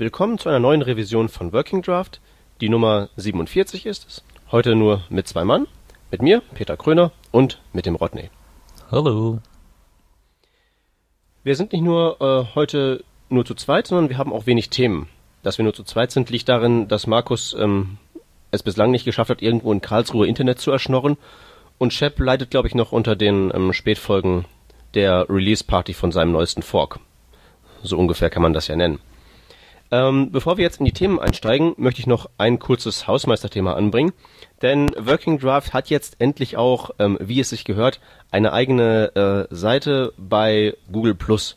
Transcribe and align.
Willkommen 0.00 0.38
zu 0.38 0.48
einer 0.48 0.60
neuen 0.60 0.82
Revision 0.82 1.28
von 1.28 1.52
Working 1.52 1.82
Draft. 1.82 2.20
Die 2.60 2.68
Nummer 2.68 3.08
47 3.16 3.84
ist 3.84 4.06
es. 4.06 4.24
Heute 4.52 4.76
nur 4.76 5.02
mit 5.08 5.26
zwei 5.26 5.44
Mann. 5.44 5.66
Mit 6.12 6.22
mir, 6.22 6.40
Peter 6.54 6.76
Kröner, 6.76 7.10
und 7.32 7.60
mit 7.72 7.84
dem 7.84 7.96
Rodney. 7.96 8.30
Hallo. 8.92 9.40
Wir 11.42 11.56
sind 11.56 11.72
nicht 11.72 11.82
nur 11.82 12.16
äh, 12.20 12.54
heute 12.54 13.02
nur 13.28 13.44
zu 13.44 13.56
zweit, 13.56 13.88
sondern 13.88 14.08
wir 14.08 14.18
haben 14.18 14.32
auch 14.32 14.46
wenig 14.46 14.70
Themen. 14.70 15.08
Dass 15.42 15.58
wir 15.58 15.64
nur 15.64 15.74
zu 15.74 15.82
zweit 15.82 16.12
sind, 16.12 16.30
liegt 16.30 16.48
darin, 16.48 16.86
dass 16.86 17.08
Markus 17.08 17.56
ähm, 17.58 17.98
es 18.52 18.62
bislang 18.62 18.92
nicht 18.92 19.04
geschafft 19.04 19.30
hat, 19.30 19.42
irgendwo 19.42 19.72
in 19.72 19.80
Karlsruhe 19.80 20.28
Internet 20.28 20.60
zu 20.60 20.70
erschnorren. 20.70 21.16
Und 21.76 21.92
Shep 21.92 22.20
leidet, 22.20 22.52
glaube 22.52 22.68
ich, 22.68 22.76
noch 22.76 22.92
unter 22.92 23.16
den 23.16 23.50
ähm, 23.52 23.72
Spätfolgen 23.72 24.44
der 24.94 25.28
Release-Party 25.28 25.92
von 25.92 26.12
seinem 26.12 26.30
neuesten 26.30 26.62
Fork. 26.62 27.00
So 27.82 27.98
ungefähr 27.98 28.30
kann 28.30 28.42
man 28.42 28.52
das 28.52 28.68
ja 28.68 28.76
nennen. 28.76 29.00
Ähm, 29.90 30.30
bevor 30.30 30.58
wir 30.58 30.64
jetzt 30.64 30.80
in 30.80 30.84
die 30.84 30.92
Themen 30.92 31.18
einsteigen, 31.18 31.74
möchte 31.78 32.00
ich 32.00 32.06
noch 32.06 32.28
ein 32.36 32.58
kurzes 32.58 33.06
Hausmeisterthema 33.06 33.72
anbringen. 33.72 34.12
Denn 34.60 34.90
Working 34.98 35.38
Draft 35.38 35.72
hat 35.72 35.88
jetzt 35.88 36.16
endlich 36.18 36.56
auch, 36.56 36.90
ähm, 36.98 37.16
wie 37.20 37.40
es 37.40 37.50
sich 37.50 37.64
gehört, 37.64 38.00
eine 38.30 38.52
eigene 38.52 39.48
äh, 39.50 39.54
Seite 39.54 40.12
bei 40.18 40.76
Google 40.92 41.14
Plus. 41.14 41.56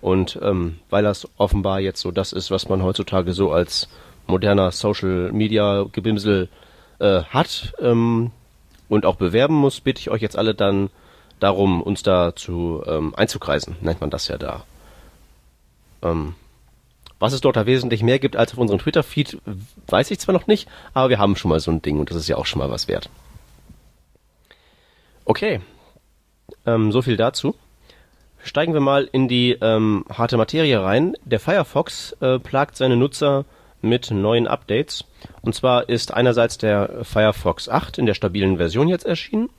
Und 0.00 0.38
ähm, 0.42 0.78
weil 0.90 1.02
das 1.04 1.28
offenbar 1.36 1.80
jetzt 1.80 2.00
so 2.00 2.10
das 2.10 2.32
ist, 2.32 2.50
was 2.50 2.68
man 2.68 2.82
heutzutage 2.82 3.32
so 3.32 3.52
als 3.52 3.88
moderner 4.26 4.70
Social 4.72 5.32
Media 5.32 5.86
Gebimsel 5.90 6.48
äh, 6.98 7.22
hat 7.22 7.74
ähm, 7.80 8.30
und 8.88 9.06
auch 9.06 9.16
bewerben 9.16 9.54
muss, 9.54 9.80
bitte 9.80 10.00
ich 10.00 10.10
euch 10.10 10.22
jetzt 10.22 10.38
alle 10.38 10.54
dann 10.54 10.90
darum, 11.40 11.82
uns 11.82 12.02
da 12.02 12.34
zu 12.34 12.82
ähm, 12.86 13.14
einzukreisen, 13.16 13.76
nennt 13.80 14.00
man 14.00 14.10
das 14.10 14.28
ja 14.28 14.38
da. 14.38 14.64
Ähm, 16.02 16.34
was 17.18 17.32
es 17.32 17.40
dort 17.40 17.56
da 17.56 17.66
wesentlich 17.66 18.02
mehr 18.02 18.18
gibt 18.18 18.36
als 18.36 18.52
auf 18.52 18.58
unserem 18.58 18.80
Twitter-Feed, 18.80 19.38
weiß 19.88 20.10
ich 20.10 20.20
zwar 20.20 20.32
noch 20.32 20.46
nicht, 20.46 20.68
aber 20.94 21.08
wir 21.08 21.18
haben 21.18 21.36
schon 21.36 21.48
mal 21.48 21.60
so 21.60 21.70
ein 21.70 21.82
Ding 21.82 21.98
und 21.98 22.10
das 22.10 22.16
ist 22.16 22.28
ja 22.28 22.36
auch 22.36 22.46
schon 22.46 22.60
mal 22.60 22.70
was 22.70 22.88
wert. 22.88 23.10
Okay, 25.24 25.60
ähm, 26.66 26.92
so 26.92 27.02
viel 27.02 27.16
dazu. 27.16 27.54
Steigen 28.42 28.72
wir 28.72 28.80
mal 28.80 29.08
in 29.10 29.28
die 29.28 29.58
ähm, 29.60 30.04
harte 30.08 30.36
Materie 30.36 30.80
rein. 30.82 31.14
Der 31.24 31.40
Firefox 31.40 32.12
äh, 32.20 32.38
plagt 32.38 32.76
seine 32.76 32.96
Nutzer 32.96 33.44
mit 33.82 34.10
neuen 34.10 34.46
Updates. 34.46 35.04
Und 35.42 35.54
zwar 35.54 35.88
ist 35.88 36.14
einerseits 36.14 36.58
der 36.58 37.04
Firefox 37.04 37.68
8 37.68 37.98
in 37.98 38.06
der 38.06 38.14
stabilen 38.14 38.56
Version 38.56 38.88
jetzt 38.88 39.04
erschienen 39.04 39.50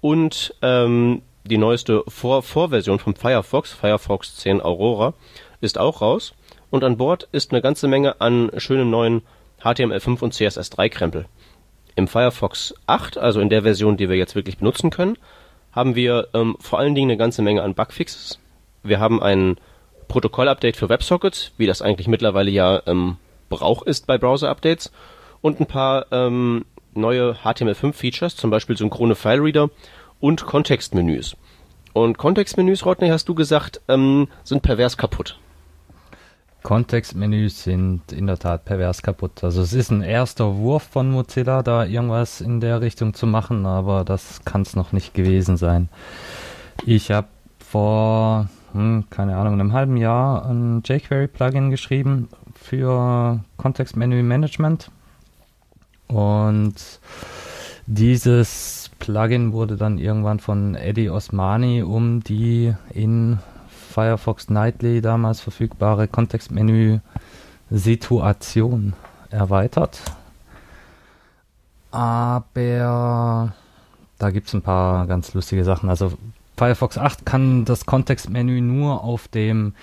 und 0.00 0.54
ähm, 0.62 1.22
die 1.44 1.58
neueste 1.58 2.04
Vor 2.06 2.42
Vorversion 2.42 2.98
vom 2.98 3.14
Firefox, 3.14 3.72
Firefox 3.72 4.36
10 4.36 4.60
Aurora, 4.60 5.14
ist 5.60 5.78
auch 5.78 6.00
raus 6.00 6.34
und 6.70 6.84
an 6.84 6.96
Bord 6.96 7.28
ist 7.32 7.52
eine 7.52 7.62
ganze 7.62 7.88
Menge 7.88 8.20
an 8.20 8.50
schönen 8.56 8.90
neuen 8.90 9.22
HTML5 9.62 10.20
und 10.20 10.34
CSS3 10.34 10.88
Krempel. 10.88 11.26
Im 11.96 12.08
Firefox 12.08 12.74
8, 12.86 13.18
also 13.18 13.40
in 13.40 13.50
der 13.50 13.62
Version, 13.62 13.96
die 13.96 14.08
wir 14.08 14.16
jetzt 14.16 14.34
wirklich 14.34 14.58
benutzen 14.58 14.90
können, 14.90 15.18
haben 15.72 15.94
wir 15.94 16.28
ähm, 16.34 16.56
vor 16.60 16.78
allen 16.78 16.94
Dingen 16.94 17.10
eine 17.10 17.18
ganze 17.18 17.42
Menge 17.42 17.62
an 17.62 17.74
Bugfixes. 17.74 18.38
Wir 18.82 19.00
haben 19.00 19.22
ein 19.22 19.58
Protokoll-Update 20.08 20.76
für 20.76 20.88
WebSockets, 20.88 21.52
wie 21.56 21.66
das 21.66 21.82
eigentlich 21.82 22.08
mittlerweile 22.08 22.50
ja 22.50 22.82
ähm, 22.86 23.16
Brauch 23.48 23.82
ist 23.82 24.06
bei 24.06 24.16
Browser-Updates 24.16 24.92
und 25.40 25.60
ein 25.60 25.66
paar 25.66 26.06
ähm, 26.12 26.64
neue 26.94 27.36
HTML5-Features, 27.44 28.36
zum 28.36 28.50
Beispiel 28.50 28.76
synchrone 28.76 29.14
File-Reader 29.14 29.70
und 30.20 30.46
Kontextmenüs. 30.46 31.36
Und 31.92 32.18
Kontextmenüs, 32.18 32.86
Rodney, 32.86 33.08
hast 33.08 33.28
du 33.28 33.34
gesagt, 33.34 33.80
ähm, 33.88 34.28
sind 34.44 34.62
pervers 34.62 34.96
kaputt. 34.96 35.38
Kontextmenüs 36.62 37.62
sind 37.64 38.12
in 38.12 38.26
der 38.26 38.38
Tat 38.38 38.64
pervers 38.64 39.02
kaputt. 39.02 39.42
Also 39.42 39.62
es 39.62 39.72
ist 39.72 39.90
ein 39.90 40.02
erster 40.02 40.56
Wurf 40.56 40.82
von 40.82 41.10
Mozilla, 41.10 41.62
da 41.62 41.84
irgendwas 41.84 42.40
in 42.40 42.60
der 42.60 42.80
Richtung 42.80 43.14
zu 43.14 43.26
machen, 43.26 43.66
aber 43.66 44.04
das 44.04 44.44
kann 44.44 44.62
es 44.62 44.76
noch 44.76 44.92
nicht 44.92 45.14
gewesen 45.14 45.56
sein. 45.56 45.88
Ich 46.84 47.10
habe 47.10 47.28
vor, 47.58 48.48
hm, 48.72 49.04
keine 49.10 49.36
Ahnung, 49.36 49.54
einem 49.54 49.72
halben 49.72 49.96
Jahr 49.96 50.46
ein 50.46 50.82
jQuery-Plugin 50.84 51.70
geschrieben 51.70 52.28
für 52.54 53.40
Kontextmenü-Management 53.56 54.90
und 56.08 56.74
dieses 57.86 58.90
Plugin 58.98 59.52
wurde 59.52 59.76
dann 59.76 59.98
irgendwann 59.98 60.40
von 60.40 60.74
Eddie 60.74 61.10
Osmani 61.10 61.82
um 61.82 62.22
die 62.22 62.74
in 62.92 63.38
Firefox 63.90 64.48
Nightly 64.48 65.02
damals 65.02 65.40
verfügbare 65.40 66.08
Kontextmenü-Situation 66.08 68.94
erweitert. 69.30 70.00
Aber 71.90 73.52
da 74.18 74.30
gibt 74.30 74.48
es 74.48 74.54
ein 74.54 74.62
paar 74.62 75.06
ganz 75.06 75.34
lustige 75.34 75.64
Sachen. 75.64 75.90
Also 75.90 76.12
Firefox 76.56 76.98
8 76.98 77.24
kann 77.24 77.64
das 77.64 77.86
Kontextmenü 77.86 78.60
nur 78.60 79.02
auf 79.02 79.28
dem 79.28 79.74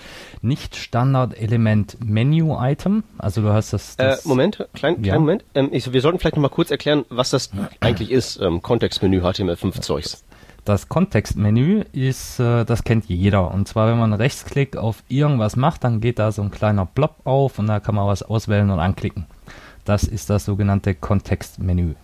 Nicht-Standard-Element 0.42 1.96
Menu-Item. 2.04 3.02
Also 3.18 3.42
du 3.42 3.52
hast 3.52 3.72
das. 3.72 3.96
das 3.96 4.24
äh, 4.24 4.28
Moment, 4.28 4.64
klein, 4.74 4.94
ja. 4.98 5.10
kleinen 5.10 5.20
Moment. 5.20 5.44
Ähm, 5.56 5.70
ich, 5.72 5.92
wir 5.92 6.00
sollten 6.00 6.20
vielleicht 6.20 6.36
noch 6.36 6.42
mal 6.42 6.50
kurz 6.50 6.70
erklären, 6.70 7.04
was 7.08 7.30
das 7.30 7.50
eigentlich 7.80 8.12
ist, 8.12 8.40
ähm, 8.40 8.62
Kontextmenü 8.62 9.22
HTML5-Zeugs. 9.22 10.22
Das 10.68 10.90
Kontextmenü 10.90 11.84
ist, 11.92 12.38
äh, 12.40 12.66
das 12.66 12.84
kennt 12.84 13.06
jeder. 13.06 13.54
Und 13.54 13.66
zwar, 13.66 13.88
wenn 13.88 13.98
man 13.98 14.12
Rechtsklick 14.12 14.76
auf 14.76 15.02
irgendwas 15.08 15.56
macht, 15.56 15.82
dann 15.82 16.02
geht 16.02 16.18
da 16.18 16.30
so 16.30 16.42
ein 16.42 16.50
kleiner 16.50 16.84
Blob 16.84 17.14
auf 17.24 17.58
und 17.58 17.68
da 17.68 17.80
kann 17.80 17.94
man 17.94 18.06
was 18.06 18.22
auswählen 18.22 18.68
und 18.68 18.78
anklicken. 18.78 19.24
Das 19.86 20.04
ist 20.04 20.28
das 20.28 20.44
sogenannte 20.44 20.94
Kontextmenü. 20.94 21.94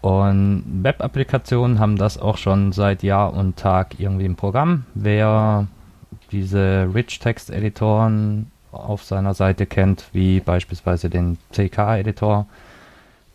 Und 0.00 0.64
Web-Applikationen 0.82 1.78
haben 1.80 1.96
das 1.96 2.16
auch 2.16 2.38
schon 2.38 2.72
seit 2.72 3.02
Jahr 3.02 3.34
und 3.34 3.58
Tag 3.58 4.00
irgendwie 4.00 4.24
im 4.24 4.36
Programm. 4.36 4.86
Wer 4.94 5.66
diese 6.32 6.88
Rich-Text-Editoren 6.94 8.50
auf 8.72 9.04
seiner 9.04 9.34
Seite 9.34 9.66
kennt, 9.66 10.06
wie 10.14 10.40
beispielsweise 10.40 11.10
den 11.10 11.36
CK-Editor, 11.52 12.46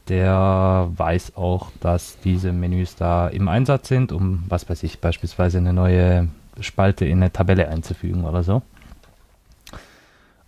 der 0.10 0.90
weiß 0.96 1.36
auch, 1.36 1.72
dass 1.80 2.18
diese 2.24 2.52
Menüs 2.52 2.96
da 2.96 3.28
im 3.28 3.48
Einsatz 3.48 3.88
sind, 3.88 4.12
um, 4.12 4.44
was 4.50 4.70
weiß 4.70 4.84
ich, 4.84 5.00
beispielsweise 5.00 5.60
eine 5.60 5.74
neue 5.74 6.28
Spalte 6.60 7.06
in 7.06 7.20
eine 7.20 7.32
Tabelle 7.32 7.68
einzufügen 7.70 8.26
oder 8.26 8.44
so. 8.44 8.62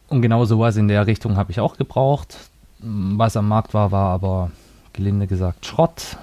Und 0.08 0.22
genau 0.22 0.46
sowas 0.46 0.76
in 0.78 0.88
der 0.88 1.08
Richtung 1.08 1.36
habe 1.36 1.52
ich 1.52 1.60
auch 1.60 1.78
gebraucht. 1.78 2.38
Was 2.80 3.38
am 3.38 3.48
Markt 3.48 3.74
war, 3.74 3.92
war 3.92 4.10
aber 4.10 4.52
gelinde 4.94 5.28
gesagt 5.28 5.66
Schrott. 5.66 6.18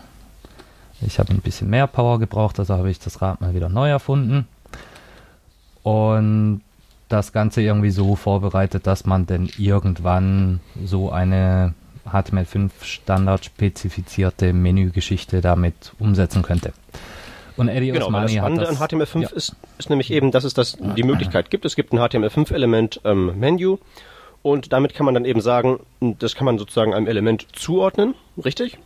Ich 1.01 1.19
habe 1.19 1.33
ein 1.33 1.41
bisschen 1.41 1.69
mehr 1.69 1.87
Power 1.89 2.19
gebraucht, 2.19 2.61
also 2.61 2.75
habe 2.75 2.91
ich 2.91 3.01
das 3.01 3.21
Rad 3.23 3.41
mal 3.41 3.55
wieder 3.55 3.69
neu 3.69 3.89
erfunden. 3.89 4.47
Und 5.83 6.61
das 7.09 7.33
Ganze 7.33 7.61
irgendwie 7.61 7.91
so 7.91 8.15
vorbereitet, 8.15 8.87
dass 8.87 9.05
man 9.05 9.27
denn 9.27 9.51
irgendwann 9.59 10.61
so 10.85 11.11
eine 11.11 11.75
HTML5 12.11 12.71
Standard 12.83 13.45
spezifizierte 13.45 14.53
Menügeschichte 14.53 15.41
damit 15.41 15.93
umsetzen 15.99 16.43
könnte. 16.43 16.73
Und 17.57 17.69
Eddie 17.69 17.91
genau, 17.91 18.07
Osmani 18.07 18.27
das 18.27 18.35
Spannende 18.35 18.69
an 18.69 18.77
HTML5 18.77 19.21
ja. 19.21 19.29
ist, 19.29 19.57
ist 19.79 19.91
nämlich 19.91 20.11
eben, 20.11 20.31
dass 20.31 20.45
es 20.45 20.55
das 20.55 20.79
die 20.97 21.03
Möglichkeit 21.03 21.51
gibt. 21.51 21.65
Es 21.65 21.77
gibt 21.77 21.93
ein 21.93 21.99
HTML5-Element 21.99 23.01
ähm, 23.05 23.39
Menu 23.39 23.79
und 24.43 24.73
damit 24.73 24.95
kann 24.95 25.07
man 25.07 25.15
dann 25.15 25.25
eben 25.25 25.41
sagen, 25.41 25.81
das 26.01 26.35
kann 26.35 26.47
man 26.47 26.59
sozusagen 26.59 26.95
einem 26.95 27.07
Element 27.07 27.47
zuordnen, 27.53 28.15
richtig? 28.43 28.79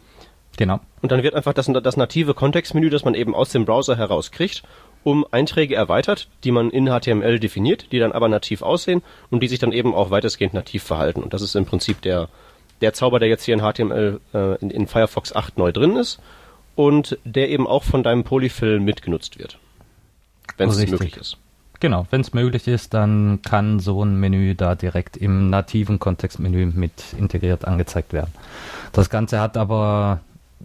Genau. 0.56 0.80
Und 1.02 1.12
dann 1.12 1.22
wird 1.22 1.34
einfach 1.34 1.52
das, 1.52 1.66
das 1.66 1.96
native 1.96 2.34
Kontextmenü, 2.34 2.90
das 2.90 3.04
man 3.04 3.14
eben 3.14 3.34
aus 3.34 3.50
dem 3.50 3.64
Browser 3.64 3.96
heraus 3.96 4.30
kriegt, 4.30 4.62
um 5.04 5.24
Einträge 5.30 5.74
erweitert, 5.74 6.28
die 6.44 6.50
man 6.50 6.70
in 6.70 6.86
HTML 6.86 7.38
definiert, 7.38 7.92
die 7.92 7.98
dann 7.98 8.12
aber 8.12 8.28
nativ 8.28 8.62
aussehen 8.62 9.02
und 9.30 9.42
die 9.42 9.48
sich 9.48 9.58
dann 9.58 9.72
eben 9.72 9.94
auch 9.94 10.10
weitestgehend 10.10 10.54
nativ 10.54 10.82
verhalten. 10.82 11.22
Und 11.22 11.32
das 11.32 11.42
ist 11.42 11.54
im 11.54 11.66
Prinzip 11.66 12.02
der, 12.02 12.28
der 12.80 12.92
Zauber, 12.92 13.18
der 13.18 13.28
jetzt 13.28 13.44
hier 13.44 13.54
in 13.54 13.60
HTML 13.60 14.20
äh, 14.34 14.56
in, 14.56 14.70
in 14.70 14.86
Firefox 14.86 15.34
8 15.34 15.58
neu 15.58 15.72
drin 15.72 15.96
ist 15.96 16.20
und 16.74 17.18
der 17.24 17.48
eben 17.48 17.66
auch 17.66 17.82
von 17.82 18.02
deinem 18.02 18.24
Polyfill 18.24 18.80
mitgenutzt 18.80 19.38
wird. 19.38 19.58
Wenn 20.56 20.68
es 20.68 20.86
möglich 20.86 21.16
ist. 21.16 21.36
Genau, 21.80 22.06
wenn 22.10 22.22
es 22.22 22.32
möglich 22.32 22.68
ist, 22.68 22.94
dann 22.94 23.40
kann 23.42 23.80
so 23.80 24.02
ein 24.02 24.18
Menü 24.18 24.54
da 24.54 24.74
direkt 24.74 25.16
im 25.16 25.50
nativen 25.50 25.98
Kontextmenü 25.98 26.66
mit 26.66 27.12
integriert 27.18 27.66
angezeigt 27.66 28.12
werden. 28.12 28.32
Das 28.92 29.10
Ganze 29.10 29.40
hat 29.40 29.58
aber 29.58 30.20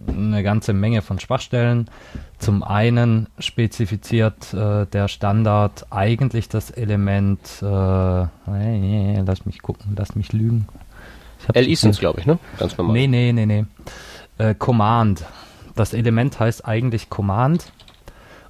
eine 0.08 0.42
ganze 0.42 0.72
Menge 0.72 1.02
von 1.02 1.20
Schwachstellen. 1.20 1.90
Zum 2.38 2.62
einen 2.62 3.28
spezifiziert 3.38 4.54
äh, 4.54 4.86
der 4.86 5.08
Standard 5.08 5.86
eigentlich 5.90 6.48
das 6.48 6.70
Element, 6.70 7.40
äh, 7.60 8.26
nee, 8.46 9.22
lass 9.24 9.44
mich 9.44 9.60
gucken, 9.60 9.94
lass 9.96 10.16
mich 10.16 10.32
lügen. 10.32 10.66
LI 11.54 11.74
sind 11.74 11.98
glaube 11.98 12.20
ich, 12.20 12.26
ne? 12.26 12.38
Ganz 12.58 12.76
normal. 12.76 12.94
Nee, 12.94 13.06
nee, 13.06 13.32
nee, 13.32 13.46
nee. 13.46 13.64
Äh, 14.38 14.54
Command. 14.54 15.24
Das 15.74 15.94
Element 15.94 16.38
heißt 16.38 16.66
eigentlich 16.66 17.08
Command 17.08 17.72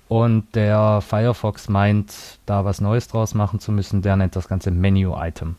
und 0.09 0.55
der 0.55 1.01
Firefox 1.01 1.69
meint, 1.69 2.13
da 2.47 2.65
was 2.65 2.81
Neues 2.81 3.09
draus 3.09 3.35
machen 3.35 3.61
zu 3.61 3.73
müssen, 3.73 4.03
der 4.03 4.17
nennt 4.17 4.37
das 4.37 4.49
Ganze 4.49 4.71
Menu-Item. 4.71 5.57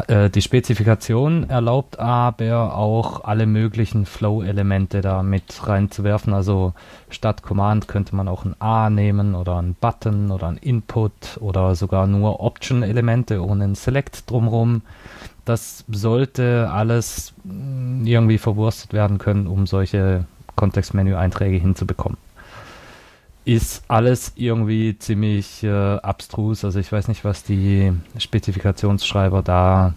Äh, 0.00 0.30
die 0.30 0.42
Spezifikation 0.42 1.48
erlaubt 1.48 1.98
aber 1.98 2.76
auch 2.76 3.24
alle 3.24 3.46
möglichen 3.46 4.06
Flow-Elemente 4.06 5.00
da 5.00 5.22
mit 5.22 5.66
reinzuwerfen. 5.66 6.34
Also 6.34 6.74
statt 7.08 7.42
Command 7.42 7.88
könnte 7.88 8.14
man 8.14 8.28
auch 8.28 8.44
ein 8.44 8.54
A 8.60 8.90
nehmen 8.90 9.34
oder 9.34 9.60
ein 9.60 9.74
Button 9.74 10.30
oder 10.30 10.48
ein 10.48 10.56
Input 10.56 11.38
oder 11.40 11.74
sogar 11.74 12.06
nur 12.06 12.40
Option-Elemente 12.40 13.44
ohne 13.44 13.64
ein 13.64 13.74
Select 13.74 14.30
drumherum. 14.30 14.82
Das 15.44 15.84
sollte 15.88 16.70
alles 16.72 17.32
mm, 17.44 18.04
irgendwie 18.04 18.38
verwurstet 18.38 18.92
werden 18.92 19.18
können, 19.18 19.46
um 19.46 19.66
solche 19.66 20.24
Kontextmenü-Einträge 20.56 21.58
hinzubekommen 21.58 22.18
ist 23.46 23.84
alles 23.86 24.32
irgendwie 24.34 24.98
ziemlich 24.98 25.62
äh, 25.62 25.70
abstrus. 25.70 26.64
Also 26.64 26.80
ich 26.80 26.90
weiß 26.90 27.06
nicht, 27.06 27.24
was 27.24 27.44
die 27.44 27.92
Spezifikationsschreiber 28.18 29.42
da 29.42 29.94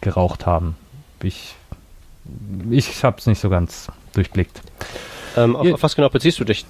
geraucht 0.00 0.46
haben. 0.46 0.76
Ich, 1.20 1.56
ich 2.70 3.02
habe 3.02 3.18
es 3.18 3.26
nicht 3.26 3.40
so 3.40 3.50
ganz 3.50 3.88
durchblickt. 4.12 4.62
Ähm, 5.36 5.56
auf, 5.56 5.72
auf, 5.72 5.82
was 5.82 5.96
genau 5.96 6.08
beziehst 6.08 6.38
du 6.38 6.44
dich? 6.44 6.64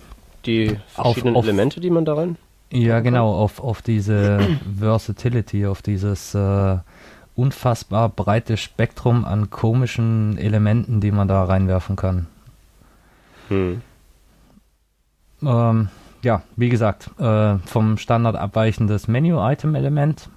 Die 0.47 0.79
verschiedenen 0.95 1.37
auf, 1.37 1.41
auf, 1.41 1.45
Elemente, 1.45 1.81
die 1.81 1.91
man 1.91 2.07
da 2.07 2.15
rein? 2.15 2.37
Ja, 2.71 3.01
genau, 3.01 3.35
auf, 3.35 3.61
auf 3.61 3.83
diese 3.83 4.59
Versatility, 4.79 5.67
auf 5.67 5.83
dieses 5.83 6.35
äh, 6.35 6.79
unfassbar 7.37 8.09
breite 8.09 8.57
Spektrum 8.57 9.27
an 9.27 9.51
komischen 9.51 10.39
Elementen, 10.39 11.03
die 11.03 11.11
man 11.11 11.29
da 11.29 11.45
reinwerfen 11.45 11.97
kann. 11.97 12.29
Hm. 13.49 13.83
Ähm, 15.43 15.89
ja, 16.25 16.43
wie 16.57 16.69
gesagt, 16.69 17.11
äh, 17.19 17.59
vom 17.67 17.99
Standard 17.99 18.37
abweichendes 18.37 19.09
Menu-Item-Element. 19.09 20.29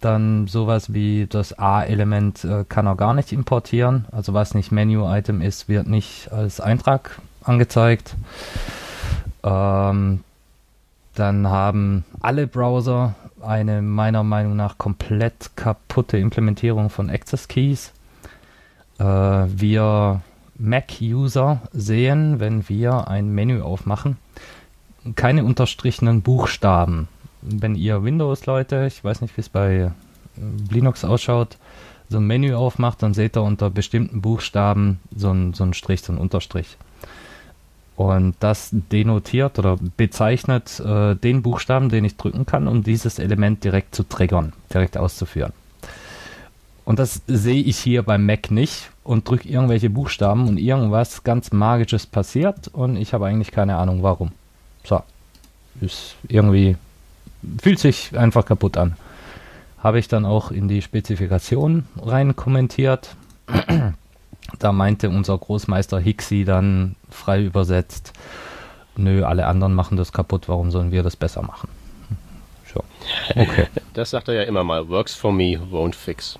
Dann 0.00 0.46
sowas 0.46 0.92
wie 0.92 1.26
das 1.26 1.58
A-Element 1.58 2.44
äh, 2.44 2.64
kann 2.68 2.86
er 2.86 2.96
gar 2.96 3.14
nicht 3.14 3.32
importieren. 3.32 4.06
Also 4.12 4.34
was 4.34 4.54
nicht 4.54 4.70
Menu-Item 4.70 5.40
ist, 5.40 5.68
wird 5.68 5.86
nicht 5.86 6.30
als 6.32 6.60
Eintrag 6.60 7.20
angezeigt. 7.42 8.14
Ähm, 9.42 10.20
dann 11.14 11.48
haben 11.48 12.04
alle 12.20 12.46
Browser 12.46 13.14
eine 13.40 13.82
meiner 13.82 14.22
Meinung 14.22 14.56
nach 14.56 14.78
komplett 14.78 15.50
kaputte 15.56 16.18
Implementierung 16.18 16.90
von 16.90 17.10
Access 17.10 17.48
Keys. 17.48 17.92
Äh, 18.98 19.04
wir 19.04 20.22
Mac-User 20.56 21.60
sehen, 21.72 22.40
wenn 22.40 22.68
wir 22.68 23.08
ein 23.08 23.34
Menü 23.34 23.60
aufmachen, 23.60 24.16
keine 25.16 25.44
unterstrichenen 25.44 26.22
Buchstaben. 26.22 27.08
Wenn 27.42 27.74
ihr 27.74 28.02
Windows-Leute, 28.02 28.86
ich 28.86 29.04
weiß 29.04 29.20
nicht, 29.20 29.36
wie 29.36 29.40
es 29.42 29.48
bei 29.48 29.74
äh, 29.74 29.90
Linux 30.70 31.04
ausschaut, 31.04 31.58
so 32.08 32.18
ein 32.18 32.26
Menü 32.26 32.54
aufmacht, 32.54 33.02
dann 33.02 33.14
seht 33.14 33.36
ihr 33.36 33.42
unter 33.42 33.70
bestimmten 33.70 34.20
Buchstaben 34.20 35.00
so 35.14 35.30
einen 35.30 35.54
so 35.54 35.70
Strich, 35.72 36.02
so 36.02 36.12
einen 36.12 36.20
Unterstrich. 36.20 36.76
Und 37.96 38.34
das 38.40 38.70
denotiert 38.72 39.58
oder 39.58 39.78
bezeichnet 39.96 40.80
äh, 40.80 41.14
den 41.14 41.42
Buchstaben, 41.42 41.90
den 41.90 42.04
ich 42.04 42.16
drücken 42.16 42.44
kann, 42.44 42.66
um 42.66 42.82
dieses 42.82 43.18
Element 43.18 43.62
direkt 43.62 43.94
zu 43.94 44.02
triggern, 44.02 44.52
direkt 44.72 44.96
auszuführen. 44.96 45.52
Und 46.84 46.98
das 46.98 47.22
sehe 47.26 47.62
ich 47.62 47.78
hier 47.78 48.02
beim 48.02 48.26
Mac 48.26 48.50
nicht 48.50 48.90
und 49.04 49.28
drücke 49.28 49.48
irgendwelche 49.48 49.90
Buchstaben 49.90 50.48
und 50.48 50.58
irgendwas 50.58 51.24
ganz 51.24 51.52
Magisches 51.52 52.06
passiert 52.06 52.68
und 52.68 52.96
ich 52.96 53.14
habe 53.14 53.26
eigentlich 53.26 53.52
keine 53.52 53.76
Ahnung 53.76 54.02
warum. 54.02 54.32
So. 54.84 55.02
Ist 55.80 56.16
irgendwie, 56.28 56.76
fühlt 57.60 57.78
sich 57.78 58.16
einfach 58.16 58.46
kaputt 58.46 58.76
an. 58.76 58.96
Habe 59.82 59.98
ich 59.98 60.08
dann 60.08 60.24
auch 60.24 60.50
in 60.50 60.68
die 60.68 60.82
Spezifikation 60.82 61.86
rein 62.00 62.36
kommentiert. 62.36 63.16
da 64.58 64.72
meinte 64.72 65.10
unser 65.10 65.36
Großmeister 65.36 65.98
Hixi 65.98 66.44
dann 66.44 66.96
frei 67.10 67.42
übersetzt, 67.42 68.12
nö, 68.96 69.24
alle 69.24 69.46
anderen 69.46 69.74
machen 69.74 69.96
das 69.96 70.12
kaputt, 70.12 70.48
warum 70.48 70.70
sollen 70.70 70.92
wir 70.92 71.02
das 71.02 71.16
besser 71.16 71.42
machen? 71.42 71.68
So. 72.72 72.82
Okay. 73.34 73.66
Das 73.94 74.10
sagt 74.10 74.26
er 74.26 74.34
ja 74.34 74.42
immer 74.42 74.64
mal, 74.64 74.88
works 74.88 75.14
for 75.14 75.32
me, 75.32 75.56
won't 75.70 75.94
fix. 75.94 76.36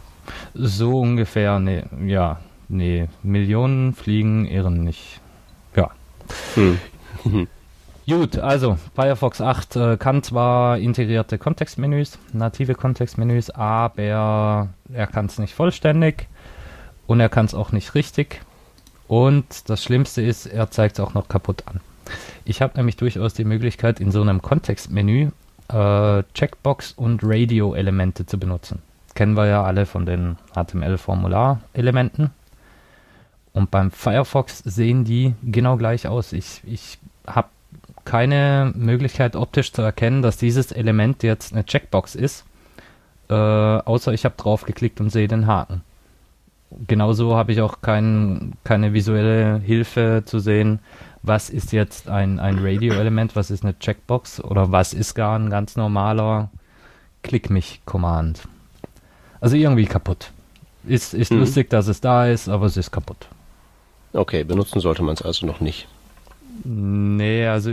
So 0.55 0.99
ungefähr, 0.99 1.61
nee, 1.61 1.85
ja, 2.05 2.41
nee, 2.69 3.07
Millionen 3.23 3.95
fliegen 3.95 4.45
irren 4.47 4.83
nicht. 4.83 5.21
Ja. 5.77 5.91
Hm. 6.55 6.81
Gut, 8.07 8.39
also 8.39 8.77
Firefox 8.95 9.41
8 9.41 9.77
äh, 9.77 9.97
kann 9.97 10.23
zwar 10.23 10.79
integrierte 10.79 11.39
Kontextmenüs, 11.39 12.19
native 12.35 12.75
Kontextmenüs, 12.75 13.49
aber 13.49 14.69
er 14.93 15.07
kann 15.07 15.27
es 15.27 15.39
nicht 15.39 15.55
vollständig 15.55 16.29
und 17.07 17.21
er 17.21 17.31
kann 17.31 17.47
es 17.47 17.55
auch 17.55 17.73
nicht 17.73 17.95
richtig. 17.95 18.43
Und 19.09 19.71
das 19.71 19.83
Schlimmste 19.83 20.21
ist, 20.21 20.45
er 20.47 20.71
zeigt 20.71 20.99
es 20.99 21.05
auch 21.05 21.15
noch 21.15 21.29
kaputt 21.29 21.65
an. 21.67 21.81
Ich 22.45 22.61
habe 22.61 22.77
nämlich 22.77 22.97
durchaus 22.97 23.33
die 23.33 23.45
Möglichkeit, 23.45 24.01
in 24.01 24.11
so 24.11 24.21
einem 24.21 24.43
Kontextmenü 24.43 25.31
äh, 25.69 26.23
Checkbox 26.35 26.93
und 26.93 27.21
Radio-Elemente 27.23 28.27
zu 28.27 28.39
benutzen. 28.39 28.83
Kennen 29.15 29.37
wir 29.37 29.47
ja 29.47 29.63
alle 29.63 29.87
von 29.87 30.05
den 30.05 30.37
HTML-Formular-Elementen. 30.55 32.31
Und 33.55 33.71
beim 33.71 33.91
Firefox 33.91 34.59
sehen 34.59 35.05
die 35.05 35.35
genau 35.43 35.77
gleich 35.77 36.09
aus. 36.09 36.33
Ich, 36.33 36.61
ich 36.65 36.99
habe 37.27 37.49
keine 38.05 38.73
Möglichkeit 38.75 39.37
optisch 39.37 39.73
zu 39.73 39.83
erkennen, 39.83 40.23
dass 40.23 40.37
dieses 40.37 40.73
Element 40.73 41.23
jetzt 41.23 41.53
eine 41.53 41.65
Checkbox 41.65 42.15
ist, 42.15 42.45
äh, 43.29 43.35
außer 43.35 44.13
ich 44.13 44.25
habe 44.25 44.37
drauf 44.37 44.65
geklickt 44.65 45.01
und 45.01 45.11
sehe 45.11 45.29
den 45.29 45.47
Haken. 45.47 45.83
Genauso 46.87 47.37
habe 47.37 47.53
ich 47.53 47.61
auch 47.61 47.81
kein, 47.83 48.55
keine 48.65 48.93
visuelle 48.93 49.61
Hilfe 49.61 50.23
zu 50.25 50.41
sehen, 50.41 50.81
was 51.23 51.49
ist 51.49 51.73
jetzt 51.73 52.09
ein, 52.09 52.39
ein 52.39 52.59
Radio-Element, 52.61 53.37
was 53.37 53.51
ist 53.51 53.65
eine 53.65 53.79
Checkbox 53.79 54.43
oder 54.43 54.73
was 54.73 54.93
ist 54.93 55.15
gar 55.15 55.39
ein 55.39 55.51
ganz 55.51 55.77
normaler 55.77 56.51
Klick 57.23 57.49
mich 57.49 57.81
Command. 57.87 58.43
Also 59.41 59.57
irgendwie 59.57 59.87
kaputt. 59.87 60.33
Ist, 60.87 61.15
ist 61.15 61.33
mhm. 61.33 61.41
lustig, 61.41 61.71
dass 61.71 61.87
es 61.89 62.01
da 62.01 62.27
ist, 62.27 62.49
aber 62.49 62.67
es 62.67 62.77
ist 62.77 62.91
kaputt. 62.91 63.29
Okay, 64.13 64.45
benutzen 64.45 64.81
sollte 64.81 65.03
man 65.03 65.15
es 65.15 65.23
also 65.23 65.47
noch 65.47 65.61
nicht. 65.61 65.89
Nee, 66.63 67.47
also 67.47 67.73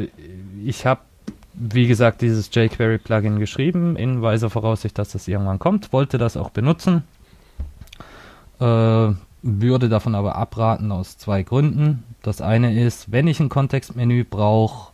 ich 0.66 0.86
habe, 0.86 1.02
wie 1.54 1.88
gesagt, 1.88 2.22
dieses 2.22 2.50
jQuery-Plugin 2.54 3.40
geschrieben, 3.40 3.96
in 3.96 4.22
weiser 4.22 4.50
Voraussicht, 4.50 4.98
dass 4.98 5.12
das 5.12 5.28
irgendwann 5.28 5.60
kommt, 5.60 5.94
wollte 5.94 6.18
das 6.18 6.38
auch 6.38 6.50
benutzen, 6.50 7.04
äh, 8.60 9.10
würde 9.44 9.90
davon 9.90 10.16
aber 10.16 10.36
abraten 10.36 10.92
aus 10.92 11.18
zwei 11.18 11.44
Gründen. 11.44 12.04
Das 12.22 12.42
eine 12.42 12.80
ist, 12.80 13.12
wenn 13.12 13.28
ich 13.28 13.40
ein 13.40 13.50
Kontextmenü 13.50 14.24
brauche 14.24 14.92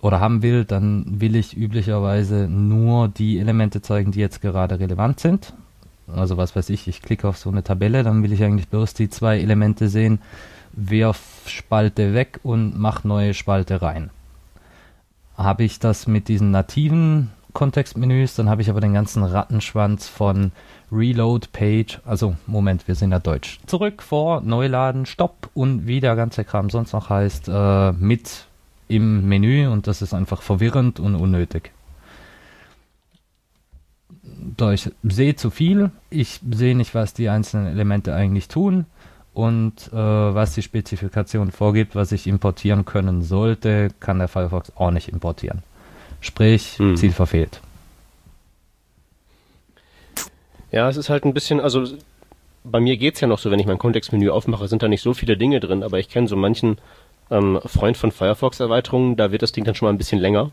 oder 0.00 0.20
haben 0.20 0.42
will, 0.42 0.64
dann 0.64 1.20
will 1.20 1.34
ich 1.34 1.56
üblicherweise 1.56 2.48
nur 2.48 3.08
die 3.08 3.38
Elemente 3.38 3.82
zeigen, 3.82 4.12
die 4.12 4.20
jetzt 4.20 4.40
gerade 4.40 4.78
relevant 4.78 5.20
sind. 5.20 5.52
Also 6.14 6.36
was 6.36 6.56
weiß 6.56 6.70
ich, 6.70 6.88
ich 6.88 7.02
klicke 7.02 7.28
auf 7.28 7.36
so 7.36 7.50
eine 7.50 7.62
Tabelle, 7.62 8.02
dann 8.02 8.22
will 8.22 8.32
ich 8.32 8.42
eigentlich 8.42 8.68
bloß 8.68 8.94
die 8.94 9.10
zwei 9.10 9.38
Elemente 9.38 9.88
sehen, 9.88 10.20
wirf 10.78 11.42
Spalte 11.46 12.14
weg 12.14 12.40
und 12.42 12.78
mach 12.78 13.04
neue 13.04 13.34
Spalte 13.34 13.82
rein. 13.82 14.10
Habe 15.36 15.64
ich 15.64 15.78
das 15.78 16.06
mit 16.06 16.28
diesen 16.28 16.50
nativen 16.50 17.30
Kontextmenüs, 17.52 18.36
dann 18.36 18.48
habe 18.48 18.62
ich 18.62 18.70
aber 18.70 18.80
den 18.80 18.94
ganzen 18.94 19.24
Rattenschwanz 19.24 20.06
von 20.06 20.52
Reload 20.92 21.48
Page, 21.52 22.00
also 22.04 22.36
Moment, 22.46 22.86
wir 22.86 22.94
sind 22.94 23.10
ja 23.10 23.18
deutsch. 23.18 23.58
Zurück 23.66 24.02
vor, 24.02 24.40
Neuladen, 24.42 25.06
Stopp 25.06 25.50
und 25.54 25.86
wie 25.86 26.00
der 26.00 26.14
ganze 26.14 26.44
Kram 26.44 26.70
sonst 26.70 26.92
noch 26.92 27.10
heißt, 27.10 27.48
äh, 27.48 27.92
mit 27.92 28.46
im 28.86 29.28
Menü 29.28 29.66
und 29.66 29.86
das 29.86 30.02
ist 30.02 30.14
einfach 30.14 30.42
verwirrend 30.42 31.00
und 31.00 31.14
unnötig. 31.14 31.72
Da 34.56 34.72
ich 34.72 34.90
sehe 35.02 35.34
zu 35.34 35.50
viel, 35.50 35.90
ich 36.10 36.40
sehe 36.50 36.76
nicht, 36.76 36.94
was 36.94 37.12
die 37.12 37.28
einzelnen 37.28 37.66
Elemente 37.66 38.14
eigentlich 38.14 38.48
tun 38.48 38.86
und 39.38 39.92
äh, 39.92 39.94
was 39.94 40.54
die 40.54 40.62
Spezifikation 40.62 41.52
vorgibt, 41.52 41.94
was 41.94 42.10
ich 42.10 42.26
importieren 42.26 42.84
können 42.84 43.22
sollte, 43.22 43.90
kann 44.00 44.18
der 44.18 44.26
Firefox 44.26 44.72
auch 44.74 44.90
nicht 44.90 45.08
importieren. 45.10 45.62
Sprich, 46.20 46.76
hm. 46.78 46.96
Ziel 46.96 47.12
verfehlt. 47.12 47.60
Ja, 50.72 50.88
es 50.88 50.96
ist 50.96 51.08
halt 51.08 51.24
ein 51.24 51.34
bisschen, 51.34 51.60
also 51.60 51.84
bei 52.64 52.80
mir 52.80 52.96
geht 52.96 53.14
es 53.14 53.20
ja 53.20 53.28
noch 53.28 53.38
so, 53.38 53.52
wenn 53.52 53.60
ich 53.60 53.66
mein 53.66 53.78
Kontextmenü 53.78 54.28
aufmache, 54.28 54.66
sind 54.66 54.82
da 54.82 54.88
nicht 54.88 55.02
so 55.02 55.14
viele 55.14 55.36
Dinge 55.36 55.60
drin, 55.60 55.84
aber 55.84 56.00
ich 56.00 56.08
kenne 56.08 56.26
so 56.26 56.34
manchen 56.34 56.78
ähm, 57.30 57.60
Freund 57.64 57.96
von 57.96 58.10
Firefox-Erweiterungen, 58.10 59.14
da 59.14 59.30
wird 59.30 59.42
das 59.42 59.52
Ding 59.52 59.62
dann 59.62 59.76
schon 59.76 59.86
mal 59.86 59.92
ein 59.92 59.98
bisschen 59.98 60.18
länger. 60.18 60.50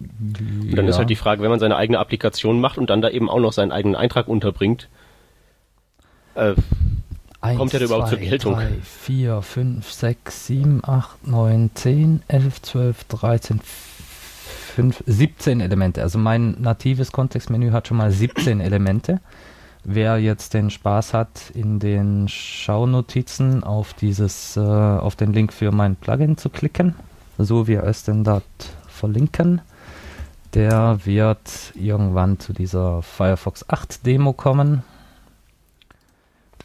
Und 0.00 0.76
dann 0.76 0.84
ja. 0.84 0.90
ist 0.90 0.98
halt 0.98 1.08
die 1.08 1.16
Frage, 1.16 1.40
wenn 1.40 1.48
man 1.48 1.60
seine 1.60 1.76
eigene 1.76 1.98
Applikation 1.98 2.60
macht 2.60 2.76
und 2.76 2.90
dann 2.90 3.00
da 3.00 3.08
eben 3.08 3.30
auch 3.30 3.40
noch 3.40 3.54
seinen 3.54 3.72
eigenen 3.72 3.96
Eintrag 3.96 4.28
unterbringt, 4.28 4.90
äh, 6.34 6.52
1, 7.42 7.58
Kommt 7.58 7.72
der 7.72 7.80
überhaupt 7.80 8.08
zur 8.08 8.18
Geltung? 8.18 8.54
3, 8.54 8.68
4, 8.82 9.42
5, 9.42 9.90
6, 9.90 10.46
7, 10.46 10.80
8, 10.84 11.26
9, 11.26 11.70
10, 11.74 12.22
11, 12.28 12.62
12, 12.62 13.04
13, 13.04 13.60
5, 14.74 15.04
17 15.06 15.60
Elemente. 15.60 16.02
Also 16.02 16.18
mein 16.18 16.56
natives 16.60 17.12
Kontextmenü 17.12 17.70
hat 17.70 17.88
schon 17.88 17.96
mal 17.96 18.10
17 18.10 18.60
Elemente. 18.60 19.20
wer 19.84 20.18
jetzt 20.18 20.52
den 20.52 20.68
Spaß 20.68 21.14
hat, 21.14 21.50
in 21.54 21.78
den 21.78 22.28
Schaunotizen 22.28 23.64
auf 23.64 23.94
dieses, 23.94 24.58
äh, 24.58 24.60
auf 24.60 25.16
den 25.16 25.32
Link 25.32 25.54
für 25.54 25.72
mein 25.72 25.96
Plugin 25.96 26.36
zu 26.36 26.50
klicken, 26.50 26.94
so 27.38 27.66
wie 27.66 27.72
wir 27.72 27.84
es 27.84 28.04
denn 28.04 28.22
dort 28.22 28.44
verlinken, 28.86 29.62
der 30.52 30.98
wird 31.04 31.72
irgendwann 31.74 32.38
zu 32.38 32.52
dieser 32.52 33.00
Firefox 33.00 33.64
8 33.70 34.04
Demo 34.04 34.34
kommen 34.34 34.82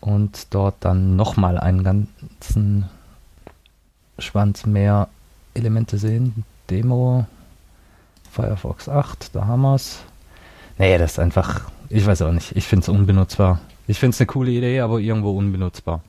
und 0.06 0.54
dort 0.54 0.76
dann 0.82 1.16
nochmal 1.16 1.58
einen 1.58 1.84
ganzen 1.84 2.86
Schwanz 4.20 4.66
mehr 4.66 5.10
Elemente 5.56 5.98
sehen. 5.98 6.46
Demo, 6.70 7.26
Firefox 8.32 8.88
8, 8.88 9.36
da 9.36 9.48
haben 9.48 9.62
wir 9.62 9.76
es. 9.76 10.04
Nee, 10.78 10.98
das 10.98 11.14
ist 11.14 11.20
einfach, 11.20 11.62
ich 11.90 12.06
weiß 12.06 12.22
auch 12.22 12.32
nicht, 12.32 12.56
ich 12.56 12.66
finde 12.66 12.84
es 12.84 12.90
unbenutzbar. 12.90 13.60
Ich 13.88 14.00
finde 14.00 14.14
es 14.14 14.22
eine 14.22 14.28
coole 14.28 14.52
Idee, 14.52 14.80
aber 14.80 15.00
irgendwo 15.00 15.32
unbenutzbar. 15.32 16.02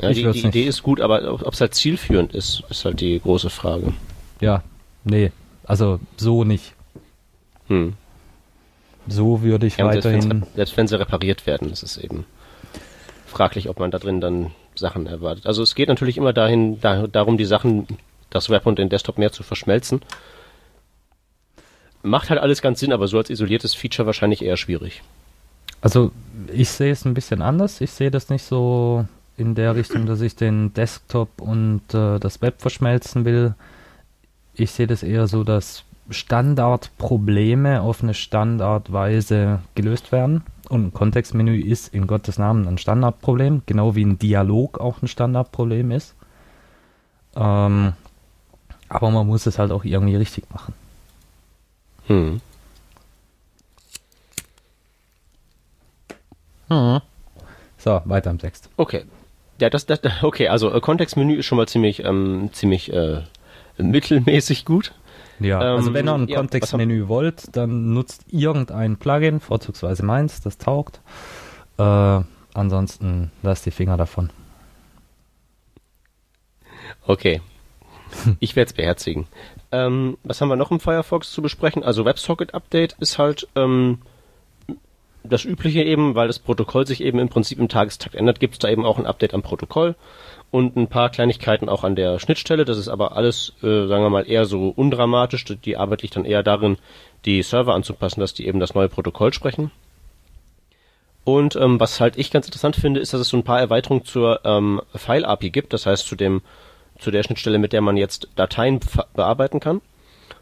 Ja, 0.00 0.12
die, 0.12 0.28
die 0.32 0.46
Idee 0.46 0.64
ist 0.64 0.82
gut, 0.82 1.00
aber 1.00 1.32
ob 1.32 1.52
es 1.52 1.60
halt 1.60 1.74
zielführend 1.74 2.34
ist, 2.34 2.64
ist 2.70 2.84
halt 2.84 3.00
die 3.00 3.20
große 3.20 3.50
Frage. 3.50 3.92
Ja, 4.40 4.64
nee, 5.04 5.30
also 5.64 6.00
so 6.16 6.42
nicht. 6.42 6.74
Hm. 7.68 7.94
So 9.06 9.42
würde 9.42 9.66
ich 9.66 9.76
ja, 9.76 9.86
weiterhin. 9.86 10.22
Selbst, 10.22 10.54
selbst 10.56 10.76
wenn 10.76 10.88
sie 10.88 10.98
repariert 10.98 11.46
werden, 11.46 11.70
ist 11.70 11.84
es 11.84 11.96
eben 11.98 12.24
fraglich, 13.26 13.68
ob 13.68 13.78
man 13.78 13.90
da 13.90 13.98
drin 13.98 14.20
dann 14.20 14.52
Sachen 14.74 15.06
erwartet. 15.06 15.46
Also 15.46 15.62
es 15.62 15.74
geht 15.74 15.88
natürlich 15.88 16.16
immer 16.16 16.32
dahin, 16.32 16.80
da, 16.80 17.06
darum, 17.06 17.38
die 17.38 17.44
Sachen, 17.44 17.86
das 18.30 18.50
Web 18.50 18.66
und 18.66 18.78
den 18.78 18.88
Desktop 18.88 19.18
mehr 19.18 19.32
zu 19.32 19.42
verschmelzen. 19.42 20.00
Macht 22.02 22.30
halt 22.30 22.40
alles 22.40 22.62
ganz 22.62 22.80
Sinn, 22.80 22.92
aber 22.92 23.08
so 23.08 23.18
als 23.18 23.30
isoliertes 23.30 23.74
Feature 23.74 24.06
wahrscheinlich 24.06 24.42
eher 24.42 24.56
schwierig. 24.56 25.02
Also 25.80 26.12
ich 26.52 26.68
sehe 26.70 26.92
es 26.92 27.04
ein 27.04 27.14
bisschen 27.14 27.42
anders. 27.42 27.80
Ich 27.80 27.90
sehe 27.90 28.10
das 28.10 28.28
nicht 28.28 28.42
so 28.42 29.06
in 29.36 29.54
der 29.54 29.76
Richtung, 29.76 30.06
dass 30.06 30.20
ich 30.20 30.36
den 30.36 30.72
Desktop 30.74 31.40
und 31.40 31.82
äh, 31.92 32.18
das 32.18 32.40
Web 32.42 32.60
verschmelzen 32.60 33.24
will. 33.24 33.54
Ich 34.54 34.70
sehe 34.70 34.86
das 34.86 35.02
eher 35.02 35.26
so, 35.26 35.44
dass 35.44 35.84
Standardprobleme 36.08 37.82
auf 37.82 38.02
eine 38.02 38.14
Standardweise 38.14 39.60
gelöst 39.74 40.12
werden. 40.12 40.42
Und 40.68 40.86
ein 40.86 40.92
Kontextmenü 40.92 41.60
ist 41.60 41.94
in 41.94 42.06
Gottes 42.06 42.38
Namen 42.38 42.66
ein 42.66 42.78
Standardproblem, 42.78 43.62
genau 43.66 43.94
wie 43.94 44.04
ein 44.04 44.18
Dialog 44.18 44.78
auch 44.78 45.02
ein 45.02 45.08
Standardproblem 45.08 45.90
ist. 45.92 46.14
Ähm, 47.36 47.92
aber 48.88 49.10
man 49.10 49.26
muss 49.26 49.46
es 49.46 49.58
halt 49.58 49.72
auch 49.72 49.84
irgendwie 49.84 50.16
richtig 50.16 50.50
machen. 50.50 50.74
Hm. 52.06 52.40
Hm. 56.68 57.00
So, 57.78 58.00
weiter 58.04 58.30
im 58.30 58.38
Text. 58.38 58.68
Okay. 58.76 59.04
Ja, 59.60 59.70
das, 59.70 59.86
das, 59.86 60.00
okay, 60.22 60.48
also 60.48 60.72
äh, 60.72 60.80
Kontextmenü 60.80 61.36
ist 61.36 61.46
schon 61.46 61.56
mal 61.56 61.68
ziemlich, 61.68 62.04
ähm, 62.04 62.50
ziemlich 62.52 62.92
äh, 62.92 63.22
mittelmäßig 63.78 64.64
gut. 64.64 64.92
Ja, 65.40 65.58
also 65.58 65.68
ähm, 65.68 65.76
also 65.76 65.94
wenn 65.94 66.08
ihr 66.08 66.14
ein 66.14 66.28
ja, 66.28 66.36
Kontextmenü 66.36 67.08
wollt, 67.08 67.56
dann 67.56 67.92
nutzt 67.92 68.24
irgendein 68.28 68.96
Plugin, 68.96 69.40
vorzugsweise 69.40 70.04
meins, 70.04 70.40
das 70.40 70.58
taugt. 70.58 71.00
Äh, 71.78 72.20
ansonsten 72.54 73.30
lasst 73.42 73.66
die 73.66 73.70
Finger 73.70 73.96
davon. 73.96 74.30
Okay. 77.06 77.40
Ich 78.38 78.54
werde 78.54 78.68
es 78.68 78.72
beherzigen. 78.72 79.26
Ähm, 79.72 80.16
was 80.22 80.40
haben 80.40 80.48
wir 80.48 80.56
noch 80.56 80.70
im 80.70 80.80
Firefox 80.80 81.32
zu 81.32 81.42
besprechen? 81.42 81.82
Also 81.82 82.04
WebSocket 82.04 82.54
Update 82.54 82.96
ist 83.00 83.18
halt 83.18 83.48
ähm, 83.56 83.98
das 85.26 85.44
Übliche 85.44 85.82
eben, 85.82 86.14
weil 86.14 86.26
das 86.26 86.38
Protokoll 86.38 86.86
sich 86.86 87.02
eben 87.02 87.18
im 87.18 87.28
Prinzip 87.28 87.58
im 87.58 87.68
Tagestakt 87.68 88.14
ändert, 88.14 88.40
gibt 88.40 88.54
es 88.54 88.58
da 88.58 88.68
eben 88.68 88.84
auch 88.84 88.98
ein 88.98 89.06
Update 89.06 89.34
am 89.34 89.42
Protokoll 89.42 89.94
und 90.50 90.76
ein 90.76 90.88
paar 90.88 91.10
Kleinigkeiten 91.10 91.68
auch 91.68 91.84
an 91.84 91.96
der 91.96 92.18
Schnittstelle. 92.18 92.64
Das 92.64 92.78
ist 92.78 92.88
aber 92.88 93.16
alles, 93.16 93.52
äh, 93.62 93.86
sagen 93.86 94.04
wir 94.04 94.10
mal, 94.10 94.28
eher 94.28 94.44
so 94.44 94.68
undramatisch. 94.68 95.44
Die 95.44 95.76
Arbeit 95.76 96.02
liegt 96.02 96.16
dann 96.16 96.24
eher 96.24 96.42
darin, 96.42 96.78
die 97.24 97.42
Server 97.42 97.74
anzupassen, 97.74 98.20
dass 98.20 98.34
die 98.34 98.46
eben 98.46 98.60
das 98.60 98.74
neue 98.74 98.88
Protokoll 98.88 99.32
sprechen. 99.32 99.70
Und 101.24 101.56
ähm, 101.56 101.80
was 101.80 102.00
halt 102.00 102.16
ich 102.16 102.30
ganz 102.30 102.46
interessant 102.46 102.76
finde, 102.76 103.00
ist, 103.00 103.12
dass 103.12 103.20
es 103.20 103.28
so 103.28 103.36
ein 103.36 103.42
paar 103.42 103.58
Erweiterungen 103.58 104.04
zur 104.04 104.40
ähm, 104.44 104.80
File-API 104.94 105.50
gibt, 105.50 105.72
das 105.72 105.84
heißt 105.84 106.06
zu 106.06 106.14
dem 106.14 106.42
zu 106.98 107.10
der 107.10 107.22
Schnittstelle, 107.22 107.58
mit 107.58 107.72
der 107.72 107.80
man 107.82 107.96
jetzt 107.96 108.28
Dateien 108.36 108.80
bearbeiten 109.14 109.60
kann. 109.60 109.82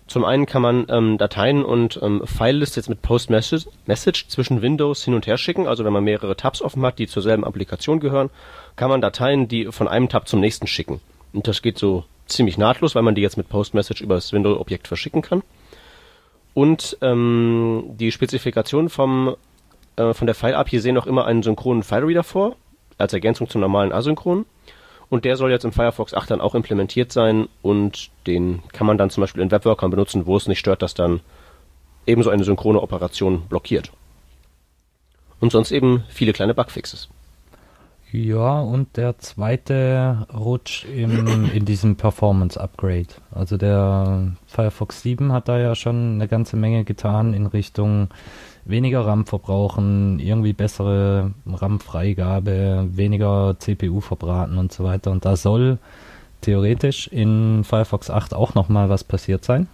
Zum 0.07 0.25
einen 0.25 0.45
kann 0.45 0.61
man 0.61 0.87
ähm, 0.91 1.17
Dateien 1.17 1.65
und 1.65 1.99
ähm, 2.03 2.23
Filelist 2.27 2.77
jetzt 2.77 2.91
mit 2.91 3.01
Post-Message 3.01 3.67
Message 3.87 4.29
zwischen 4.29 4.61
Windows 4.61 5.03
hin 5.03 5.15
und 5.15 5.27
her 5.27 5.39
schicken. 5.39 5.67
Also 5.67 5.85
wenn 5.85 5.95
man 5.95 6.05
mehrere 6.05 6.37
Tabs 6.37 6.61
offen 6.61 6.85
hat, 6.85 6.99
die 6.99 7.07
zur 7.07 7.23
selben 7.23 7.45
Applikation 7.45 8.01
gehören, 8.01 8.31
kann 8.77 8.91
man 8.91 9.01
Dateien, 9.01 9.49
die 9.49 9.67
von 9.73 9.89
einem 9.89 10.09
Tab 10.09 10.29
zum 10.29 10.41
nächsten 10.41 10.67
schicken. 10.67 11.01
Und 11.33 11.49
das 11.49 11.63
geht 11.63 11.79
so 11.79 12.05
ziemlich 12.27 12.59
nahtlos, 12.59 12.95
weil 12.95 13.03
man 13.03 13.15
die 13.15 13.23
jetzt 13.23 13.37
mit 13.37 13.49
Post-Message 13.49 14.03
über 14.03 14.15
das 14.17 14.33
Windows-Objekt 14.33 14.89
verschicken 14.89 15.23
kann. 15.23 15.43
Und 16.53 16.97
ähm, 17.01 17.85
die 17.99 18.13
Spezifikation 18.13 18.89
vom, 18.89 19.37
äh, 19.97 20.15
von 20.15 20.27
der 20.27 20.35
File-API 20.35 20.79
sehen 20.79 20.99
auch 20.99 21.07
immer 21.07 21.25
einen 21.25 21.43
synchronen 21.43 21.83
File-Reader 21.83 22.23
vor, 22.23 22.57
als 22.99 23.13
Ergänzung 23.13 23.49
zum 23.49 23.61
normalen 23.61 23.93
Asynchron. 23.93 24.47
Und 25.15 25.25
der 25.25 25.37
soll 25.37 25.53
jetzt 25.53 25.65
im 25.65 25.71
Firefox 25.71 26.13
8 26.13 26.33
dann 26.33 26.41
auch 26.41 26.57
implementiert 26.57 27.13
sein 27.13 27.47
und 27.63 28.11
den 28.27 28.65
kann 28.73 28.85
man 28.85 28.99
dann 28.99 29.11
zum 29.11 29.21
Beispiel 29.21 29.45
in 29.45 29.53
Webworkern 29.53 29.93
benutzen, 29.93 30.27
wo 30.27 30.37
es 30.37 30.49
nicht 30.49 30.59
stört, 30.59 30.83
dass 30.83 30.93
dann 30.93 31.21
ebenso 32.05 32.31
eine 32.31 32.43
synchrone 32.43 32.83
Operation 32.83 33.43
blockiert. 33.43 33.93
Und 35.39 35.53
sonst 35.53 35.71
eben 35.71 36.03
viele 36.09 36.33
kleine 36.33 36.53
Bugfixes. 36.53 37.09
Ja, 38.11 38.59
und 38.59 38.97
der 38.97 39.17
zweite 39.21 40.27
Rutsch 40.35 40.85
im, 40.85 41.49
in 41.55 41.65
diesem 41.65 41.95
Performance 41.95 42.61
Upgrade. 42.61 43.15
Also 43.31 43.57
der 43.57 44.33
Firefox 44.49 45.03
7 45.03 45.31
hat 45.31 45.47
da 45.47 45.61
ja 45.61 45.77
schon 45.77 46.15
eine 46.15 46.27
ganze 46.27 46.57
Menge 46.57 46.83
getan 46.83 47.35
in 47.35 47.47
Richtung 47.47 48.09
weniger 48.65 49.07
RAM 49.07 49.27
verbrauchen, 49.27 50.19
irgendwie 50.19 50.53
bessere 50.53 51.33
RAM-Freigabe, 51.47 52.89
weniger 52.93 53.57
CPU 53.59 54.01
verbraten 54.01 54.59
und 54.59 54.73
so 54.73 54.85
weiter. 54.85 55.11
Und 55.11 55.25
da 55.25 55.37
soll 55.37 55.79
theoretisch 56.41 57.09
in 57.09 57.65
Firefox 57.65 58.11
8 58.11 58.35
auch 58.35 58.55
nochmal 58.55 58.89
was 58.89 59.05
passiert 59.05 59.45
sein. 59.45 59.69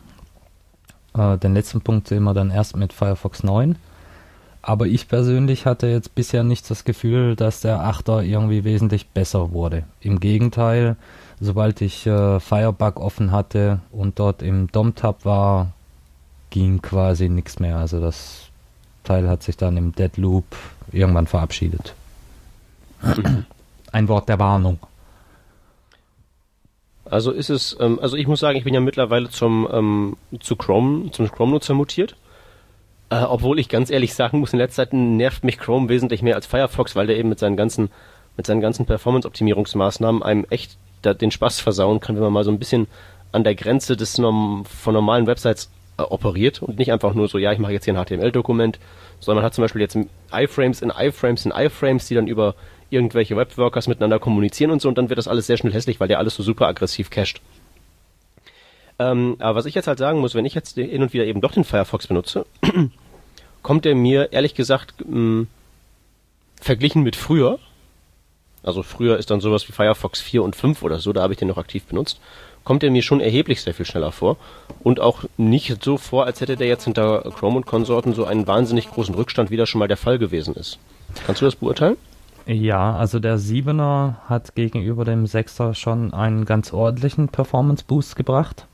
Äh, 1.16 1.38
den 1.38 1.54
letzten 1.54 1.80
Punkt 1.80 2.08
sehen 2.08 2.24
wir 2.24 2.34
dann 2.34 2.50
erst 2.50 2.76
mit 2.76 2.92
Firefox 2.92 3.42
9. 3.42 3.76
Aber 4.62 4.86
ich 4.86 5.08
persönlich 5.08 5.64
hatte 5.64 5.86
jetzt 5.86 6.14
bisher 6.14 6.44
nicht 6.44 6.70
das 6.70 6.84
Gefühl, 6.84 7.34
dass 7.34 7.62
der 7.62 7.80
8er 7.80 8.22
irgendwie 8.22 8.64
wesentlich 8.64 9.08
besser 9.08 9.52
wurde. 9.52 9.84
Im 10.00 10.20
Gegenteil, 10.20 10.96
sobald 11.40 11.80
ich 11.80 12.06
äh, 12.06 12.40
Firebug 12.40 13.00
offen 13.00 13.32
hatte 13.32 13.80
und 13.90 14.18
dort 14.18 14.42
im 14.42 14.70
DOM-Tab 14.70 15.24
war, 15.24 15.72
ging 16.50 16.82
quasi 16.82 17.28
nichts 17.28 17.58
mehr. 17.58 17.78
Also 17.78 18.00
das 18.00 18.49
Teil 19.10 19.28
hat 19.28 19.42
sich 19.42 19.56
dann 19.56 19.76
im 19.76 19.92
Deadloop 19.92 20.44
irgendwann 20.92 21.26
verabschiedet. 21.26 21.94
Ein 23.92 24.06
Wort 24.06 24.28
der 24.28 24.38
Warnung. 24.38 24.78
Also 27.04 27.32
ist 27.32 27.50
es, 27.50 27.76
ähm, 27.80 27.98
also 28.00 28.16
ich 28.16 28.28
muss 28.28 28.38
sagen, 28.38 28.56
ich 28.56 28.62
bin 28.62 28.72
ja 28.72 28.78
mittlerweile 28.78 29.28
zum 29.28 29.66
ähm, 29.72 30.16
zu 30.38 30.54
Chrome, 30.54 31.10
zum 31.10 31.28
Chrome-Nutzer 31.28 31.74
mutiert. 31.74 32.14
Äh, 33.08 33.22
obwohl 33.22 33.58
ich 33.58 33.68
ganz 33.68 33.90
ehrlich 33.90 34.14
sagen 34.14 34.38
muss, 34.38 34.52
in 34.52 34.60
letzter 34.60 34.84
Zeit 34.84 34.92
nervt 34.92 35.42
mich 35.42 35.58
Chrome 35.58 35.88
wesentlich 35.88 36.22
mehr 36.22 36.36
als 36.36 36.46
Firefox, 36.46 36.94
weil 36.94 37.08
der 37.08 37.18
eben 37.18 37.28
mit 37.28 37.40
seinen 37.40 37.56
ganzen, 37.56 37.90
mit 38.36 38.46
seinen 38.46 38.60
ganzen 38.60 38.86
Performance-Optimierungsmaßnahmen 38.86 40.22
einem 40.22 40.46
echt 40.50 40.76
da, 41.02 41.14
den 41.14 41.32
Spaß 41.32 41.58
versauen 41.58 41.98
kann, 41.98 42.14
wenn 42.14 42.22
man 42.22 42.32
mal 42.32 42.44
so 42.44 42.52
ein 42.52 42.60
bisschen 42.60 42.86
an 43.32 43.42
der 43.42 43.56
Grenze 43.56 43.96
des 43.96 44.14
von 44.14 44.94
normalen 44.94 45.26
Websites 45.26 45.68
operiert 46.08 46.62
und 46.62 46.78
nicht 46.78 46.92
einfach 46.92 47.14
nur 47.14 47.28
so, 47.28 47.38
ja, 47.38 47.52
ich 47.52 47.58
mache 47.58 47.72
jetzt 47.72 47.84
hier 47.84 47.96
ein 47.96 48.04
HTML-Dokument, 48.04 48.78
sondern 49.20 49.42
man 49.42 49.44
hat 49.46 49.54
zum 49.54 49.62
Beispiel 49.62 49.80
jetzt 49.80 49.96
iFrames 50.32 50.82
in 50.82 50.90
iFrames 50.90 51.44
in 51.44 51.52
iFrames, 51.52 52.06
die 52.06 52.14
dann 52.14 52.26
über 52.26 52.54
irgendwelche 52.90 53.36
Webworkers 53.36 53.86
miteinander 53.86 54.18
kommunizieren 54.18 54.70
und 54.70 54.82
so 54.82 54.88
und 54.88 54.98
dann 54.98 55.08
wird 55.08 55.18
das 55.18 55.28
alles 55.28 55.46
sehr 55.46 55.56
schnell 55.56 55.72
hässlich, 55.72 56.00
weil 56.00 56.08
der 56.08 56.18
alles 56.18 56.34
so 56.34 56.42
super 56.42 56.66
aggressiv 56.66 57.10
cached. 57.10 57.40
Ähm, 58.98 59.36
aber 59.38 59.56
was 59.56 59.66
ich 59.66 59.74
jetzt 59.74 59.86
halt 59.86 59.98
sagen 59.98 60.20
muss, 60.20 60.34
wenn 60.34 60.44
ich 60.44 60.54
jetzt 60.54 60.74
hin 60.74 61.02
und 61.02 61.12
wieder 61.12 61.24
eben 61.24 61.40
doch 61.40 61.52
den 61.52 61.64
Firefox 61.64 62.06
benutze, 62.06 62.44
kommt 63.62 63.84
der 63.84 63.94
mir 63.94 64.32
ehrlich 64.32 64.54
gesagt 64.54 64.94
mh, 65.06 65.46
verglichen 66.60 67.02
mit 67.02 67.16
früher, 67.16 67.58
also 68.62 68.82
früher 68.82 69.16
ist 69.16 69.30
dann 69.30 69.40
sowas 69.40 69.66
wie 69.68 69.72
Firefox 69.72 70.20
4 70.20 70.42
und 70.42 70.54
5 70.54 70.82
oder 70.82 70.98
so, 70.98 71.12
da 71.12 71.22
habe 71.22 71.32
ich 71.32 71.38
den 71.38 71.48
noch 71.48 71.56
aktiv 71.56 71.84
benutzt, 71.84 72.20
kommt 72.70 72.84
er 72.84 72.92
mir 72.92 73.02
schon 73.02 73.20
erheblich 73.20 73.62
sehr 73.62 73.74
viel 73.74 73.84
schneller 73.84 74.12
vor 74.12 74.36
und 74.84 75.00
auch 75.00 75.24
nicht 75.36 75.82
so 75.82 75.96
vor, 75.96 76.26
als 76.26 76.40
hätte 76.40 76.54
der 76.54 76.68
jetzt 76.68 76.84
hinter 76.84 77.22
Chrome 77.36 77.56
und 77.56 77.66
Konsorten 77.66 78.14
so 78.14 78.26
einen 78.26 78.46
wahnsinnig 78.46 78.88
großen 78.88 79.12
Rückstand, 79.12 79.50
wie 79.50 79.56
das 79.56 79.68
schon 79.68 79.80
mal 79.80 79.88
der 79.88 79.96
Fall 79.96 80.20
gewesen 80.20 80.54
ist. 80.54 80.78
Kannst 81.26 81.40
du 81.40 81.46
das 81.46 81.56
beurteilen? 81.56 81.96
Ja, 82.46 82.94
also 82.94 83.18
der 83.18 83.40
7er 83.40 84.18
hat 84.28 84.54
gegenüber 84.54 85.04
dem 85.04 85.24
6er 85.24 85.74
schon 85.74 86.14
einen 86.14 86.44
ganz 86.44 86.72
ordentlichen 86.72 87.26
Performance 87.26 87.82
Boost 87.84 88.14
gebracht. 88.14 88.66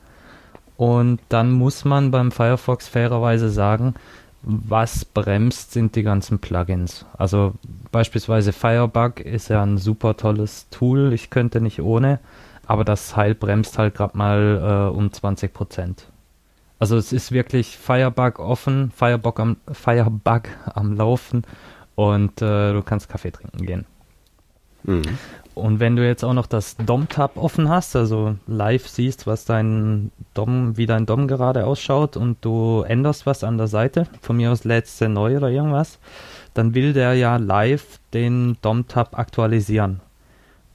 Und 0.77 1.19
dann 1.31 1.53
muss 1.53 1.87
man 1.87 2.11
beim 2.11 2.33
Firefox 2.33 2.89
fairerweise 2.89 3.49
sagen, 3.49 3.95
Was 4.43 5.07
bremst, 5.07 5.73
sind 5.73 5.97
die 5.97 6.03
ganzen 6.03 6.39
Plugins. 6.39 7.07
Also 7.17 7.55
beispielsweise 7.93 8.53
Firebug 8.53 9.21
ist 9.21 9.49
ja 9.49 9.63
ein 9.63 9.79
super 9.79 10.19
tolles 10.19 10.69
Tool. 10.69 11.15
Ich 11.15 11.31
könnte 11.31 11.63
nicht 11.63 11.81
ohne, 11.81 12.21
aber 12.67 12.85
das 12.85 13.11
Teil 13.11 13.35
bremst 13.35 13.79
halt 13.79 13.95
gerade 13.95 14.17
mal 14.17 14.91
äh, 14.93 14.97
um 14.97 15.13
20 15.13 15.53
Prozent. 15.53 16.07
Also 16.79 16.97
es 16.97 17.13
ist 17.13 17.33
wirklich 17.33 17.79
Firebug 17.79 18.39
offen, 18.39 18.91
Firebug 18.91 19.41
am, 19.41 19.57
Firebug 19.73 20.43
am 20.75 20.95
Laufen 20.95 21.45
und 21.95 22.43
äh, 22.43 22.73
du 22.73 22.83
kannst 22.83 23.09
Kaffee 23.09 23.31
trinken 23.31 23.65
gehen. 23.65 23.87
Mhm. 24.85 25.03
Und 25.55 25.81
wenn 25.81 25.97
du 25.97 26.07
jetzt 26.07 26.23
auch 26.23 26.35
noch 26.35 26.47
das 26.47 26.77
DOM-Tab 26.77 27.39
offen 27.39 27.71
hast, 27.71 27.97
also 27.97 28.37
live 28.47 28.87
siehst, 28.87 29.27
was 29.27 29.47
dein 29.47 30.13
DOM, 30.35 30.77
wie 30.77 30.85
dein 30.85 31.07
DOM 31.07 31.29
gerade 31.29 31.65
ausschaut 31.65 32.19
und 32.19 32.45
du 32.45 32.83
änderst 32.83 33.25
was 33.25 33.43
an 33.43 33.57
der 33.57 33.69
Seite, 33.69 34.07
von 34.21 34.37
mir 34.37 34.53
aus 34.53 34.65
lädst 34.65 35.01
du 35.01 35.09
neu 35.09 35.39
oder 35.39 35.49
irgendwas, 35.49 35.99
dann 36.53 36.75
will 36.75 36.93
der 36.93 37.15
ja 37.15 37.39
live 37.39 37.99
den 38.13 38.59
DOM-Tab 38.61 39.19
aktualisieren. 39.19 40.03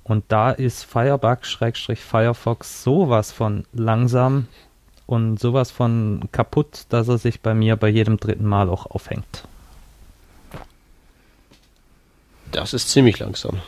Und 0.03 0.25
da 0.29 0.51
ist 0.51 0.83
Firebug-Firefox 0.83 2.83
sowas 2.83 3.31
von 3.31 3.65
langsam 3.73 4.47
und 5.05 5.39
sowas 5.39 5.71
von 5.71 6.27
kaputt, 6.31 6.85
dass 6.89 7.07
er 7.07 7.17
sich 7.17 7.41
bei 7.41 7.53
mir 7.53 7.75
bei 7.75 7.89
jedem 7.89 8.17
dritten 8.17 8.45
Mal 8.45 8.69
auch 8.69 8.87
aufhängt. 8.87 9.43
Das 12.51 12.73
ist 12.73 12.89
ziemlich 12.89 13.19
langsam. 13.19 13.59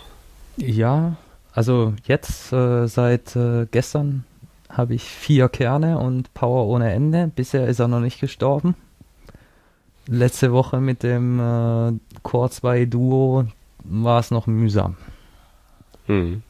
Ja, 0.58 1.16
also 1.54 1.94
jetzt 2.06 2.52
äh, 2.52 2.88
seit 2.88 3.36
äh, 3.36 3.68
gestern 3.70 4.26
habe 4.70 4.96
ich 4.96 5.04
vier 5.04 5.50
Kerne 5.50 6.00
und 6.00 6.34
Power 6.34 6.68
ohne 6.68 6.92
Ende. 6.92 7.32
Bisher 7.34 7.68
ist 7.68 7.80
er 7.80 7.88
noch 7.88 8.00
nicht 8.00 8.20
gestorben. 8.20 8.76
Letzte 10.08 10.52
Woche 10.52 10.82
mit 10.82 11.04
dem 11.04 11.40
äh, 11.40 11.94
Core 12.24 12.50
2 12.50 12.86
Duo 12.86 13.46
war 13.84 14.20
es 14.20 14.32
noch 14.32 14.48
mühsam. 14.48 14.98
Hm. 16.08 16.44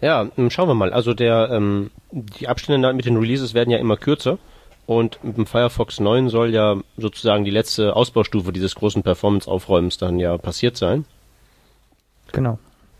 Ja, 0.00 0.28
hm, 0.34 0.50
schauen 0.50 0.68
wir 0.68 0.74
mal. 0.74 0.92
Also 0.92 1.14
der 1.14 1.50
ähm, 1.50 1.90
die 2.10 2.48
Abstände 2.48 2.92
mit 2.92 3.06
den 3.06 3.16
Releases 3.16 3.54
werden 3.54 3.70
ja 3.70 3.78
immer 3.78 3.96
kürzer. 3.96 4.38
Und 4.86 5.22
mit 5.24 5.36
dem 5.36 5.46
Firefox 5.46 5.98
9 5.98 6.28
soll 6.28 6.54
ja 6.54 6.76
sozusagen 6.96 7.44
die 7.44 7.50
letzte 7.50 7.96
Ausbaustufe 7.96 8.52
dieses 8.52 8.76
großen 8.76 9.02
Performance-Aufräumens 9.02 9.98
dann 9.98 10.20
ja 10.20 10.38
passiert 10.38 10.76
sein. 10.76 11.04
Genau. 12.32 12.58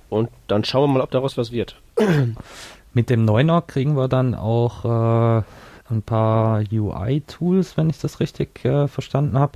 Und 0.08 0.28
dann 0.48 0.64
schauen 0.64 0.90
wir 0.90 0.94
mal, 0.94 1.02
ob 1.02 1.12
daraus 1.12 1.36
was 1.36 1.52
wird. 1.52 1.76
Mit 2.92 3.10
dem 3.10 3.24
9er 3.24 3.62
kriegen 3.62 3.96
wir 3.96 4.08
dann 4.08 4.34
auch 4.34 4.84
äh, 4.84 5.42
ein 5.90 6.02
paar 6.02 6.64
UI-Tools, 6.72 7.76
wenn 7.76 7.90
ich 7.90 8.00
das 8.00 8.18
richtig 8.18 8.64
äh, 8.64 8.88
verstanden 8.88 9.38
habe, 9.38 9.52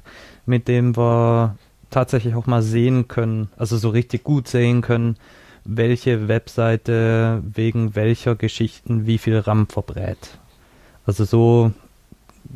mit 0.47 0.69
dem 0.69 0.97
wir 0.97 1.57
tatsächlich 1.91 2.35
auch 2.35 2.47
mal 2.47 2.63
sehen 2.63 3.09
können, 3.09 3.51
also 3.57 3.77
so 3.77 3.91
richtig 3.91 4.25
gut 4.25 4.49
sehen 4.49 4.81
können, 4.81 5.17
welche 5.65 6.29
Webseite 6.29 7.43
wegen 7.43 7.95
welcher 7.95 8.35
Geschichten 8.35 9.07
wie 9.07 9.19
viel 9.19 9.39
RAM 9.39 9.67
verbrät. 9.67 10.39
Also 11.07 11.25
so 11.25 11.73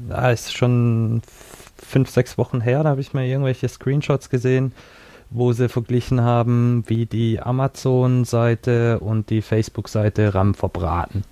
ja, 0.08 0.30
ist 0.30 0.56
schon 0.56 1.22
fünf, 1.76 2.10
sechs 2.10 2.38
Wochen 2.38 2.60
her, 2.60 2.82
da 2.82 2.90
habe 2.90 3.00
ich 3.00 3.12
mal 3.12 3.24
irgendwelche 3.24 3.68
Screenshots 3.68 4.30
gesehen, 4.30 4.72
wo 5.30 5.52
sie 5.52 5.68
verglichen 5.68 6.20
haben, 6.20 6.84
wie 6.86 7.06
die 7.06 7.40
Amazon-Seite 7.40 9.00
und 9.00 9.30
die 9.30 9.42
Facebook-Seite 9.42 10.34
RAM 10.34 10.54
verbraten. 10.54 11.24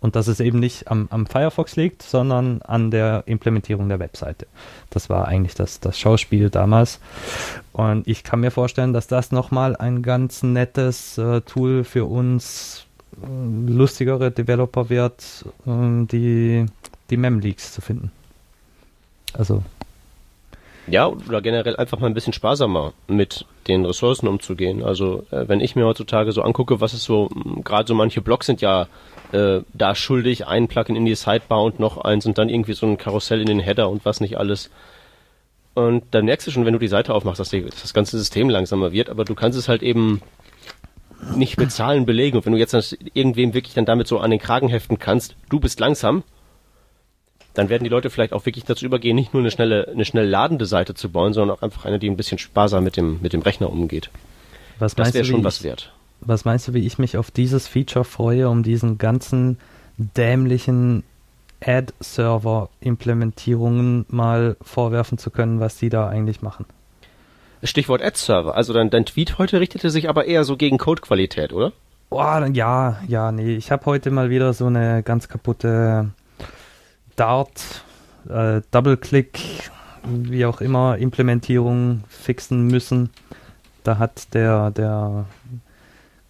Und 0.00 0.14
dass 0.14 0.28
es 0.28 0.38
eben 0.38 0.60
nicht 0.60 0.88
am, 0.88 1.08
am, 1.10 1.26
Firefox 1.26 1.74
liegt, 1.74 2.02
sondern 2.02 2.62
an 2.62 2.90
der 2.90 3.24
Implementierung 3.26 3.88
der 3.88 3.98
Webseite. 3.98 4.46
Das 4.90 5.10
war 5.10 5.26
eigentlich 5.26 5.54
das, 5.54 5.80
das 5.80 5.98
Schauspiel 5.98 6.50
damals. 6.50 7.00
Und 7.72 8.06
ich 8.06 8.22
kann 8.22 8.40
mir 8.40 8.52
vorstellen, 8.52 8.92
dass 8.92 9.08
das 9.08 9.32
nochmal 9.32 9.74
ein 9.74 10.02
ganz 10.02 10.42
nettes 10.44 11.18
äh, 11.18 11.40
Tool 11.40 11.82
für 11.82 12.04
uns 12.04 12.86
äh, 13.20 13.72
lustigere 13.72 14.30
Developer 14.30 14.88
wird, 14.88 15.44
äh, 15.66 16.06
die 16.06 16.66
die 17.10 17.16
Mem-Leaks 17.16 17.72
zu 17.72 17.80
finden. 17.80 18.10
Also. 19.32 19.62
Ja, 20.86 21.06
oder 21.06 21.42
generell 21.42 21.76
einfach 21.76 21.98
mal 21.98 22.06
ein 22.06 22.14
bisschen 22.14 22.32
sparsamer 22.32 22.92
mit 23.08 23.44
den 23.68 23.84
Ressourcen 23.84 24.26
umzugehen. 24.26 24.82
Also 24.82 25.24
äh, 25.30 25.46
wenn 25.46 25.60
ich 25.60 25.76
mir 25.76 25.84
heutzutage 25.84 26.32
so 26.32 26.42
angucke, 26.42 26.80
was 26.80 26.94
ist 26.94 27.04
so, 27.04 27.28
gerade 27.64 27.86
so 27.86 27.94
manche 27.94 28.20
Blogs 28.20 28.46
sind 28.46 28.60
ja 28.60 28.88
äh, 29.32 29.60
da 29.74 29.94
schuldig, 29.94 30.46
ein 30.46 30.68
Plugin 30.68 30.96
in 30.96 31.04
die 31.04 31.14
Sidebar 31.14 31.62
und 31.62 31.78
noch 31.78 31.98
eins 31.98 32.26
und 32.26 32.38
dann 32.38 32.48
irgendwie 32.48 32.72
so 32.72 32.86
ein 32.86 32.96
Karussell 32.96 33.40
in 33.40 33.46
den 33.46 33.60
Header 33.60 33.90
und 33.90 34.04
was 34.04 34.20
nicht 34.20 34.38
alles. 34.38 34.70
Und 35.74 36.02
dann 36.10 36.24
merkst 36.24 36.46
du 36.46 36.50
schon, 36.50 36.64
wenn 36.64 36.72
du 36.72 36.78
die 36.78 36.88
Seite 36.88 37.14
aufmachst, 37.14 37.38
dass, 37.38 37.50
die, 37.50 37.62
dass 37.62 37.82
das 37.82 37.94
ganze 37.94 38.18
System 38.18 38.50
langsamer 38.50 38.90
wird, 38.90 39.10
aber 39.10 39.24
du 39.24 39.34
kannst 39.34 39.58
es 39.58 39.68
halt 39.68 39.82
eben 39.82 40.22
nicht 41.36 41.58
mit 41.58 41.70
Zahlen 41.70 42.06
belegen. 42.06 42.36
Und 42.36 42.46
wenn 42.46 42.52
du 42.52 42.58
jetzt 42.58 42.96
irgendwem 43.14 43.54
wirklich 43.54 43.74
dann 43.74 43.84
damit 43.84 44.08
so 44.08 44.18
an 44.18 44.30
den 44.30 44.40
Kragen 44.40 44.68
heften 44.68 44.98
kannst, 44.98 45.36
du 45.50 45.60
bist 45.60 45.78
langsam, 45.78 46.24
dann 47.54 47.68
werden 47.68 47.84
die 47.84 47.90
Leute 47.90 48.10
vielleicht 48.10 48.32
auch 48.32 48.46
wirklich 48.46 48.64
dazu 48.64 48.84
übergehen, 48.84 49.16
nicht 49.16 49.34
nur 49.34 49.42
eine 49.42 49.50
schnelle, 49.50 49.88
eine 49.88 50.04
schnell 50.04 50.28
ladende 50.28 50.66
Seite 50.66 50.94
zu 50.94 51.10
bauen, 51.10 51.32
sondern 51.32 51.56
auch 51.56 51.62
einfach 51.62 51.84
eine, 51.84 51.98
die 51.98 52.08
ein 52.08 52.16
bisschen 52.16 52.38
sparsam 52.38 52.84
mit 52.84 52.96
dem, 52.96 53.20
mit 53.20 53.32
dem 53.32 53.42
Rechner 53.42 53.70
umgeht. 53.70 54.10
Was 54.78 54.94
das 54.94 55.14
wäre 55.14 55.24
schon 55.24 55.42
was 55.44 55.64
wert. 55.64 55.92
Was 56.20 56.44
meinst 56.44 56.68
du, 56.68 56.74
wie 56.74 56.86
ich 56.86 56.98
mich 56.98 57.16
auf 57.16 57.30
dieses 57.30 57.68
Feature 57.68 58.04
freue, 58.04 58.48
um 58.48 58.62
diesen 58.62 58.98
ganzen 58.98 59.58
dämlichen 59.96 61.04
Ad-Server-Implementierungen 61.64 64.04
mal 64.08 64.56
vorwerfen 64.60 65.18
zu 65.18 65.30
können, 65.30 65.60
was 65.60 65.78
die 65.78 65.88
da 65.88 66.08
eigentlich 66.08 66.42
machen? 66.42 66.66
Stichwort 67.62 68.02
Ad-Server. 68.02 68.54
Also 68.54 68.72
dein, 68.72 68.90
dein 68.90 69.04
Tweet 69.04 69.38
heute 69.38 69.60
richtete 69.60 69.90
sich 69.90 70.08
aber 70.08 70.26
eher 70.26 70.44
so 70.44 70.56
gegen 70.56 70.78
Codequalität, 70.78 71.52
oder? 71.52 71.72
Boah, 72.10 72.46
ja, 72.52 73.00
ja, 73.08 73.32
nee. 73.32 73.56
Ich 73.56 73.70
habe 73.70 73.86
heute 73.86 74.10
mal 74.10 74.30
wieder 74.30 74.52
so 74.52 74.66
eine 74.66 75.02
ganz 75.02 75.28
kaputte 75.28 76.10
Dart, 77.18 77.84
äh, 78.28 78.62
Double-Click, 78.70 79.70
wie 80.04 80.46
auch 80.46 80.60
immer, 80.60 80.96
Implementierung 80.98 82.04
fixen 82.08 82.68
müssen. 82.68 83.10
Da 83.84 83.98
hat 83.98 84.32
der, 84.34 84.70
der 84.70 85.26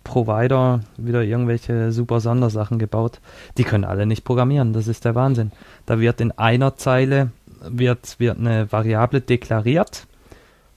Provider 0.04 0.80
wieder 0.96 1.22
irgendwelche 1.22 1.92
super 1.92 2.20
Sondersachen 2.20 2.78
gebaut. 2.78 3.20
Die 3.58 3.64
können 3.64 3.84
alle 3.84 4.06
nicht 4.06 4.24
programmieren, 4.24 4.72
das 4.72 4.88
ist 4.88 5.04
der 5.04 5.14
Wahnsinn. 5.14 5.52
Da 5.86 6.00
wird 6.00 6.20
in 6.20 6.32
einer 6.32 6.76
Zeile 6.76 7.30
wird, 7.60 8.18
wird 8.18 8.38
eine 8.38 8.70
Variable 8.72 9.20
deklariert, 9.20 10.06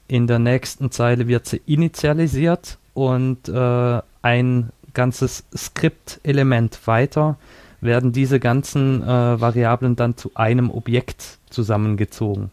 in 0.08 0.28
der 0.28 0.40
nächsten 0.40 0.92
Zeile 0.92 1.28
wird 1.28 1.46
sie 1.46 1.62
initialisiert 1.66 2.78
und 2.94 3.48
äh, 3.48 4.02
ein 4.22 4.70
ganzes 4.94 5.46
Skriptelement 5.56 6.86
weiter 6.86 7.38
werden 7.82 8.12
diese 8.12 8.40
ganzen 8.40 9.02
äh, 9.04 9.42
Variablen 9.42 9.96
dann 9.96 10.16
zu 10.16 10.32
einem 10.36 10.70
Objekt 10.70 11.40
zusammengezogen. 11.50 12.52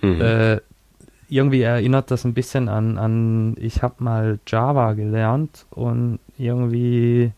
Mhm. 0.00 0.20
Äh, 0.20 0.60
irgendwie 1.28 1.62
erinnert 1.62 2.10
das 2.10 2.24
ein 2.24 2.34
bisschen 2.34 2.68
an, 2.68 2.98
an 2.98 3.56
ich 3.58 3.82
habe 3.82 3.96
mal 3.98 4.38
Java 4.46 4.92
gelernt 4.92 5.66
und 5.70 6.20
irgendwie 6.38 7.32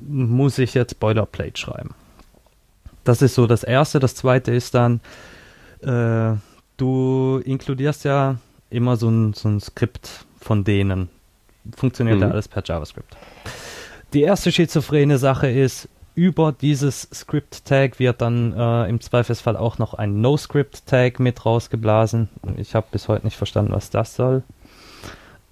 muss 0.00 0.58
ich 0.58 0.74
jetzt 0.74 0.98
Boilerplate 0.98 1.58
schreiben. 1.58 1.94
Das 3.04 3.22
ist 3.22 3.34
so 3.34 3.46
das 3.46 3.62
Erste. 3.62 4.00
Das 4.00 4.14
Zweite 4.14 4.52
ist 4.52 4.74
dann, 4.74 5.00
äh, 5.80 6.36
du 6.76 7.40
inkludierst 7.44 8.04
ja 8.04 8.36
immer 8.70 8.96
so 8.96 9.08
ein, 9.08 9.32
so 9.34 9.48
ein 9.48 9.60
Skript 9.60 10.26
von 10.40 10.64
denen. 10.64 11.08
Funktioniert 11.76 12.16
mhm. 12.16 12.22
ja 12.22 12.30
alles 12.30 12.48
per 12.48 12.62
JavaScript. 12.64 13.16
Die 14.16 14.22
erste 14.22 14.50
schizophrene 14.50 15.18
Sache 15.18 15.46
ist, 15.46 15.90
über 16.14 16.50
dieses 16.50 17.06
Script-Tag 17.12 17.98
wird 17.98 18.22
dann 18.22 18.54
äh, 18.54 18.88
im 18.88 19.02
Zweifelsfall 19.02 19.58
auch 19.58 19.76
noch 19.76 19.92
ein 19.92 20.22
No-Script-Tag 20.22 21.20
mit 21.20 21.44
rausgeblasen. 21.44 22.30
Ich 22.56 22.74
habe 22.74 22.86
bis 22.90 23.08
heute 23.08 23.26
nicht 23.26 23.36
verstanden, 23.36 23.74
was 23.74 23.90
das 23.90 24.16
soll. 24.16 24.42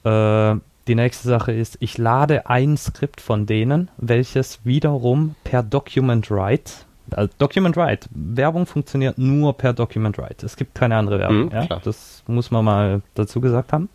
Äh, 0.05 0.55
die 0.89 0.95
nächste 0.95 1.29
Sache 1.29 1.53
ist, 1.53 1.77
ich 1.81 1.99
lade 1.99 2.49
ein 2.49 2.79
Skript 2.79 3.21
von 3.21 3.45
denen, 3.45 3.91
welches 3.99 4.61
wiederum 4.65 5.35
per 5.45 5.63
Document 5.63 6.31
Write, 6.31 6.73
also 7.11 7.31
Document 7.37 7.77
Write, 7.77 8.09
Werbung 8.15 8.65
funktioniert 8.65 9.19
nur 9.19 9.59
per 9.59 9.75
Document 9.75 10.17
Write. 10.17 10.47
Es 10.47 10.57
gibt 10.57 10.75
keine 10.75 10.97
andere 10.97 11.19
Werbung. 11.19 11.45
Mhm, 11.45 11.53
ja? 11.53 11.81
Das 11.85 12.23
muss 12.27 12.51
man 12.51 12.65
mal 12.65 13.03
dazu 13.15 13.43
gesagt 13.43 13.75
haben 13.75 13.91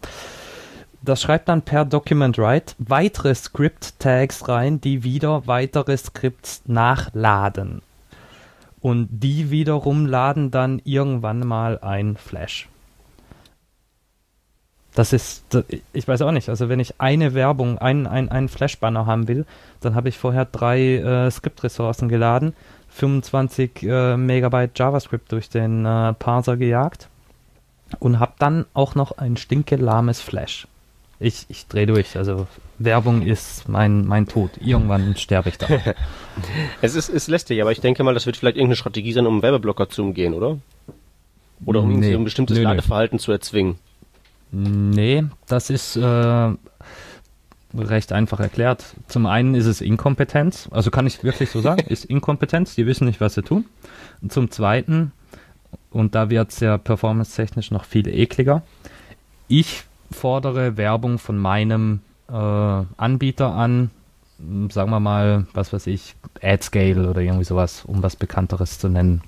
das 1.02 1.22
schreibt 1.22 1.48
dann 1.48 1.62
per 1.62 1.86
Document 1.86 2.38
Write 2.38 2.74
weitere 2.78 3.34
Script-Tags 3.34 4.48
rein, 4.48 4.82
die 4.82 5.04
wieder 5.04 5.48
weitere 5.48 5.96
Scripts 5.98 6.62
nachladen. 6.66 7.82
Und 8.82 9.08
die 9.10 9.50
wiederum 9.50 10.06
laden 10.06 10.52
dann 10.52 10.82
irgendwann 10.84 11.40
mal 11.40 11.80
ein 11.80 12.16
Flash. 12.18 12.70
Das 14.96 15.14
ist, 15.14 15.44
ich 15.94 16.08
weiß 16.08 16.22
auch 16.24 16.32
nicht, 16.32 16.50
also 16.50 16.68
wenn 16.68 16.80
ich 16.80 17.00
eine 17.00 17.34
Werbung, 17.34 17.78
einen, 17.78 18.08
einen, 18.08 18.30
einen 18.30 18.50
Flash-Banner 18.50 19.06
haben 19.06 19.28
will, 19.28 19.46
dann 19.82 19.96
habe 19.96 20.10
ich 20.10 20.18
vorher 20.18 20.46
drei 20.46 20.96
äh, 20.96 21.32
Skript-Ressourcen 21.32 22.10
geladen, 22.10 22.54
25 22.90 23.84
äh, 23.84 24.18
Megabyte 24.18 24.78
JavaScript 24.78 25.32
durch 25.32 25.50
den 25.50 25.86
äh, 25.86 26.14
Parser 26.14 26.58
gejagt 26.58 27.08
und 28.00 28.20
habe 28.20 28.34
dann 28.40 28.66
auch 28.74 28.96
noch 28.96 29.18
ein 29.18 29.38
stinkelahmes 29.38 30.22
Flash. 30.22 30.68
Ich, 31.22 31.46
ich 31.50 31.68
drehe 31.68 31.86
durch, 31.86 32.16
also 32.16 32.48
Werbung 32.78 33.22
ist 33.22 33.68
mein, 33.68 34.06
mein 34.06 34.26
Tod. 34.26 34.52
Irgendwann 34.62 35.18
sterbe 35.18 35.50
ich 35.50 35.58
da. 35.58 35.68
es 36.82 36.96
ist, 36.96 37.10
ist 37.10 37.28
lästig, 37.28 37.62
aber 37.62 37.74
ich 37.74 37.82
denke 37.82 38.04
mal, 38.04 38.14
das 38.14 38.26
wird 38.26 38.38
vielleicht 38.38 38.56
irgendeine 38.56 38.78
Strategie 38.78 39.12
sein, 39.12 39.28
um 39.28 39.42
Werbeblocker 39.42 39.90
zu 39.90 40.02
umgehen, 40.02 40.34
oder? 40.34 40.60
Oder 41.66 41.82
um 41.82 42.00
nee, 42.00 42.14
ein 42.14 42.24
bestimmtes 42.24 42.58
nee, 42.58 42.64
Ladeverhalten 42.64 43.18
nee. 43.18 43.22
zu 43.22 43.34
erzwingen. 43.34 43.76
Nee, 44.52 45.26
das 45.48 45.70
ist 45.70 45.98
äh, 45.98 46.54
recht 47.78 48.14
einfach 48.14 48.40
erklärt. 48.40 48.86
Zum 49.08 49.26
einen 49.26 49.56
ist 49.56 49.66
es 49.66 49.82
Inkompetenz, 49.82 50.70
also 50.72 50.90
kann 50.90 51.06
ich 51.06 51.22
wirklich 51.24 51.50
so 51.50 51.60
sagen, 51.60 51.84
ist 51.90 52.06
Inkompetenz, 52.06 52.76
die 52.76 52.86
wissen 52.86 53.06
nicht, 53.06 53.20
was 53.20 53.34
sie 53.34 53.44
tun. 53.44 53.66
Und 54.22 54.32
zum 54.32 54.52
zweiten, 54.52 55.12
und 55.92 56.16
da 56.16 56.30
wird 56.30 56.52
es 56.52 56.62
ja 56.62 56.78
performance-technisch 56.78 57.72
noch 57.72 57.84
viel 57.84 58.08
ekliger, 58.08 58.64
ich 59.50 59.84
fordere 60.12 60.78
Werbung 60.78 61.18
von 61.20 61.38
meinem 61.38 62.02
äh, 62.30 62.34
Anbieter 62.34 63.54
an, 63.54 63.92
sagen 64.70 64.92
wir 64.92 65.00
mal, 65.00 65.46
was 65.54 65.74
weiß 65.74 65.88
ich, 65.88 66.16
AdScale 66.42 67.10
oder 67.10 67.22
irgendwie 67.22 67.44
sowas, 67.44 67.84
um 67.86 68.04
was 68.04 68.16
Bekannteres 68.16 68.80
zu 68.80 68.90
nennen. 68.90 69.22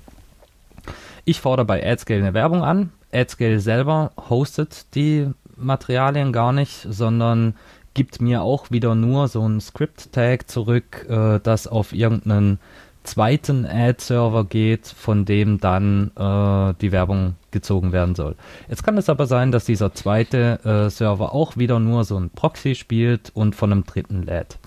Ich 1.26 1.42
fordere 1.42 1.66
bei 1.66 1.86
AdScale 1.86 2.22
eine 2.22 2.34
Werbung 2.34 2.64
an, 2.64 2.92
AdScale 3.12 3.60
selber 3.60 4.12
hostet 4.30 4.96
die 4.96 5.30
Materialien 5.58 6.32
gar 6.34 6.54
nicht, 6.54 6.88
sondern 6.90 7.56
gibt 7.94 8.22
mir 8.22 8.42
auch 8.42 8.72
wieder 8.72 8.96
nur 8.96 9.28
so 9.28 9.48
ein 9.48 9.60
Script-Tag 9.60 10.50
zurück, 10.50 11.06
äh, 11.10 11.40
das 11.40 11.68
auf 11.68 11.94
irgendeinen 11.94 12.60
zweiten 13.04 13.66
Ad-Server 13.66 14.46
geht, 14.46 14.88
von 14.88 15.26
dem 15.26 15.60
dann 15.60 16.12
äh, 16.16 16.74
die 16.82 16.92
Werbung 16.92 17.36
gezogen 17.52 17.92
werden 17.92 18.16
soll. 18.16 18.36
Jetzt 18.70 18.84
kann 18.84 18.98
es 18.98 19.10
aber 19.10 19.28
sein, 19.28 19.52
dass 19.52 19.66
dieser 19.66 19.94
zweite 19.94 20.60
äh, 20.64 20.90
Server 20.90 21.34
auch 21.34 21.58
wieder 21.58 21.80
nur 21.80 22.04
so 22.04 22.18
ein 22.18 22.30
Proxy 22.30 22.76
spielt 22.76 23.32
und 23.34 23.56
von 23.56 23.72
einem 23.72 23.86
dritten 23.86 24.24
lädt. 24.24 24.58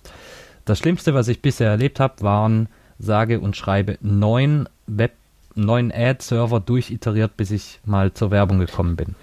Das 0.65 0.79
Schlimmste, 0.79 1.15
was 1.15 1.29
ich 1.29 1.43
bisher 1.43 1.71
erlebt 1.71 2.01
habe, 2.01 2.23
waren 2.23 2.69
sage 2.99 3.41
und 3.41 3.57
schreibe 3.57 3.99
neun 4.01 4.69
Web 4.87 5.13
neuen 5.57 5.93
Ad-Server 5.93 6.61
durchiteriert, 6.61 7.37
bis 7.37 7.51
ich 7.51 7.81
mal 7.85 8.13
zur 8.13 8.31
Werbung 8.31 8.59
gekommen 8.59 8.97
bin. 8.97 9.15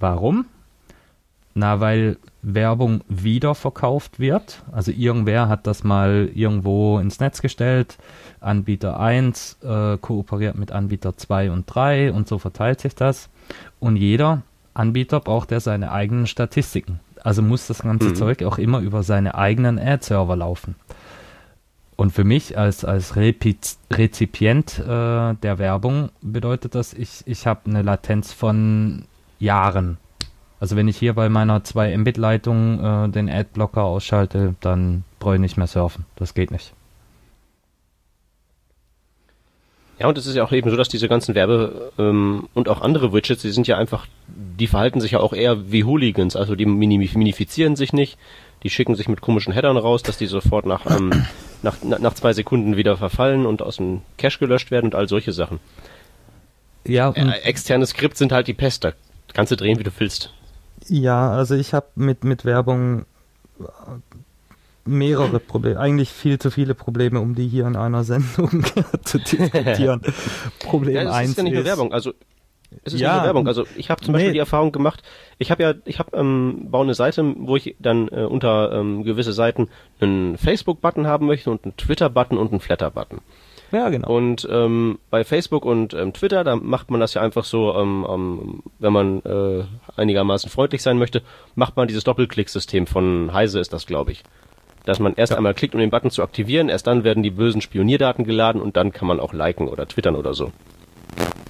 Warum? 0.00 0.46
Na, 1.54 1.80
weil 1.80 2.16
Werbung 2.44 3.00
wiederverkauft 3.08 4.20
wird. 4.20 4.62
Also 4.70 4.92
irgendwer 4.92 5.48
hat 5.48 5.66
das 5.66 5.82
mal 5.82 6.28
irgendwo 6.34 6.98
ins 6.98 7.20
Netz 7.20 7.40
gestellt. 7.40 7.96
Anbieter 8.40 9.00
1 9.00 9.58
äh, 9.62 9.96
kooperiert 9.98 10.56
mit 10.56 10.70
Anbieter 10.70 11.16
2 11.16 11.50
und 11.50 11.64
3 11.66 12.12
und 12.12 12.28
so 12.28 12.38
verteilt 12.38 12.80
sich 12.80 12.94
das. 12.94 13.30
Und 13.80 13.96
jeder 13.96 14.42
Anbieter 14.74 15.20
braucht 15.20 15.50
ja 15.52 15.60
seine 15.60 15.92
eigenen 15.92 16.26
Statistiken. 16.26 17.00
Also 17.22 17.40
muss 17.40 17.66
das 17.66 17.82
ganze 17.82 18.10
mhm. 18.10 18.14
Zeug 18.16 18.42
auch 18.42 18.58
immer 18.58 18.80
über 18.80 19.02
seine 19.02 19.34
eigenen 19.34 19.78
Ad-Server 19.78 20.36
laufen. 20.36 20.74
Und 21.96 22.10
für 22.10 22.24
mich 22.24 22.58
als, 22.58 22.84
als 22.84 23.16
Repiz 23.16 23.78
Rezipient 23.92 24.78
äh, 24.80 24.84
der 25.34 25.58
Werbung 25.58 26.10
bedeutet 26.20 26.74
das, 26.74 26.92
ich, 26.92 27.22
ich 27.26 27.46
habe 27.46 27.60
eine 27.66 27.82
Latenz 27.82 28.32
von 28.32 29.04
Jahren. 29.38 29.98
Also 30.60 30.76
wenn 30.76 30.88
ich 30.88 30.96
hier 30.96 31.14
bei 31.14 31.28
meiner 31.28 31.64
2 31.64 31.96
Mbit-Leitung 31.98 32.82
äh, 32.82 33.08
den 33.08 33.28
Adblocker 33.28 33.82
ausschalte, 33.82 34.54
dann 34.60 35.04
brauche 35.18 35.34
ich 35.34 35.40
nicht 35.40 35.56
mehr 35.56 35.66
surfen. 35.66 36.06
Das 36.16 36.34
geht 36.34 36.50
nicht. 36.50 36.72
Ja, 39.98 40.08
und 40.08 40.18
es 40.18 40.26
ist 40.26 40.34
ja 40.34 40.44
auch 40.44 40.52
eben 40.52 40.70
so, 40.70 40.76
dass 40.76 40.88
diese 40.88 41.08
ganzen 41.08 41.34
Werbe- 41.34 41.92
ähm, 41.98 42.48
und 42.52 42.68
auch 42.68 42.80
andere 42.80 43.12
Widgets, 43.12 43.42
die 43.42 43.50
sind 43.50 43.68
ja 43.68 43.78
einfach, 43.78 44.06
die 44.26 44.66
verhalten 44.66 45.00
sich 45.00 45.12
ja 45.12 45.20
auch 45.20 45.32
eher 45.32 45.70
wie 45.70 45.84
Hooligans, 45.84 46.34
also 46.34 46.56
die 46.56 46.66
minifizieren 46.66 47.76
sich 47.76 47.92
nicht, 47.92 48.18
die 48.64 48.70
schicken 48.70 48.96
sich 48.96 49.08
mit 49.08 49.20
komischen 49.20 49.52
Headern 49.52 49.76
raus, 49.76 50.02
dass 50.02 50.18
die 50.18 50.26
sofort 50.26 50.66
nach, 50.66 50.86
ähm, 50.86 51.26
nach, 51.62 51.76
nach 51.82 52.14
zwei 52.14 52.32
Sekunden 52.32 52.76
wieder 52.76 52.96
verfallen 52.96 53.46
und 53.46 53.62
aus 53.62 53.76
dem 53.76 54.02
Cache 54.18 54.40
gelöscht 54.40 54.70
werden 54.72 54.86
und 54.86 54.94
all 54.96 55.08
solche 55.08 55.32
Sachen. 55.32 55.60
Ja, 56.86 57.10
äh, 57.12 57.38
externe 57.42 57.86
Skripts 57.86 58.18
sind 58.18 58.32
halt 58.32 58.48
die 58.48 58.54
Pest, 58.54 58.84
da 58.84 58.92
kannst 59.32 59.52
du 59.52 59.56
drehen, 59.56 59.78
wie 59.78 59.84
du 59.84 59.90
willst. 59.96 60.32
Ja, 60.88 61.30
also 61.30 61.54
ich 61.54 61.74
habe 61.74 61.86
mit, 61.94 62.24
mit 62.24 62.44
Werbung 62.44 63.06
mehrere 64.84 65.40
Probleme, 65.40 65.80
eigentlich 65.80 66.10
viel 66.10 66.38
zu 66.38 66.50
viele 66.50 66.74
Probleme, 66.74 67.20
um 67.20 67.34
die 67.34 67.48
hier 67.48 67.66
in 67.66 67.76
einer 67.76 68.04
Sendung 68.04 68.64
zu 69.04 69.18
diskutieren. 69.18 70.02
Problem 70.60 70.96
ja, 70.96 71.04
das 71.04 71.14
1 71.14 71.30
ist 71.30 71.36
ja 71.36 71.42
nicht 71.42 71.54
nur 71.54 71.64
Werbung, 71.64 71.92
also 71.92 72.12
es 72.82 72.94
ist 72.94 73.00
ja, 73.00 73.14
nicht 73.14 73.24
Werbung. 73.24 73.46
Also 73.46 73.66
ich 73.76 73.90
habe 73.90 74.02
zum 74.02 74.12
Beispiel 74.12 74.32
die 74.32 74.38
Erfahrung 74.38 74.72
gemacht, 74.72 75.02
ich 75.38 75.50
habe 75.50 75.62
ja, 75.62 75.74
ich 75.84 75.98
habe 75.98 76.16
ähm, 76.16 76.70
baue 76.70 76.82
eine 76.82 76.94
Seite, 76.94 77.34
wo 77.38 77.56
ich 77.56 77.76
dann 77.78 78.08
äh, 78.08 78.24
unter 78.24 78.72
ähm, 78.72 79.04
gewisse 79.04 79.32
Seiten 79.32 79.68
einen 80.00 80.36
Facebook-Button 80.36 81.06
haben 81.06 81.26
möchte 81.26 81.50
und 81.50 81.64
einen 81.64 81.76
Twitter-Button 81.76 82.36
und 82.36 82.50
einen 82.50 82.60
Flatter-Button. 82.60 83.20
Ja, 83.74 83.88
genau. 83.88 84.08
Und 84.08 84.46
ähm, 84.48 85.00
bei 85.10 85.24
Facebook 85.24 85.64
und 85.64 85.94
ähm, 85.94 86.12
Twitter, 86.12 86.44
da 86.44 86.54
macht 86.54 86.92
man 86.92 87.00
das 87.00 87.12
ja 87.14 87.22
einfach 87.22 87.42
so, 87.42 87.74
ähm, 87.74 88.06
ähm, 88.08 88.62
wenn 88.78 88.92
man 88.92 89.20
äh, 89.22 89.64
einigermaßen 89.96 90.48
freundlich 90.48 90.80
sein 90.80 90.96
möchte, 90.96 91.22
macht 91.56 91.76
man 91.76 91.88
dieses 91.88 92.04
Doppelklick-System 92.04 92.86
von 92.86 93.32
Heise 93.32 93.58
ist 93.58 93.72
das, 93.72 93.86
glaube 93.86 94.12
ich. 94.12 94.22
Dass 94.84 95.00
man 95.00 95.14
erst 95.14 95.32
ja. 95.32 95.38
einmal 95.38 95.54
klickt, 95.54 95.74
um 95.74 95.80
den 95.80 95.90
Button 95.90 96.12
zu 96.12 96.22
aktivieren, 96.22 96.68
erst 96.68 96.86
dann 96.86 97.02
werden 97.02 97.24
die 97.24 97.32
bösen 97.32 97.60
Spionierdaten 97.60 98.24
geladen 98.24 98.62
und 98.62 98.76
dann 98.76 98.92
kann 98.92 99.08
man 99.08 99.18
auch 99.18 99.32
liken 99.32 99.66
oder 99.66 99.88
twittern 99.88 100.14
oder 100.14 100.34
so. 100.34 100.52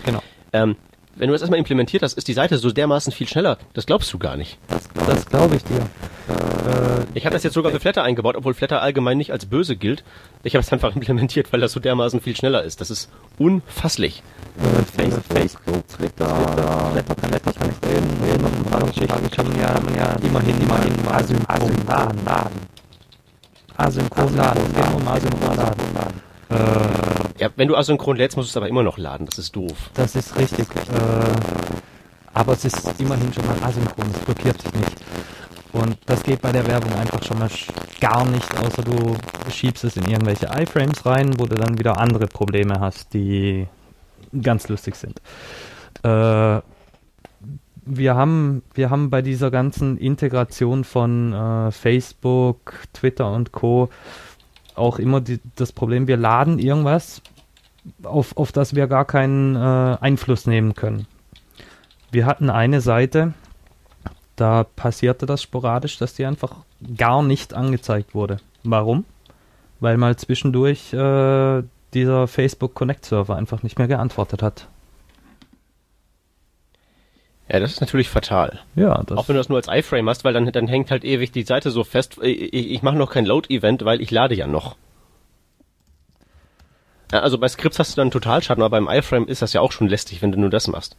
Genau. 0.07 0.23
Ähm, 0.55 0.77
wenn 1.17 1.29
du 1.29 1.33
das 1.33 1.43
erstmal 1.43 1.59
implementiert 1.59 2.03
hast, 2.03 2.15
ist 2.19 2.29
die 2.29 2.33
Seite 2.33 2.59
so 2.59 2.71
dermaßen 2.71 3.13
viel 3.13 3.29
schneller. 3.29 3.59
Das 3.73 3.87
glaubst 3.87 4.13
du 4.13 4.19
gar 4.19 4.37
nicht. 4.37 4.59
Das, 4.69 4.89
das 5.07 5.27
glaube 5.27 5.57
ich 5.57 5.65
dir. 5.65 5.79
Äh, 5.79 7.05
ich 7.15 7.25
habe 7.27 7.35
das 7.35 7.43
jetzt 7.43 7.55
sogar 7.55 7.71
für 7.73 7.81
Flatter 7.81 8.03
eingebaut, 8.03 8.37
obwohl 8.37 8.55
Flatter 8.55 8.83
allgemein 8.83 9.19
nicht 9.19 9.33
als 9.33 9.47
böse 9.47 9.77
gilt. 9.77 10.03
Ich 10.43 10.55
habe 10.55 10.63
es 10.63 10.73
einfach 10.73 10.95
implementiert, 10.97 11.53
weil 11.53 11.61
das 11.61 11.73
so 11.73 11.81
dermaßen 11.81 12.21
viel 12.21 12.37
schneller 12.37 12.63
ist. 12.65 12.81
Das 12.81 12.91
ist 12.91 13.11
unfasslich. 13.39 14.23
Äh, 14.59 15.11
Facebook, 15.33 15.87
Twitter, 15.89 16.27
Flatter 16.27 17.15
Flatter 17.15 17.53
kann 17.53 17.71
ich 17.71 17.89
reden, 17.89 18.25
reden 18.25 18.45
und 18.45 18.57
ein 18.57 18.65
paar 18.65 18.87
Geschichten 18.87 19.31
kann 19.31 19.49
man 19.49 19.61
ja, 19.61 19.81
man 19.81 19.95
ja 19.95 20.17
immerhin, 20.23 20.61
immerhin 20.61 21.09
asynchron 21.09 21.85
laden. 21.87 22.21
Asynchron 23.77 24.37
laden, 24.37 24.63
asynchron 25.07 25.57
laden. 25.57 26.34
Äh, 26.55 27.43
ja, 27.43 27.51
wenn 27.57 27.69
du 27.69 27.77
asynchron 27.77 28.17
lädst, 28.17 28.37
musst 28.37 28.49
du 28.49 28.53
es 28.53 28.57
aber 28.57 28.69
immer 28.69 28.83
noch 28.83 28.99
laden. 28.99 29.27
Das 29.27 29.39
ist 29.39 29.55
doof. 29.57 29.91
Das 29.95 30.15
ist 30.15 30.37
richtig. 30.37 30.67
Äh, 30.69 31.85
aber 32.33 32.53
es 32.53 32.65
ist 32.65 33.01
immerhin 33.01 33.33
schon 33.33 33.47
mal 33.47 33.57
asynchron. 33.63 34.07
Es 34.13 34.21
blockiert 34.21 34.61
sich 34.61 34.73
nicht. 34.75 34.97
Und 35.73 35.99
das 36.07 36.23
geht 36.23 36.41
bei 36.41 36.53
der 36.53 36.67
Werbung 36.69 36.93
einfach 36.95 37.23
schon 37.25 37.41
mal 37.41 37.51
gar 38.01 38.25
nicht, 38.27 38.59
außer 38.59 38.83
du 38.83 39.17
schiebst 39.51 39.83
es 39.83 39.97
in 39.97 40.09
irgendwelche 40.09 40.47
iFrames 40.47 41.05
rein, 41.05 41.33
wo 41.39 41.47
du 41.47 41.57
dann 41.57 41.79
wieder 41.79 41.99
andere 41.99 42.29
Probleme 42.29 42.79
hast, 42.79 43.13
die 43.13 43.67
ganz 44.41 44.69
lustig 44.69 44.95
sind. 44.95 45.21
Äh, 46.05 46.61
wir 47.87 48.15
haben, 48.15 48.63
wir 48.75 48.91
haben 48.91 49.11
bei 49.11 49.21
dieser 49.21 49.51
ganzen 49.51 49.99
Integration 49.99 50.85
von 50.85 51.33
äh, 51.33 51.71
Facebook, 51.73 52.75
Twitter 52.93 53.33
und 53.33 53.51
Co 53.51 53.91
auch 54.75 54.99
immer 54.99 55.21
die, 55.21 55.41
das 55.57 55.73
Problem, 55.73 56.07
wir 56.07 56.17
laden 56.17 56.59
irgendwas, 56.59 57.23
auf, 58.03 58.37
auf 58.37 58.53
das 58.53 58.75
wir 58.75 58.87
gar 58.87 59.05
keinen 59.05 59.57
äh, 59.57 59.97
Einfluss 60.01 60.47
nehmen 60.47 60.75
können. 60.75 61.07
Wir 62.11 62.27
hatten 62.27 62.51
eine 62.51 62.81
Seite, 62.81 63.35
da 64.37 64.65
passierte 64.65 65.27
das 65.27 65.43
sporadisch, 65.43 65.99
dass 65.99 66.15
die 66.15 66.25
einfach 66.25 66.57
gar 66.97 67.23
nicht 67.23 67.55
angezeigt 67.55 68.15
wurde. 68.15 68.39
Warum? 68.63 69.05
Weil 69.81 69.97
mal 69.97 70.17
zwischendurch 70.17 70.93
äh, 70.93 71.63
dieser 71.93 72.27
Facebook 72.27 72.75
Connect 72.75 73.05
Server 73.05 73.37
einfach 73.37 73.63
nicht 73.63 73.79
mehr 73.79 73.89
geantwortet 73.89 74.43
hat. 74.43 74.69
Ja, 77.49 77.61
das 77.61 77.73
ist 77.73 77.81
natürlich 77.81 78.09
fatal. 78.09 78.61
Ja, 78.75 79.03
das 79.03 79.19
Auch 79.19 79.29
wenn 79.29 79.35
du 79.35 79.41
das 79.41 79.49
nur 79.49 79.59
als 79.59 79.69
iFrame 79.69 80.09
hast, 80.09 80.25
weil 80.25 80.33
dann, 80.33 80.51
dann 80.51 80.67
hängt 80.67 80.91
halt 80.91 81.05
ewig 81.05 81.31
die 81.31 81.43
Seite 81.43 81.71
so 81.71 81.85
fest. 81.85 82.19
Ich, 82.23 82.53
ich 82.53 82.83
mache 82.83 82.97
noch 82.97 83.11
kein 83.11 83.27
Load-Event, 83.27 83.85
weil 83.85 84.01
ich 84.01 84.11
lade 84.11 84.35
ja 84.35 84.47
noch. 84.47 84.77
Also 87.13 87.39
bei 87.39 87.49
Scripts 87.49 87.79
hast 87.79 87.97
du 87.97 88.01
dann 88.01 88.11
Totalschaden, 88.11 88.63
aber 88.63 88.81
beim 88.81 88.89
iFrame 88.89 89.27
ist 89.27 89.43
das 89.43 89.53
ja 89.53 89.61
auch 89.61 89.73
schon 89.73 89.89
lästig, 89.89 90.23
wenn 90.23 90.33
du 90.33 90.41
nur 90.41 90.51
das 90.51 90.69
machst. 90.69 90.97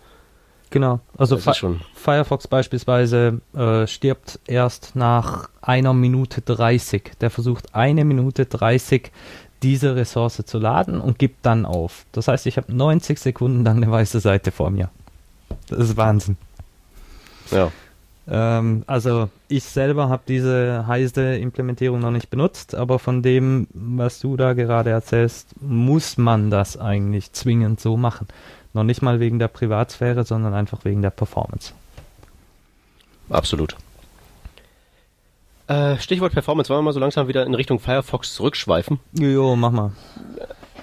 Genau, 0.70 1.00
also 1.18 1.38
Firefox 1.38 2.48
beispielsweise 2.48 3.40
äh, 3.56 3.88
stirbt 3.88 4.40
erst 4.48 4.96
nach 4.96 5.50
einer 5.62 5.94
Minute 5.94 6.42
30. 6.42 7.14
Der 7.22 7.30
versucht 7.30 7.76
eine 7.76 8.04
Minute 8.04 8.46
30 8.46 9.12
diese 9.64 9.96
Ressource 9.96 10.44
zu 10.46 10.60
laden 10.60 11.02
und 11.02 11.18
gibt 11.18 11.46
dann 11.46 11.66
auf. 11.66 12.06
Das 12.12 12.28
heißt, 12.28 12.46
ich 12.46 12.58
habe 12.58 12.76
90 12.76 13.20
Sekunden 13.20 13.64
lang 13.64 13.78
eine 13.78 13.92
weiße 13.92 14.20
Seite 14.20 14.52
vor 14.52 14.70
mir. 14.70 14.90
Das 15.68 15.80
ist 15.80 15.98
Wahnsinn. 15.98 16.38
Ja. 17.52 17.72
Ähm, 18.28 18.84
also 18.88 19.30
ich 19.48 19.64
selber 19.64 20.10
habe 20.10 20.24
diese 20.28 20.86
heiße 20.88 21.36
Implementierung 21.36 22.00
noch 22.00 22.12
nicht 22.12 22.30
benutzt, 22.30 22.74
aber 22.74 22.98
von 22.98 23.22
dem, 23.22 23.68
was 23.74 24.20
du 24.20 24.36
da 24.36 24.54
gerade 24.54 24.90
erzählst, 24.90 25.62
muss 25.62 26.18
man 26.18 26.50
das 26.50 26.78
eigentlich 26.78 27.34
zwingend 27.34 27.80
so 27.80 27.98
machen. 27.98 28.28
Noch 28.74 28.84
nicht 28.84 29.02
mal 29.02 29.20
wegen 29.20 29.40
der 29.40 29.48
Privatsphäre, 29.48 30.26
sondern 30.26 30.54
einfach 30.54 30.84
wegen 30.86 31.02
der 31.02 31.12
Performance. 31.12 31.74
Absolut. 33.30 33.76
Äh, 35.68 35.98
Stichwort 35.98 36.34
Performance, 36.34 36.70
wollen 36.70 36.80
wir 36.80 36.84
mal 36.84 36.94
so 36.94 37.00
langsam 37.00 37.28
wieder 37.28 37.46
in 37.46 37.56
Richtung 37.56 37.80
Firefox 37.80 38.36
zurückschweifen? 38.36 39.00
Jo, 39.14 39.56
mach 39.56 39.72
mal. 39.72 39.92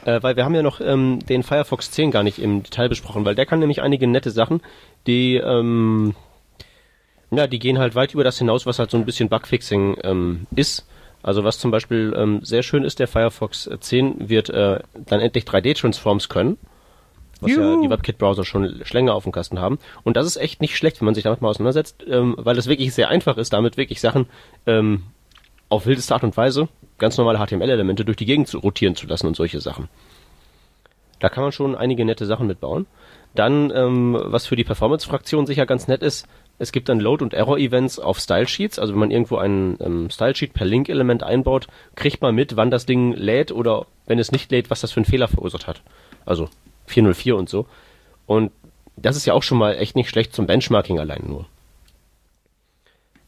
Äh, 0.05 0.23
weil 0.23 0.37
wir 0.37 0.45
haben 0.45 0.55
ja 0.55 0.63
noch 0.63 0.81
ähm, 0.81 1.21
den 1.27 1.43
Firefox 1.43 1.91
10 1.91 2.11
gar 2.11 2.23
nicht 2.23 2.39
im 2.39 2.63
Detail 2.63 2.89
besprochen, 2.89 3.25
weil 3.25 3.35
der 3.35 3.47
kann 3.47 3.61
nämlich 3.61 3.83
einige 3.83 4.07
nette 4.07 4.31
Sachen, 4.31 4.61
die 5.07 5.37
ähm, 5.37 6.15
ja, 7.31 7.47
die 7.47 7.59
gehen 7.59 7.79
halt 7.79 7.95
weit 7.95 8.13
über 8.13 8.25
das 8.25 8.39
hinaus, 8.39 8.67
was 8.67 8.79
halt 8.79 8.91
so 8.91 8.99
ein 8.99 9.07
bisschen 9.07 9.29
Bugfixing 9.29 9.97
ähm, 10.03 10.47
ist. 10.55 10.87
Also 11.23 11.45
was 11.45 11.59
zum 11.59 11.71
Beispiel 11.71 12.13
ähm, 12.17 12.41
sehr 12.43 12.63
schön 12.63 12.85
ist, 12.85 12.99
der 12.99 13.09
Firefox 13.09 13.71
10 13.81 14.29
wird 14.29 14.51
äh, 14.51 14.81
dann 15.07 15.21
endlich 15.21 15.45
3D-Transforms 15.45 16.29
können, 16.29 16.59
was 17.41 17.53
Juhu. 17.53 17.63
ja 17.63 17.81
die 17.81 17.89
WebKit-Browser 17.91 18.45
schon 18.45 18.83
länger 18.93 19.15
auf 19.15 19.23
dem 19.23 19.33
Kasten 19.33 19.61
haben. 19.61 19.79
Und 20.03 20.17
das 20.17 20.27
ist 20.27 20.37
echt 20.37 20.61
nicht 20.61 20.77
schlecht, 20.77 21.01
wenn 21.01 21.07
man 21.07 21.15
sich 21.15 21.25
damit 21.25 21.41
mal 21.41 21.49
auseinandersetzt, 21.49 22.05
ähm, 22.09 22.35
weil 22.39 22.59
es 22.59 22.67
wirklich 22.67 22.93
sehr 22.93 23.09
einfach 23.09 23.37
ist, 23.39 23.53
damit 23.53 23.77
wirklich 23.77 24.01
Sachen 24.01 24.27
ähm, 24.67 25.05
auf 25.69 25.87
wildeste 25.87 26.13
Art 26.13 26.25
und 26.25 26.37
Weise, 26.37 26.69
ganz 26.99 27.19
normale 27.19 27.39
HTML-Elemente 27.39 28.05
durch 28.05 28.17
die 28.17 28.27
Gegend 28.27 28.49
zu 28.49 28.59
rotieren 28.59 28.95
zu 28.95 29.07
lassen 29.07 29.27
und 29.27 29.37
solche 29.37 29.61
Sachen. 29.61 29.89
Da 31.19 31.29
kann 31.29 31.45
man 31.45 31.53
schon 31.53 31.77
einige 31.77 32.05
nette 32.05 32.27
Sachen 32.27 32.47
mitbauen. 32.47 32.87
Dann, 33.35 33.73
ähm, 33.75 34.19
was 34.21 34.47
für 34.47 34.57
die 34.57 34.65
Performance-Fraktion 34.65 35.47
sicher 35.47 35.67
ganz 35.67 35.89
nett 35.89 36.03
ist, 36.03 36.27
es 36.59 36.73
gibt 36.73 36.89
dann 36.89 37.01
Load- 37.01 37.25
und 37.25 37.35
Error-Events 37.35 37.99
auf 37.99 38.19
Style-Sheets. 38.19 38.79
Also 38.79 38.93
wenn 38.93 39.01
man 39.01 39.11
irgendwo 39.11 39.37
ein 39.37 39.79
ähm, 39.81 40.11
Style-Sheet 40.11 40.53
per 40.53 40.67
Link-Element 40.67 41.23
einbaut, 41.23 41.69
kriegt 41.95 42.23
man 42.23 42.35
mit, 42.35 42.57
wann 42.57 42.71
das 42.71 42.87
Ding 42.87 43.13
lädt 43.15 43.53
oder 43.53 43.87
wenn 44.07 44.19
es 44.19 44.33
nicht 44.33 44.51
lädt, 44.51 44.71
was 44.71 44.81
das 44.81 44.93
für 44.93 44.99
einen 44.99 45.07
Fehler 45.07 45.29
verursacht 45.29 45.67
hat. 45.67 45.83
Also 46.27 46.49
404 46.87 47.37
und 47.37 47.49
so. 47.49 47.67
Und 48.27 48.53
das 48.97 49.17
ist 49.17 49.27
ja 49.27 49.35
auch 49.35 49.43
schon 49.43 49.59
mal 49.59 49.77
echt 49.77 49.97
nicht 49.97 50.11
schlecht 50.11 50.35
zum 50.35 50.47
Benchmarking 50.47 50.99
allein 50.99 51.23
nur. 51.27 51.47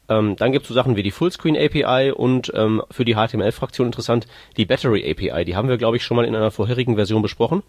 Ähm, 0.07 0.35
dann 0.35 0.51
gibt 0.51 0.63
es 0.63 0.69
so 0.69 0.73
Sachen 0.73 0.95
wie 0.95 1.03
die 1.03 1.11
Fullscreen 1.11 1.57
API 1.57 2.11
und 2.11 2.51
ähm, 2.55 2.81
für 2.91 3.05
die 3.05 3.15
HTML-Fraktion 3.15 3.87
interessant 3.87 4.27
die 4.57 4.65
Battery 4.65 5.09
API. 5.09 5.45
Die 5.45 5.55
haben 5.55 5.69
wir, 5.69 5.77
glaube 5.77 5.97
ich, 5.97 6.03
schon 6.03 6.17
mal 6.17 6.25
in 6.25 6.35
einer 6.35 6.51
vorherigen 6.51 6.95
Version 6.95 7.21
besprochen. 7.21 7.63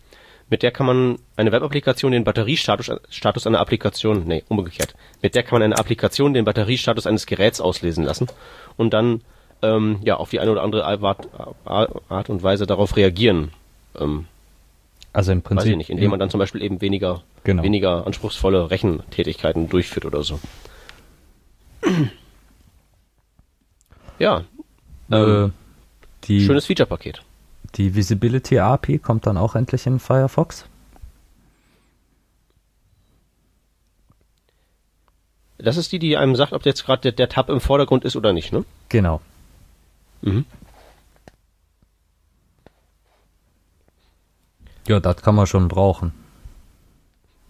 Mit 0.49 0.63
der 0.63 0.71
kann 0.71 0.87
man 0.87 1.19
eine 1.37 1.51
Web-Applikation 1.51 2.13
den 2.13 2.25
Batteriestatus 2.25 2.91
Status 3.09 3.47
einer 3.47 3.59
Applikation, 3.59 4.25
nee, 4.27 4.45
umgekehrt. 4.49 4.95
Mit 5.21 5.35
der 5.35 5.43
kann 5.43 5.57
man 5.57 5.63
eine 5.63 5.79
Applikation 5.79 6.35
den 6.35 6.45
Batteriestatus 6.45 7.07
eines 7.07 7.27
Geräts 7.27 7.61
auslesen 7.61 8.05
lassen 8.05 8.29
und 8.77 8.95
dann 8.95 9.23
ähm, 9.63 9.99
ja 10.03 10.17
auf 10.17 10.31
die 10.31 10.39
eine 10.39 10.53
oder 10.53 10.63
andere 10.63 10.85
Art, 10.85 11.29
Art 11.65 12.31
und 12.31 12.43
Weise 12.43 12.67
darauf 12.67 12.97
reagieren. 12.97 13.51
Ähm, 13.99 14.27
also 15.13 15.33
im 15.33 15.43
Prinzip. 15.43 15.65
Weiß 15.65 15.71
ich 15.71 15.77
nicht, 15.79 15.91
indem 15.91 16.11
man 16.11 16.21
dann 16.21 16.31
zum 16.31 16.39
Beispiel 16.39 16.63
eben 16.63 16.81
weniger, 16.81 17.23
genau. 17.43 17.63
weniger 17.63 18.07
anspruchsvolle 18.07 18.71
Rechentätigkeiten 18.71 19.69
durchführt 19.69 20.05
oder 20.05 20.23
so. 20.23 20.39
Ja. 24.19 24.45
Äh, 25.11 25.17
ähm, 25.17 25.53
schönes 26.25 26.67
Feature-Paket. 26.67 27.23
Die 27.75 27.95
Visibility 27.95 28.59
API 28.59 28.99
kommt 28.99 29.27
dann 29.27 29.37
auch 29.37 29.55
endlich 29.55 29.87
in 29.87 29.99
Firefox. 29.99 30.65
Das 35.59 35.77
ist 35.77 35.93
die, 35.93 35.99
die 35.99 36.17
einem 36.17 36.37
sagt, 36.37 36.53
ob 36.53 36.65
jetzt 36.67 36.85
gerade 36.85 37.03
der, 37.03 37.13
der, 37.13 37.29
Tab 37.29 37.49
im 37.49 37.61
Vordergrund 37.61 38.05
ist 38.05 38.17
oder 38.17 38.33
nicht, 38.33 38.53
ne? 38.53 38.65
Genau. 38.89 39.21
Mhm. 40.21 40.45
Ja, 44.87 45.01
das 45.01 45.17
kann 45.23 45.35
man 45.35 45.47
schon 45.47 45.69
brauchen. 45.69 46.13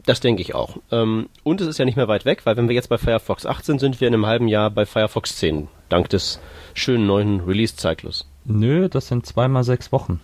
Das 0.06 0.20
denke 0.20 0.40
ich 0.40 0.54
auch. 0.54 0.78
Ähm, 0.92 1.28
und 1.42 1.60
es 1.60 1.66
ist 1.66 1.78
ja 1.78 1.84
nicht 1.84 1.96
mehr 1.96 2.08
weit 2.08 2.24
weg, 2.24 2.42
weil 2.44 2.56
wenn 2.56 2.68
wir 2.68 2.76
jetzt 2.76 2.88
bei 2.88 2.96
Firefox 2.96 3.44
8 3.44 3.64
sind, 3.64 3.80
sind 3.80 4.00
wir 4.00 4.06
in 4.06 4.14
einem 4.14 4.26
halben 4.26 4.46
Jahr 4.46 4.70
bei 4.70 4.86
Firefox 4.86 5.36
10, 5.36 5.66
dank 5.88 6.08
des 6.08 6.38
schönen 6.74 7.06
neuen 7.06 7.40
Release-Zyklus. 7.40 8.24
Nö, 8.44 8.88
das 8.88 9.08
sind 9.08 9.26
zweimal 9.26 9.64
sechs 9.64 9.90
Wochen. 9.90 10.20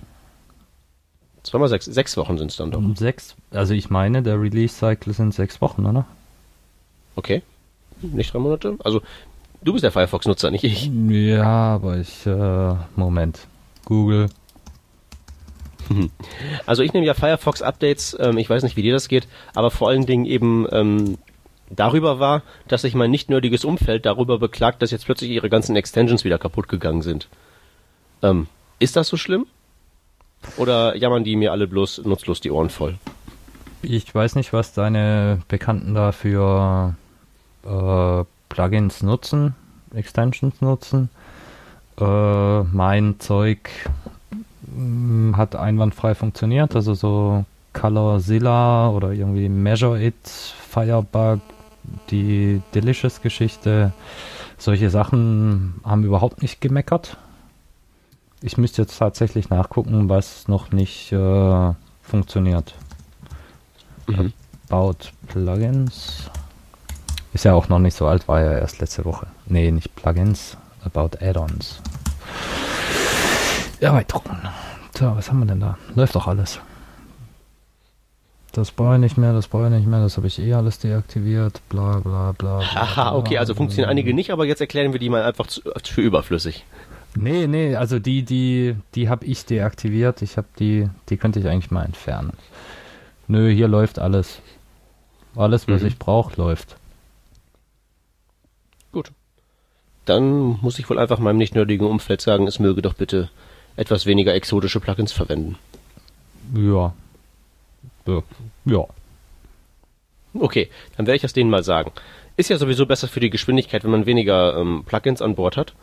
Zweimal 1.42 1.68
sechs, 1.68 1.86
sechs 1.86 2.16
Wochen 2.16 2.38
sind 2.38 2.52
es 2.52 2.56
dann 2.56 2.70
doch. 2.70 2.80
Sechs, 2.94 3.34
also 3.50 3.74
ich 3.74 3.90
meine, 3.90 4.22
der 4.22 4.40
Release-Cycle 4.40 5.12
sind 5.12 5.34
sechs 5.34 5.60
Wochen, 5.60 5.84
oder? 5.84 6.06
Okay. 7.16 7.42
Nicht 8.00 8.32
drei 8.32 8.38
Monate? 8.38 8.76
Also, 8.84 9.02
du 9.62 9.72
bist 9.72 9.82
der 9.82 9.90
Firefox-Nutzer, 9.90 10.52
nicht 10.52 10.62
ich. 10.62 10.90
Ja, 11.08 11.74
aber 11.74 11.96
ich, 11.96 12.24
äh, 12.24 12.74
Moment. 12.94 13.48
Google. 13.84 14.28
Also 16.66 16.83
ich 16.83 16.92
nehme 16.92 17.07
ja 17.07 17.14
Firefox-Updates, 17.14 18.16
ähm, 18.20 18.38
ich 18.38 18.48
weiß 18.48 18.62
nicht, 18.62 18.76
wie 18.76 18.83
dir 18.83 18.92
das 18.92 19.09
geht, 19.09 19.28
aber 19.55 19.70
vor 19.70 19.88
allen 19.88 20.07
Dingen 20.07 20.26
eben 20.26 20.66
ähm, 20.70 21.18
darüber 21.70 22.18
war, 22.18 22.42
dass 22.68 22.83
sich 22.83 22.94
mein 22.94 23.11
nicht 23.11 23.31
nerdiges 23.31 23.64
Umfeld 23.64 24.07
darüber 24.07 24.38
beklagt, 24.38 24.83
dass 24.83 24.90
jetzt 24.90 25.07
plötzlich 25.07 25.31
ihre 25.31 25.48
ganzen 25.48 25.76
Extensions 25.76 26.24
wieder 26.24 26.38
kaputt 26.38 26.68
gegangen 26.68 27.02
sind. 27.02 27.28
Ähm, 28.22 28.46
ist 28.78 28.96
das 28.96 29.09
so 29.09 29.16
schlimm? 29.16 29.46
Oder 30.57 30.96
jammern 30.96 31.24
die 31.24 31.37
mir 31.37 31.52
alle 31.52 31.66
bloß 31.66 32.02
nutzlos 32.05 32.40
die 32.40 32.50
Ohren 32.50 32.70
voll? 32.70 32.98
Ich 33.83 34.14
weiß 34.14 34.37
nicht, 34.37 34.52
was 34.52 34.72
deine 34.72 35.40
Bekannten 35.48 35.94
da 35.94 36.12
für 36.12 36.94
äh, 37.64 38.24
Plugins 38.48 39.02
nutzen, 39.02 39.55
Extensions 39.94 40.61
nutzen. 40.61 41.11
Äh, 41.98 42.62
mein 42.62 43.18
Zeug 43.18 43.70
hat 45.37 45.56
einwandfrei 45.56 46.14
funktioniert, 46.14 46.74
also 46.76 46.94
so 46.94 47.44
Colorzilla 47.72 48.90
oder 48.90 49.12
irgendwie 49.12 49.48
Measure 49.48 50.02
It, 50.02 50.26
Firebug, 50.26 51.40
die 52.11 52.61
Delicious-Geschichte, 52.74 53.92
solche 54.58 54.90
Sachen 54.90 55.74
haben 55.85 56.04
überhaupt 56.04 56.42
nicht 56.42 56.61
gemeckert 56.61 57.16
ich 58.42 58.58
müsste 58.58 58.82
jetzt 58.82 58.98
tatsächlich 58.98 59.50
nachgucken, 59.50 60.08
was 60.08 60.48
noch 60.48 60.72
nicht 60.72 61.12
äh, 61.12 61.72
funktioniert. 62.02 62.74
Mhm. 64.08 64.32
About 64.68 64.96
Plugins. 65.28 66.30
Ist 67.32 67.44
ja 67.44 67.54
auch 67.54 67.68
noch 67.68 67.78
nicht 67.78 67.96
so 67.96 68.06
alt, 68.06 68.28
war 68.28 68.40
ja 68.40 68.52
erst 68.52 68.80
letzte 68.80 69.04
Woche. 69.04 69.26
Nee, 69.46 69.70
nicht 69.70 69.94
Plugins, 69.94 70.56
About 70.85 71.16
Add-ons. 71.20 71.80
Erweiterungen. 73.82 74.48
So, 74.96 75.16
was 75.16 75.28
haben 75.28 75.40
wir 75.40 75.46
denn 75.46 75.60
da? 75.60 75.76
Läuft 75.94 76.14
doch 76.14 76.26
alles. 76.26 76.60
Das 78.52 78.70
brauche 78.70 78.94
ich 78.94 79.00
nicht 79.00 79.16
mehr, 79.16 79.32
das 79.32 79.48
brauche 79.48 79.64
ich 79.64 79.70
nicht 79.70 79.86
mehr, 79.86 80.00
das 80.00 80.18
habe 80.18 80.26
ich 80.26 80.38
eh 80.38 80.52
alles 80.52 80.78
deaktiviert, 80.78 81.62
bla 81.70 82.00
bla 82.00 82.32
bla. 82.32 82.58
bla 82.58 82.60
Aha, 82.60 83.14
okay, 83.14 83.38
also 83.38 83.54
funktionieren 83.54 83.88
einige 83.88 84.12
nicht, 84.12 84.30
aber 84.30 84.44
jetzt 84.44 84.60
erklären 84.60 84.92
wir 84.92 85.00
die 85.00 85.08
mal 85.08 85.22
einfach 85.22 85.46
zu, 85.46 85.62
für 85.84 86.02
überflüssig. 86.02 86.64
Nee, 87.14 87.46
nee, 87.46 87.74
also 87.76 87.98
die, 87.98 88.22
die, 88.22 88.76
die 88.94 89.08
habe 89.08 89.24
ich 89.24 89.46
deaktiviert. 89.46 90.22
Ich 90.22 90.36
habe 90.36 90.48
die, 90.58 90.88
die 91.08 91.16
könnte 91.16 91.40
ich 91.40 91.48
eigentlich 91.48 91.70
mal 91.70 91.84
entfernen. 91.84 92.34
Nö, 93.26 93.50
hier 93.50 93.68
läuft 93.68 93.98
alles. 93.98 94.40
Alles, 95.34 95.66
was 95.66 95.80
mhm. 95.80 95.88
ich 95.88 95.98
brauche, 95.98 96.36
läuft. 96.36 96.76
Gut. 98.92 99.12
Dann 100.04 100.58
muss 100.60 100.78
ich 100.78 100.88
wohl 100.90 100.98
einfach 100.98 101.18
meinem 101.18 101.38
nicht 101.38 101.54
nötigen 101.54 101.86
Umfeld 101.86 102.20
sagen, 102.20 102.46
es 102.46 102.58
möge 102.58 102.82
doch 102.82 102.94
bitte 102.94 103.30
etwas 103.76 104.06
weniger 104.06 104.35
exotische 104.35 104.80
Plugins 104.80 105.12
verwenden. 105.12 105.56
Ja. 106.54 106.92
Ja. 108.06 108.22
ja. 108.64 108.87
Okay, 110.35 110.68
dann 110.96 111.06
werde 111.06 111.16
ich 111.16 111.22
das 111.22 111.32
denen 111.32 111.50
mal 111.50 111.62
sagen. 111.62 111.92
Ist 112.37 112.50
ja 112.50 112.58
sowieso 112.58 112.87
besser 112.87 113.08
für 113.08 113.20
die 113.20 113.30
Geschwindigkeit, 113.30 113.85
wenn 113.85 113.90
man 113.90 114.06
weniger 114.06 114.56
ähm, 114.56 114.85
Plugins 114.87 115.20
an 115.20 115.35
Bord 115.35 115.56
hat. 115.56 115.74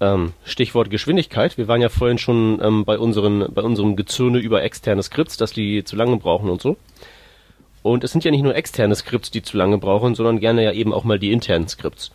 Ähm, 0.00 0.32
Stichwort 0.44 0.88
Geschwindigkeit. 0.88 1.58
Wir 1.58 1.68
waren 1.68 1.82
ja 1.82 1.90
vorhin 1.90 2.16
schon 2.16 2.58
ähm, 2.62 2.84
bei, 2.86 2.98
unseren, 2.98 3.52
bei 3.52 3.60
unserem 3.62 3.96
Gezürne 3.96 4.38
über 4.38 4.62
externe 4.62 5.02
Skripts, 5.02 5.36
dass 5.36 5.52
die 5.52 5.84
zu 5.84 5.96
lange 5.96 6.16
brauchen 6.16 6.48
und 6.48 6.62
so. 6.62 6.78
Und 7.82 8.04
es 8.04 8.12
sind 8.12 8.24
ja 8.24 8.30
nicht 8.30 8.42
nur 8.42 8.54
externe 8.54 8.94
Skripts, 8.94 9.30
die 9.30 9.42
zu 9.42 9.56
lange 9.56 9.78
brauchen, 9.78 10.14
sondern 10.14 10.40
gerne 10.40 10.64
ja 10.64 10.72
eben 10.72 10.92
auch 10.92 11.04
mal 11.04 11.18
die 11.18 11.32
internen 11.32 11.68
Skripts. 11.68 12.10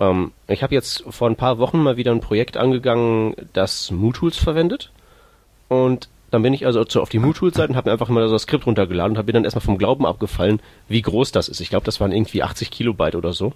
Ähm, 0.00 0.32
ich 0.46 0.62
habe 0.62 0.74
jetzt 0.74 1.04
vor 1.08 1.28
ein 1.28 1.36
paar 1.36 1.58
Wochen 1.58 1.82
mal 1.82 1.96
wieder 1.96 2.12
ein 2.12 2.20
Projekt 2.20 2.56
angegangen, 2.56 3.34
das 3.52 3.90
MooTools 3.90 4.36
verwendet. 4.36 4.92
Und 5.68 6.08
dann 6.30 6.42
bin 6.42 6.52
ich 6.52 6.66
also 6.66 6.80
auf 6.80 7.08
die 7.08 7.18
MooTools-Seite 7.18 7.70
und 7.70 7.76
habe 7.76 7.88
mir 7.88 7.92
einfach 7.92 8.08
mal 8.08 8.28
das 8.28 8.42
Skript 8.42 8.66
runtergeladen 8.66 9.12
und 9.12 9.18
habe 9.18 9.26
mir 9.26 9.32
dann 9.32 9.44
erstmal 9.44 9.64
vom 9.64 9.78
Glauben 9.78 10.04
abgefallen, 10.06 10.60
wie 10.88 11.02
groß 11.02 11.32
das 11.32 11.48
ist. 11.48 11.60
Ich 11.60 11.70
glaube, 11.70 11.86
das 11.86 12.00
waren 12.00 12.12
irgendwie 12.12 12.42
80 12.42 12.70
Kilobyte 12.70 13.14
oder 13.16 13.32
so. 13.32 13.52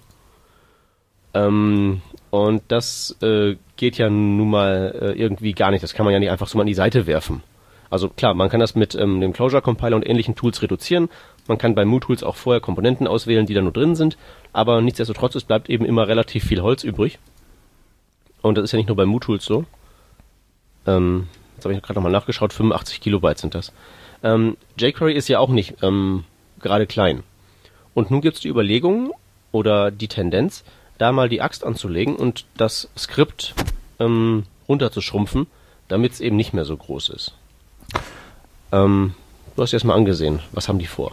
Ähm, 1.35 2.01
und 2.29 2.63
das 2.67 3.15
äh, 3.21 3.55
geht 3.75 3.97
ja 3.97 4.09
nun 4.09 4.49
mal 4.49 4.95
äh, 4.99 5.19
irgendwie 5.19 5.53
gar 5.53 5.71
nicht. 5.71 5.83
Das 5.83 5.93
kann 5.93 6.05
man 6.05 6.13
ja 6.13 6.19
nicht 6.19 6.31
einfach 6.31 6.47
so 6.47 6.57
mal 6.57 6.63
an 6.63 6.67
die 6.67 6.73
Seite 6.73 7.05
werfen. 7.05 7.43
Also 7.89 8.09
klar, 8.09 8.33
man 8.33 8.49
kann 8.49 8.59
das 8.59 8.73
mit 8.73 8.95
ähm, 8.95 9.21
dem 9.21 9.33
Closure 9.33 9.61
Compiler 9.61 9.95
und 9.95 10.07
ähnlichen 10.07 10.33
Tools 10.33 10.63
reduzieren. 10.63 11.09
Man 11.47 11.57
kann 11.57 11.75
bei 11.75 11.85
MooTools 11.85 12.23
auch 12.23 12.35
vorher 12.35 12.61
Komponenten 12.61 13.07
auswählen, 13.07 13.45
die 13.45 13.53
da 13.53 13.61
nur 13.61 13.73
drin 13.73 13.95
sind, 13.95 14.17
aber 14.53 14.81
nichtsdestotrotz, 14.81 15.35
es 15.35 15.43
bleibt 15.43 15.69
eben 15.69 15.85
immer 15.85 16.07
relativ 16.07 16.45
viel 16.45 16.61
Holz 16.61 16.83
übrig. 16.83 17.19
Und 18.41 18.57
das 18.57 18.65
ist 18.65 18.71
ja 18.71 18.77
nicht 18.77 18.87
nur 18.87 18.97
bei 18.97 19.05
MooTools 19.05 19.43
so. 19.43 19.65
Ähm, 20.85 21.27
jetzt 21.55 21.65
habe 21.65 21.73
ich 21.73 21.81
gerade 21.81 21.99
nochmal 21.99 22.11
nachgeschaut, 22.11 22.53
85 22.53 23.01
Kilobyte 23.01 23.39
sind 23.39 23.55
das. 23.55 23.73
Ähm, 24.23 24.57
jQuery 24.77 25.13
ist 25.13 25.27
ja 25.27 25.39
auch 25.39 25.49
nicht 25.49 25.75
ähm, 25.81 26.23
gerade 26.59 26.87
klein. 26.87 27.23
Und 27.93 28.09
nun 28.09 28.21
gibt 28.21 28.35
es 28.35 28.41
die 28.41 28.47
Überlegung 28.47 29.13
oder 29.51 29.91
die 29.91 30.07
Tendenz, 30.07 30.63
da 30.97 31.11
mal 31.11 31.29
die 31.29 31.41
Axt 31.41 31.65
anzulegen 31.65 32.15
und 32.15 32.45
das 32.57 32.89
Skript 32.97 33.53
ähm, 33.99 34.43
runterzuschrumpfen, 34.67 35.47
damit 35.87 36.13
es 36.13 36.21
eben 36.21 36.37
nicht 36.37 36.53
mehr 36.53 36.65
so 36.65 36.75
groß 36.77 37.09
ist. 37.09 37.33
Ähm, 38.71 39.13
du 39.55 39.61
hast 39.61 39.71
dir 39.71 39.77
das 39.77 39.83
mal 39.83 39.95
angesehen. 39.95 40.39
Was 40.51 40.67
haben 40.69 40.79
die 40.79 40.87
vor? 40.87 41.11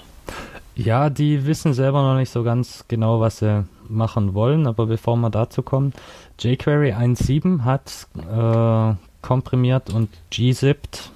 Ja, 0.82 1.10
die 1.10 1.44
wissen 1.44 1.74
selber 1.74 2.02
noch 2.02 2.16
nicht 2.18 2.30
so 2.30 2.42
ganz 2.42 2.86
genau, 2.88 3.20
was 3.20 3.40
sie 3.40 3.66
machen 3.86 4.32
wollen, 4.32 4.66
aber 4.66 4.86
bevor 4.86 5.14
wir 5.16 5.28
dazu 5.28 5.62
kommen, 5.62 5.92
jQuery 6.38 6.94
1.7 6.94 7.64
hat 7.64 8.06
äh, 8.16 8.96
komprimiert 9.20 9.90
und 9.90 10.08
gzipped 10.30 11.10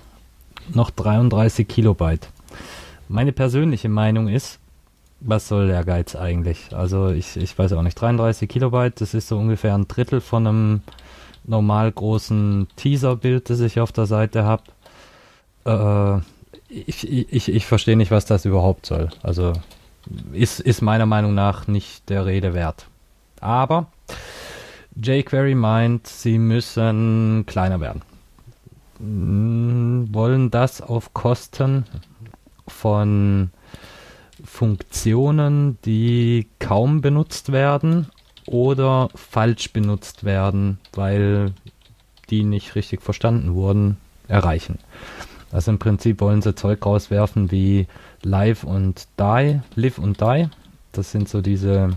noch 0.75 0.91
33 0.91 1.67
Kilobyte. 1.67 2.29
Meine 3.09 3.33
persönliche 3.33 3.89
Meinung 3.89 4.29
ist, 4.29 4.59
was 5.21 5.49
soll 5.49 5.69
der 5.69 5.85
Geiz 5.85 6.15
eigentlich? 6.15 6.77
Also 6.77 7.09
ich, 7.09 7.35
ich 7.39 7.59
weiß 7.59 7.73
auch 7.73 7.83
nicht, 7.83 7.99
33 7.99 8.47
Kilobyte, 8.47 9.01
das 9.01 9.15
ist 9.15 9.29
so 9.29 9.39
ungefähr 9.39 9.75
ein 9.75 9.89
Drittel 9.89 10.21
von 10.21 10.47
einem 10.47 10.83
normal 11.45 11.91
großen 11.91 12.69
Teaser-Bild, 12.77 13.49
das 13.49 13.61
ich 13.61 13.81
auf 13.81 13.93
der 13.93 14.05
Seite 14.05 14.45
habe. 14.45 16.21
Äh, 16.21 16.34
ich, 16.75 17.09
ich, 17.09 17.49
ich 17.49 17.67
verstehe 17.67 17.97
nicht, 17.97 18.11
was 18.11 18.25
das 18.25 18.45
überhaupt 18.45 18.87
soll. 18.87 19.11
Also 19.23 19.53
ist, 20.33 20.61
ist 20.61 20.83
meiner 20.83 21.07
Meinung 21.07 21.35
nach 21.35 21.67
nicht 21.67 22.09
der 22.09 22.27
Rede 22.27 22.55
wert. 22.55 22.87
Aber 23.41 23.87
jQuery 24.97 25.55
meint, 25.55 26.07
sie 26.07 26.39
müssen 26.39 27.45
kleiner 27.47 27.81
werden. 27.81 28.03
Hm, 28.99 30.09
wollen 30.13 30.51
das 30.51 30.81
auf 30.81 31.15
Kosten 31.15 31.85
von 32.69 33.51
Funktionen, 34.45 35.79
die 35.85 36.49
kaum 36.59 37.01
benutzt 37.01 37.53
werden 37.53 38.09
oder 38.47 39.09
falsch 39.15 39.73
benutzt 39.73 40.25
werden, 40.25 40.79
weil 40.93 41.53
die 42.31 42.45
nicht 42.45 42.75
richtig 42.75 43.03
verstanden 43.03 43.55
wurden, 43.55 43.97
erreichen. 44.29 44.79
Also 45.55 45.71
im 45.71 45.79
Prinzip 45.79 46.21
wollen 46.21 46.43
sie 46.43 46.55
Zeug 46.57 46.85
rauswerfen 46.85 47.53
wie 47.53 47.87
Live 48.23 48.65
und 48.65 49.07
Die, 49.21 49.61
Live 49.77 49.99
und 49.99 50.21
Die. 50.21 50.49
Das 50.91 51.13
sind 51.13 51.29
so 51.29 51.41
diese 51.41 51.91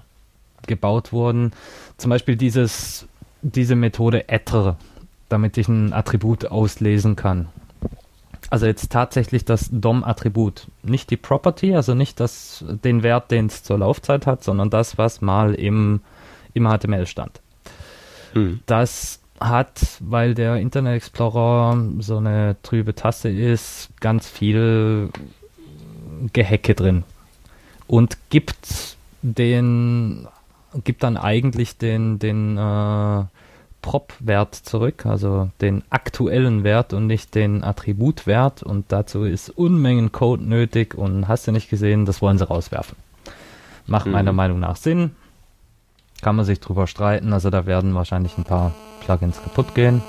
gebaut 0.67 1.11
wurden. 1.11 1.51
Zum 1.97 2.09
Beispiel 2.09 2.35
dieses, 2.35 3.07
diese 3.41 3.75
Methode 3.75 4.29
Ettre, 4.29 4.77
damit 5.29 5.57
ich 5.57 5.67
ein 5.67 5.93
Attribut 5.93 6.45
auslesen 6.45 7.15
kann. 7.15 7.49
Also 8.49 8.65
jetzt 8.65 8.91
tatsächlich 8.91 9.45
das 9.45 9.69
DOM-Attribut, 9.71 10.67
nicht 10.81 11.11
die 11.11 11.17
Property, 11.17 11.75
also 11.75 11.93
nicht 11.93 12.19
das, 12.19 12.65
den 12.67 13.03
Wert, 13.03 13.29
den 13.29 13.45
es 13.45 13.63
zur 13.63 13.77
Laufzeit 13.77 14.25
hat, 14.25 14.43
sondern 14.43 14.71
das, 14.71 14.97
was 14.97 15.21
mal 15.21 15.53
im, 15.53 16.01
im 16.53 16.67
HTML 16.67 17.05
stand. 17.05 17.41
Hm. 18.33 18.61
Das 18.65 19.19
hat, 19.39 19.81
weil 19.99 20.33
der 20.33 20.55
Internet 20.57 20.95
Explorer 20.95 21.77
so 21.99 22.17
eine 22.17 22.55
trübe 22.63 22.95
Tasse 22.95 23.29
ist, 23.29 23.89
ganz 23.99 24.29
viel 24.29 25.09
Gehecke 26.33 26.75
drin 26.75 27.03
und 27.87 28.17
gibt 28.29 28.97
den 29.21 30.27
gibt 30.83 31.03
dann 31.03 31.17
eigentlich 31.17 31.77
den 31.77 32.19
den 32.19 32.57
äh, 32.57 33.23
Prop-Wert 33.81 34.55
zurück, 34.55 35.05
also 35.05 35.49
den 35.61 35.83
aktuellen 35.89 36.63
Wert 36.63 36.93
und 36.93 37.07
nicht 37.07 37.33
den 37.33 37.63
Attributwert 37.63 38.61
und 38.61 38.91
dazu 38.91 39.23
ist 39.23 39.49
Unmengen 39.49 40.11
Code 40.11 40.43
nötig 40.43 40.95
und 40.95 41.27
hast 41.27 41.47
du 41.47 41.51
nicht 41.51 41.69
gesehen, 41.69 42.05
das 42.05 42.21
wollen 42.21 42.37
sie 42.37 42.47
rauswerfen. 42.47 42.97
Macht 43.87 44.07
mhm. 44.07 44.11
meiner 44.11 44.33
Meinung 44.33 44.59
nach 44.59 44.75
Sinn, 44.75 45.11
kann 46.21 46.35
man 46.35 46.45
sich 46.45 46.59
drüber 46.59 46.87
streiten, 46.87 47.33
also 47.33 47.49
da 47.49 47.65
werden 47.65 47.95
wahrscheinlich 47.95 48.37
ein 48.37 48.43
paar 48.43 48.73
Plugins 49.01 49.41
kaputt 49.41 49.75
gehen. 49.75 50.01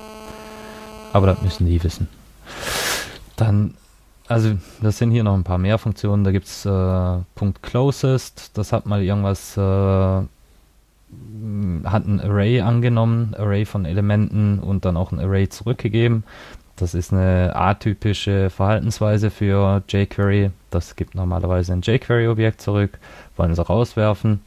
Aber 1.13 1.27
das 1.27 1.43
müssen 1.43 1.67
die 1.67 1.83
wissen. 1.83 2.09
Dann, 3.37 3.75
also 4.29 4.53
das 4.81 4.99
sind 4.99 5.11
hier 5.11 5.25
noch 5.25 5.35
ein 5.35 5.45
paar 5.45 5.59
mehr 5.59 5.79
Funktionen. 5.79 6.25
Da 6.25 6.31
gibt 6.31 6.47
es 6.47 6.65
äh, 6.65 7.19
Punkt 7.35 7.63
Closest. 7.63 8.57
Das 8.57 8.73
hat 8.73 8.87
mal 8.87 9.03
irgendwas, 9.03 9.57
äh, 9.57 9.61
hat 9.61 10.29
ein 12.07 12.21
Array 12.21 12.61
angenommen, 12.61 13.35
Array 13.37 13.65
von 13.65 13.85
Elementen 13.85 14.59
und 14.59 14.85
dann 14.85 14.97
auch 14.97 15.11
ein 15.11 15.19
Array 15.19 15.49
zurückgegeben. 15.49 16.25
Das 16.77 16.95
ist 16.95 17.13
eine 17.13 17.55
atypische 17.55 18.49
Verhaltensweise 18.49 19.31
für 19.31 19.83
jQuery. 19.89 20.51
Das 20.71 20.97
gibt 20.97 21.15
normalerweise 21.15 21.73
ein 21.73 21.83
jQuery-Objekt 21.83 22.63
zurück. 22.63 22.99
Wollen 23.37 23.55
sie 23.55 23.63
rauswerfen. 23.63 24.41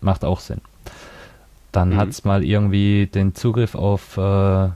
Macht 0.00 0.24
auch 0.24 0.38
Sinn. 0.38 0.60
Dann 1.72 1.90
mhm. 1.90 1.96
hat 1.96 2.08
es 2.08 2.24
mal 2.24 2.44
irgendwie 2.44 3.06
den 3.06 3.34
Zugriff 3.34 3.74
auf 3.74 4.16
äh, 4.16 4.68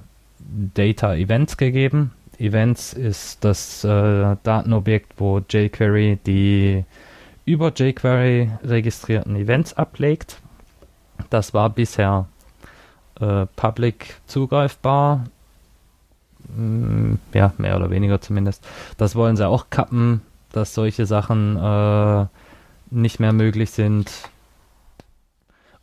Data 0.75 1.15
Events 1.15 1.57
gegeben. 1.57 2.13
Events 2.39 2.93
ist 2.93 3.45
das 3.45 3.85
äh, 3.85 4.37
Datenobjekt, 4.43 5.15
wo 5.19 5.39
jQuery 5.39 6.19
die 6.27 6.85
über 7.45 7.73
jQuery 7.73 8.51
registrierten 8.65 9.37
Events 9.37 9.75
ablegt. 9.75 10.41
Das 11.31 11.55
war 11.55 11.71
bisher 11.71 12.27
äh, 13.21 13.47
public 13.57 14.17
zugreifbar. 14.27 15.25
Mm, 16.57 17.15
ja, 17.33 17.53
mehr 17.59 17.77
oder 17.77 17.91
weniger 17.91 18.21
zumindest. 18.21 18.67
Das 18.97 19.15
wollen 19.15 19.37
sie 19.37 19.47
auch 19.47 19.71
kappen, 19.71 20.23
dass 20.53 20.75
solche 20.75 21.07
Sachen 21.07 21.57
äh, 21.57 22.27
nicht 22.91 23.21
mehr 23.21 23.33
möglich 23.33 23.71
sind. 23.71 24.11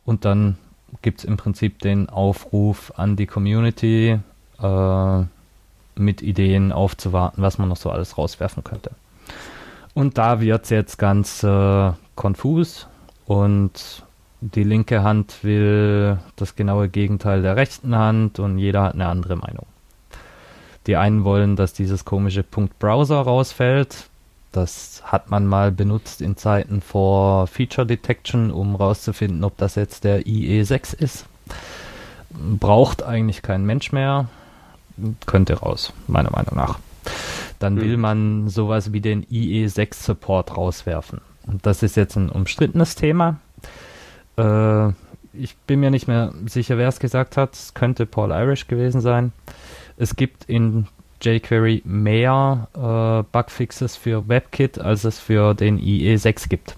Und 0.04 0.24
dann 0.24 0.56
gibt 1.00 1.20
es 1.20 1.24
im 1.24 1.36
Prinzip 1.36 1.78
den 1.80 2.08
Aufruf 2.08 2.92
an 2.96 3.16
die 3.16 3.26
Community, 3.26 4.18
äh, 4.60 5.22
mit 5.94 6.22
Ideen 6.22 6.72
aufzuwarten, 6.72 7.42
was 7.42 7.58
man 7.58 7.68
noch 7.68 7.76
so 7.76 7.90
alles 7.90 8.18
rauswerfen 8.18 8.64
könnte. 8.64 8.92
Und 9.94 10.18
da 10.18 10.40
wird 10.40 10.64
es 10.64 10.70
jetzt 10.70 10.98
ganz 10.98 11.42
äh, 11.42 11.92
konfus 12.14 12.86
und 13.26 14.04
die 14.40 14.64
linke 14.64 15.02
Hand 15.02 15.44
will 15.44 16.18
das 16.36 16.56
genaue 16.56 16.88
Gegenteil 16.88 17.42
der 17.42 17.56
rechten 17.56 17.94
Hand 17.94 18.38
und 18.38 18.58
jeder 18.58 18.82
hat 18.82 18.94
eine 18.94 19.06
andere 19.06 19.36
Meinung. 19.36 19.66
Die 20.86 20.96
einen 20.96 21.24
wollen, 21.24 21.54
dass 21.54 21.74
dieses 21.74 22.04
komische 22.04 22.42
Punkt 22.42 22.78
Browser 22.78 23.20
rausfällt, 23.20 24.08
das 24.52 25.02
hat 25.04 25.30
man 25.30 25.46
mal 25.46 25.72
benutzt 25.72 26.20
in 26.20 26.36
Zeiten 26.36 26.80
vor 26.80 27.46
Feature 27.46 27.86
Detection, 27.86 28.50
um 28.50 28.76
rauszufinden, 28.76 29.44
ob 29.44 29.56
das 29.56 29.74
jetzt 29.74 30.04
der 30.04 30.26
IE6 30.26 30.94
ist. 30.94 31.26
Braucht 32.30 33.02
eigentlich 33.02 33.42
kein 33.42 33.64
Mensch 33.64 33.92
mehr. 33.92 34.28
Könnte 35.26 35.54
raus, 35.54 35.92
meiner 36.06 36.30
Meinung 36.30 36.54
nach. 36.54 36.78
Dann 37.58 37.80
will 37.80 37.94
hm. 37.94 38.00
man 38.00 38.48
sowas 38.48 38.92
wie 38.92 39.00
den 39.00 39.24
IE6 39.24 39.94
Support 39.94 40.56
rauswerfen. 40.56 41.20
Und 41.46 41.66
das 41.66 41.82
ist 41.82 41.96
jetzt 41.96 42.16
ein 42.16 42.28
umstrittenes 42.28 42.94
Thema. 42.94 43.38
Äh, 44.36 44.88
ich 45.32 45.56
bin 45.66 45.80
mir 45.80 45.90
nicht 45.90 46.08
mehr 46.08 46.32
sicher, 46.46 46.78
wer 46.78 46.88
es 46.88 47.00
gesagt 47.00 47.36
hat. 47.36 47.54
Es 47.54 47.74
könnte 47.74 48.06
Paul 48.06 48.30
Irish 48.30 48.68
gewesen 48.68 49.00
sein. 49.00 49.32
Es 49.96 50.16
gibt 50.16 50.44
in 50.44 50.86
jQuery 51.22 51.82
mehr 51.84 52.68
äh, 52.74 53.30
Bugfixes 53.32 53.96
für 53.96 54.28
WebKit, 54.28 54.78
als 54.78 55.04
es 55.04 55.18
für 55.18 55.54
den 55.54 55.78
IE6 55.80 56.48
gibt. 56.48 56.76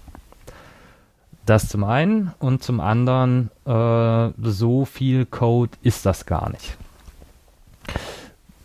Das 1.45 1.69
zum 1.69 1.83
einen 1.83 2.33
und 2.39 2.63
zum 2.63 2.79
anderen, 2.79 3.51
äh, 3.65 4.29
so 4.41 4.85
viel 4.85 5.25
Code 5.25 5.71
ist 5.83 6.05
das 6.05 6.25
gar 6.25 6.49
nicht. 6.49 6.77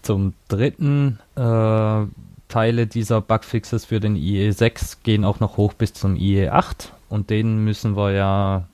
Zum 0.02 0.34
dritten, 0.48 1.18
äh, 1.36 2.06
Teile 2.48 2.86
dieser 2.86 3.20
Bugfixes 3.20 3.84
für 3.84 4.00
den 4.00 4.16
IE6 4.16 4.98
gehen 5.02 5.24
auch 5.24 5.40
noch 5.40 5.56
hoch 5.56 5.72
bis 5.72 5.94
zum 5.94 6.14
IE8 6.16 6.88
und 7.08 7.30
den 7.30 7.64
müssen 7.64 7.96
wir 7.96 8.12
ja 8.12 8.64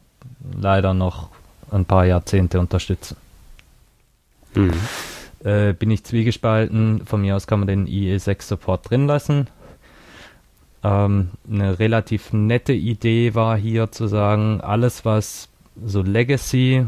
leider 0.59 0.95
noch 0.95 1.29
ein 1.71 1.85
paar 1.85 2.07
Jahrzehnte 2.07 2.59
unterstützen. 2.59 3.17
Mhm. 4.55 4.73
Äh, 5.45 5.75
bin 5.75 5.91
ich 5.91 6.05
zwiegespalten. 6.05 7.05
Von 7.05 7.21
mir 7.21 7.37
aus 7.37 7.47
kann 7.47 7.61
man 7.61 7.69
den 7.69 7.87
IE6-Support 7.87 8.91
drin 8.91 9.07
lassen. 9.07 9.49
Ähm, 10.83 11.31
eine 11.51 11.79
relativ 11.79 12.33
nette 12.33 12.73
Idee 12.73 13.35
war 13.35 13.57
hier 13.57 13.91
zu 13.91 14.07
sagen, 14.07 14.61
alles 14.61 15.05
was 15.05 15.49
so 15.85 16.03
Legacy 16.03 16.87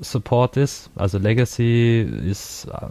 Support 0.00 0.56
ist, 0.56 0.90
also 0.96 1.18
Legacy 1.18 2.00
ist 2.00 2.66
äh, 2.66 2.86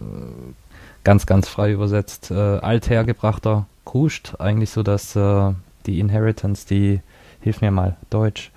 ganz, 1.02 1.26
ganz 1.26 1.48
frei 1.48 1.72
übersetzt, 1.72 2.30
äh, 2.30 2.34
althergebrachter 2.34 3.66
Kruscht, 3.84 4.34
eigentlich 4.38 4.70
so, 4.70 4.82
dass 4.82 5.16
äh, 5.16 5.52
die 5.86 5.98
Inheritance, 5.98 6.66
die, 6.68 7.00
hilf 7.40 7.60
mir 7.60 7.70
mal, 7.70 7.96
Deutsch, 8.10 8.52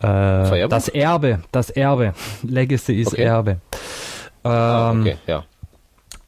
äh, 0.00 0.68
das 0.68 0.88
Erbe, 0.88 1.40
das 1.50 1.70
Erbe, 1.70 2.14
Legacy 2.42 3.00
ist 3.00 3.12
okay. 3.12 3.22
Erbe. 3.22 3.60
Ah, 4.42 4.90
ähm, 4.92 4.98
ah, 4.98 5.00
okay, 5.00 5.16
ja. 5.26 5.44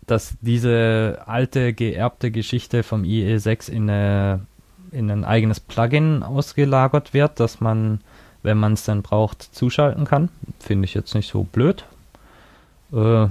Dass 0.06 0.34
diese 0.40 1.22
alte, 1.26 1.72
geerbte 1.72 2.30
Geschichte 2.30 2.82
vom 2.82 3.02
IE6 3.02 3.70
in, 3.70 3.88
eine, 3.88 4.40
in 4.92 5.10
ein 5.10 5.24
eigenes 5.24 5.60
Plugin 5.60 6.22
ausgelagert 6.22 7.14
wird, 7.14 7.40
dass 7.40 7.60
man, 7.60 8.00
wenn 8.42 8.58
man 8.58 8.74
es 8.74 8.84
dann 8.84 9.02
braucht, 9.02 9.42
zuschalten 9.42 10.04
kann. 10.04 10.28
Finde 10.60 10.84
ich 10.84 10.94
jetzt 10.94 11.14
nicht 11.14 11.30
so 11.30 11.44
blöd. 11.44 11.84
Äh, 12.92 13.28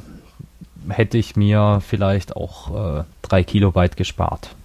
hätte 0.89 1.17
ich 1.17 1.35
mir 1.35 1.81
vielleicht 1.85 2.35
auch 2.35 2.99
äh, 2.99 3.03
3 3.21 3.43
Kilobyte 3.43 3.95
gespart. 3.95 4.55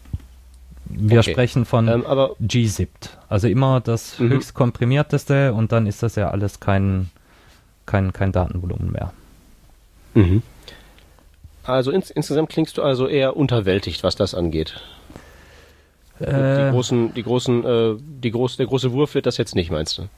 Wir 0.86 1.20
okay. 1.20 1.32
sprechen 1.32 1.64
von 1.64 1.88
ähm, 1.88 2.04
G-Zipped. 2.40 3.18
Also 3.28 3.46
immer 3.48 3.80
das 3.80 4.18
mhm. 4.18 4.30
höchst 4.30 4.54
komprimierteste 4.54 5.52
und 5.52 5.72
dann 5.72 5.86
ist 5.86 6.02
das 6.02 6.16
ja 6.16 6.30
alles 6.30 6.60
kein, 6.60 7.10
kein, 7.86 8.12
kein 8.12 8.32
Datenvolumen 8.32 8.92
mehr. 8.92 9.12
Mhm. 10.14 10.42
Also 11.68 11.90
ins, 11.90 12.10
insgesamt 12.10 12.48
klingst 12.48 12.78
du 12.78 12.82
also 12.82 13.06
eher 13.06 13.36
unterwältigt, 13.36 14.02
was 14.02 14.16
das 14.16 14.34
angeht. 14.34 14.80
Äh, 16.18 16.24
die 16.24 16.70
großen, 16.70 17.14
die 17.14 17.22
großen, 17.22 17.64
äh, 17.64 17.96
die 17.98 18.30
groß, 18.30 18.56
der 18.56 18.66
große 18.66 18.92
Wurf 18.92 19.14
wird 19.14 19.26
das 19.26 19.36
jetzt 19.36 19.54
nicht, 19.54 19.70
meinst 19.70 19.98
du? 19.98 20.08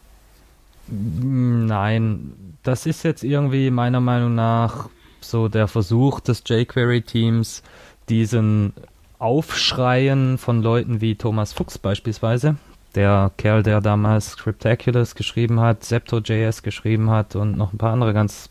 Nein, 0.87 2.33
das 2.63 2.87
ist 2.87 3.03
jetzt 3.03 3.25
irgendwie 3.25 3.71
meiner 3.71 4.01
Meinung 4.01 4.35
nach 4.35 4.89
so 5.21 5.49
der 5.49 5.67
Versuch 5.67 6.21
des 6.21 6.45
jQuery-Teams, 6.47 7.65
diesen 8.09 8.73
Aufschreien 9.19 10.39
von 10.39 10.63
Leuten 10.63 11.01
wie 11.01 11.17
Thomas 11.17 11.53
Fuchs 11.53 11.79
beispielsweise, 11.79 12.57
der 12.95 13.33
Kerl, 13.37 13.65
der 13.65 13.81
damals 13.81 14.31
Scriptaculous 14.31 15.17
geschrieben 15.17 15.59
hat, 15.61 15.83
Zepto.js 15.83 16.63
geschrieben 16.63 17.11
hat 17.11 17.35
und 17.35 17.57
noch 17.57 17.73
ein 17.73 17.79
paar 17.79 17.93
andere 17.93 18.15
ganz 18.15 18.51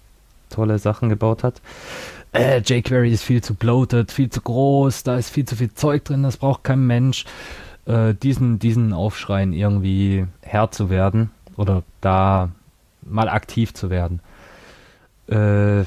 tolle 0.49 0.79
Sachen 0.79 1.09
gebaut 1.09 1.43
hat. 1.43 1.61
Äh, 2.31 2.59
jQuery 2.59 3.11
ist 3.11 3.23
viel 3.23 3.41
zu 3.41 3.55
bloated, 3.55 4.11
viel 4.11 4.29
zu 4.29 4.41
groß, 4.41 5.03
da 5.03 5.17
ist 5.17 5.29
viel 5.29 5.45
zu 5.45 5.55
viel 5.55 5.73
Zeug 5.73 6.05
drin, 6.05 6.23
das 6.23 6.37
braucht 6.37 6.63
kein 6.63 6.85
Mensch. 6.85 7.25
Äh, 7.85 8.13
diesen, 8.13 8.59
diesen 8.59 8.93
Aufschreien 8.93 9.51
irgendwie 9.51 10.27
Herr 10.41 10.69
zu 10.69 10.89
werden 10.89 11.31
oder 11.57 11.83
da 12.01 12.51
mal 13.01 13.29
aktiv 13.29 13.73
zu 13.73 13.89
werden. 13.89 14.19
Äh, 15.27 15.81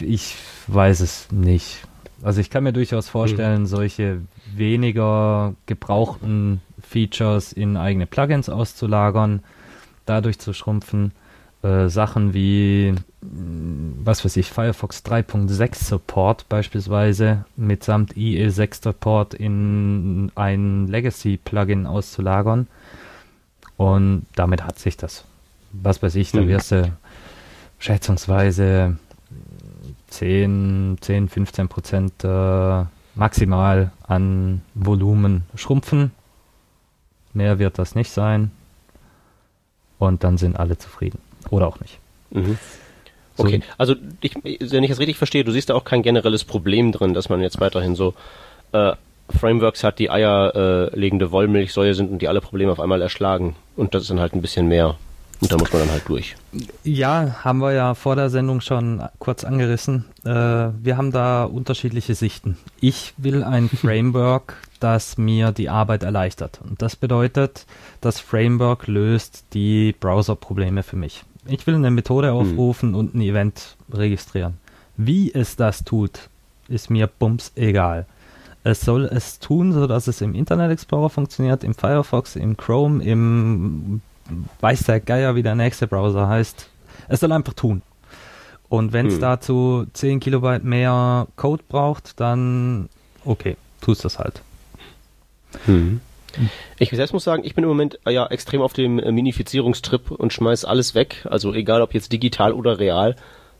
ich 0.00 0.36
weiß 0.66 1.00
es 1.00 1.32
nicht. 1.32 1.86
Also 2.22 2.40
ich 2.40 2.50
kann 2.50 2.64
mir 2.64 2.72
durchaus 2.72 3.08
vorstellen, 3.08 3.62
mhm. 3.62 3.66
solche 3.66 4.20
weniger 4.54 5.54
gebrauchten 5.66 6.60
Features 6.80 7.52
in 7.52 7.76
eigene 7.76 8.06
Plugins 8.06 8.48
auszulagern, 8.48 9.42
dadurch 10.04 10.38
zu 10.38 10.52
schrumpfen. 10.52 11.12
Äh, 11.62 11.88
Sachen 11.88 12.34
wie, 12.34 12.94
was 13.22 14.24
weiß 14.24 14.36
ich, 14.36 14.50
Firefox 14.50 15.02
3.6 15.04 15.84
Support 15.84 16.48
beispielsweise 16.48 17.44
mitsamt 17.56 18.12
IE6 18.14 18.82
Support 18.82 19.34
in 19.34 20.30
ein 20.34 20.86
Legacy-Plugin 20.86 21.86
auszulagern. 21.86 22.66
Und 23.76 24.26
damit 24.34 24.64
hat 24.64 24.78
sich 24.78 24.96
das. 24.96 25.24
Was 25.72 26.02
weiß 26.02 26.14
ich, 26.16 26.32
da 26.32 26.40
mhm. 26.42 26.48
wirst 26.48 26.72
du 26.72 26.92
schätzungsweise 27.78 28.96
10, 30.08 30.98
10 31.00 31.28
15 31.28 31.68
Prozent 31.68 32.24
äh, 32.24 32.84
maximal 33.14 33.92
an 34.06 34.62
Volumen 34.74 35.42
schrumpfen. 35.54 36.12
Mehr 37.32 37.58
wird 37.58 37.78
das 37.78 37.94
nicht 37.94 38.10
sein. 38.10 38.50
Und 39.98 40.24
dann 40.24 40.38
sind 40.38 40.56
alle 40.58 40.78
zufrieden. 40.78 41.18
Oder 41.50 41.66
auch 41.66 41.80
nicht. 41.80 41.98
Mhm. 42.30 42.58
Okay, 43.38 43.60
so. 43.62 43.74
also 43.78 43.94
ich, 44.20 44.34
wenn 44.42 44.82
ich 44.82 44.90
das 44.90 44.98
richtig 44.98 45.18
verstehe, 45.18 45.44
du 45.44 45.52
siehst 45.52 45.70
da 45.70 45.74
auch 45.74 45.84
kein 45.84 46.02
generelles 46.02 46.44
Problem 46.44 46.92
drin, 46.92 47.14
dass 47.14 47.28
man 47.28 47.42
jetzt 47.42 47.60
weiterhin 47.60 47.94
so 47.94 48.14
äh, 48.72 48.92
Frameworks 49.28 49.84
hat, 49.84 49.98
die 49.98 50.10
eierlegende 50.10 51.26
äh, 51.26 51.30
Wollmilchsäue 51.30 51.94
sind 51.94 52.10
und 52.10 52.22
die 52.22 52.28
alle 52.28 52.40
Probleme 52.40 52.72
auf 52.72 52.80
einmal 52.80 53.02
erschlagen. 53.02 53.56
Und 53.76 53.94
das 53.94 54.02
ist 54.02 54.10
dann 54.10 54.20
halt 54.20 54.34
ein 54.34 54.42
bisschen 54.42 54.68
mehr. 54.68 54.96
Und 55.40 55.52
da 55.52 55.58
muss 55.58 55.70
man 55.70 55.82
dann 55.82 55.90
halt 55.90 56.08
durch. 56.08 56.34
Ja, 56.82 57.44
haben 57.44 57.58
wir 57.58 57.72
ja 57.72 57.94
vor 57.94 58.16
der 58.16 58.30
Sendung 58.30 58.62
schon 58.62 59.02
kurz 59.18 59.44
angerissen. 59.44 60.06
Äh, 60.24 60.28
wir 60.30 60.96
haben 60.96 61.12
da 61.12 61.44
unterschiedliche 61.44 62.14
Sichten. 62.14 62.56
Ich 62.80 63.12
will 63.18 63.44
ein 63.44 63.68
Framework, 63.80 64.56
das 64.80 65.18
mir 65.18 65.52
die 65.52 65.68
Arbeit 65.68 66.04
erleichtert. 66.04 66.60
Und 66.66 66.80
das 66.80 66.96
bedeutet, 66.96 67.66
das 68.00 68.18
Framework 68.18 68.86
löst 68.86 69.44
die 69.52 69.94
Browser-Probleme 70.00 70.82
für 70.82 70.96
mich. 70.96 71.24
Ich 71.48 71.66
will 71.66 71.74
eine 71.74 71.90
Methode 71.90 72.28
hm. 72.28 72.36
aufrufen 72.36 72.90
hm. 72.90 72.94
und 72.94 73.14
ein 73.14 73.20
Event 73.20 73.76
registrieren. 73.92 74.54
Wie 74.96 75.32
es 75.32 75.56
das 75.56 75.84
tut, 75.84 76.28
ist 76.68 76.90
mir 76.90 77.06
bums 77.06 77.52
egal. 77.54 78.06
Es 78.64 78.80
soll 78.80 79.04
es 79.04 79.38
tun, 79.38 79.72
sodass 79.72 80.08
es 80.08 80.20
im 80.20 80.34
Internet 80.34 80.72
Explorer 80.72 81.10
funktioniert, 81.10 81.62
im 81.62 81.74
Firefox, 81.74 82.34
im 82.34 82.56
Chrome, 82.56 83.04
im 83.04 84.00
weiß 84.60 84.84
der 84.84 85.00
Geier, 85.00 85.36
wie 85.36 85.42
der 85.42 85.54
nächste 85.54 85.86
Browser 85.86 86.28
heißt. 86.28 86.68
Es 87.08 87.20
soll 87.20 87.32
einfach 87.32 87.54
tun. 87.54 87.82
Und 88.68 88.92
wenn 88.92 89.06
es 89.06 89.14
hm. 89.14 89.20
dazu 89.20 89.86
10 89.92 90.18
Kilobyte 90.18 90.64
mehr 90.64 91.28
Code 91.36 91.62
braucht, 91.68 92.18
dann 92.18 92.88
okay, 93.24 93.56
tust 93.80 94.04
das 94.04 94.18
halt. 94.18 94.42
Hm. 95.66 96.00
Ich 96.78 96.90
selbst 96.90 97.12
muss 97.12 97.24
sagen, 97.24 97.44
ich 97.44 97.54
bin 97.54 97.64
im 97.64 97.68
Moment 97.68 97.98
äh, 98.06 98.12
ja 98.12 98.26
extrem 98.26 98.62
auf 98.62 98.72
dem 98.72 98.98
äh, 98.98 99.12
Minifizierungstrip 99.12 100.10
und 100.10 100.32
schmeiß 100.32 100.64
alles 100.64 100.94
weg, 100.94 101.26
also 101.30 101.52
egal 101.52 101.82
ob 101.82 101.94
jetzt 101.94 102.12
digital 102.12 102.52
oder 102.52 102.78
real, 102.78 103.16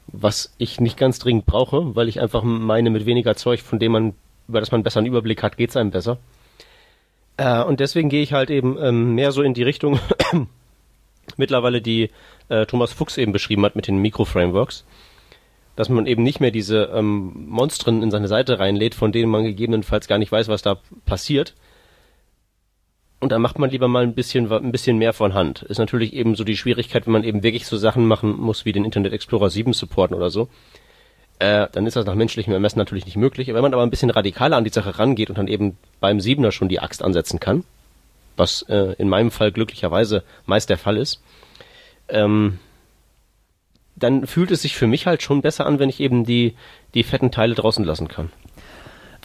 was 0.09 0.55
ich 0.59 0.81
nicht 0.81 0.97
ganz 0.97 1.19
dringend 1.19 1.47
brauche, 1.47 1.97
weil 1.97 2.09
ich 2.09 2.21
einfach 2.21 2.43
meine, 2.43 2.91
mit 2.91 3.07
weniger 3.07 3.35
Zeug, 3.37 3.63
von 3.63 3.79
dem 3.79 3.93
man, 3.93 4.15
über 4.49 4.61
das 4.61 4.73
man 4.73 4.83
besser 4.83 4.99
einen 4.99 5.09
Überblick 5.09 5.43
hat, 5.43 5.57
geht's 5.57 5.77
einem 5.77 5.91
besser. 5.91 6.19
Äh, 7.37 7.63
und 7.63 7.81
deswegen 7.81 8.09
gehe 8.09 8.23
ich 8.23 8.33
halt 8.33 8.51
eben 8.51 8.77
ähm, 8.81 9.15
mehr 9.15 9.33
so 9.33 9.43
in 9.43 9.55
die 9.55 9.63
Richtung 9.63 9.99
mittlerweile 11.37 11.83
die 11.83 12.11
äh, 12.49 12.67
Thomas 12.67 12.93
Fuchs 12.93 13.19
eben 13.19 13.33
beschrieben 13.33 13.65
hat 13.65 13.77
mit 13.77 13.89
den 13.89 13.99
Mikro-Frameworks, 13.99 14.85
dass 15.75 15.89
man 15.89 16.07
eben 16.07 16.23
nicht 16.23 16.41
mehr 16.41 16.51
diese 16.51 16.91
ähm, 16.95 17.47
Monstren 17.49 18.03
in 18.03 18.11
seine 18.11 18.29
Seite 18.29 18.59
reinlädt, 18.59 18.95
von 18.95 19.13
denen 19.13 19.31
man 19.31 19.45
gegebenenfalls 19.45 20.09
gar 20.09 20.19
nicht 20.19 20.33
weiß, 20.33 20.49
was 20.49 20.63
da 20.63 20.79
passiert. 21.05 21.55
Und 23.19 23.33
da 23.33 23.39
macht 23.39 23.59
man 23.59 23.71
lieber 23.71 23.89
mal 23.89 24.03
ein 24.03 24.15
bisschen, 24.15 24.53
ein 24.53 24.73
bisschen 24.73 24.99
mehr 24.99 25.13
von 25.13 25.33
Hand. 25.33 25.63
Ist 25.63 25.79
natürlich 25.79 26.13
eben 26.13 26.35
so 26.35 26.45
die 26.45 26.57
Schwierigkeit, 26.57 27.07
wenn 27.07 27.13
man 27.13 27.25
eben 27.25 27.43
wirklich 27.43 27.67
so 27.67 27.77
Sachen 27.77 28.07
machen 28.07 28.39
muss, 28.39 28.65
wie 28.65 28.73
den 28.73 28.85
Internet 28.85 29.13
Explorer 29.13 29.49
7 29.49 29.73
supporten 29.73 30.15
oder 30.15 30.31
so. 30.31 30.49
Äh, 31.39 31.69
dann 31.73 31.87
ist 31.87 31.97
das 31.97 32.07
nach 32.07 32.15
menschlichem 32.15 32.53
Ermessen 32.53 32.79
natürlich 32.79 33.07
nicht 33.07 33.17
möglich. 33.17 33.49
Wenn 33.49 33.63
man 33.63 33.73
aber 33.73 33.83
ein 33.83 33.91
bisschen 33.91 34.11
radikaler 34.11 34.57
an 34.57 34.65
die 34.65 34.71
Sache 34.71 34.99
rangeht 34.99 35.31
und 35.31 35.39
dann 35.39 35.49
eben 35.49 35.79
beim 36.01 36.21
Siebener 36.21 36.53
schon 36.53 36.69
die 36.69 36.81
Axt 36.81 37.03
ansetzen 37.03 37.41
kann, 37.41 37.65
was 38.37 38.63
äh, 38.63 38.95
in 38.99 39.09
meinem 39.09 39.31
Fall 39.31 39.51
glücklicherweise 39.51 40.23
meist 40.45 40.69
der 40.69 40.79
Fall 40.79 40.99
ist, 40.99 41.23
ähm, 42.09 42.59
dann 43.97 44.27
fühlt 44.27 44.51
es 44.51 44.63
sich 44.63 44.77
für 44.77 44.87
mich 44.87 45.07
halt 45.07 45.23
schon 45.23 45.41
besser 45.41 45.67
an, 45.67 45.79
wenn 45.79 45.89
ich 45.89 46.01
eben 46.01 46.25
die, 46.25 46.55
die 46.95 47.03
fetten 47.03 47.31
Teile 47.31 47.55
draußen 47.55 47.85
lassen 47.85 48.09
kann. 48.09 48.31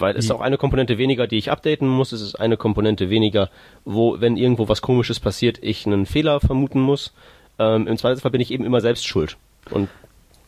Weil 0.02 0.16
es 0.16 0.26
ist 0.26 0.32
auch 0.32 0.42
eine 0.42 0.58
Komponente 0.58 0.98
weniger, 0.98 1.28
die 1.28 1.38
ich 1.38 1.52
updaten 1.52 1.88
muss. 1.88 2.12
Es 2.12 2.22
ist 2.22 2.36
eine 2.36 2.58
Komponente 2.58 3.10
weniger, 3.10 3.50
wo, 3.86 4.20
wenn 4.20 4.38
irgendwo 4.38 4.68
was 4.68 4.82
Komisches 4.82 5.20
passiert, 5.20 5.60
ich 5.62 5.86
einen 5.86 6.06
Fehler 6.06 6.40
vermuten 6.40 6.82
muss. 6.82 7.14
Ähm, 7.60 7.88
Im 7.88 7.98
Zweifelsfall 7.98 8.32
bin 8.32 8.42
ich 8.42 8.52
eben 8.52 8.66
immer 8.66 8.82
selbst 8.82 9.06
schuld. 9.08 9.38
Und 9.70 9.90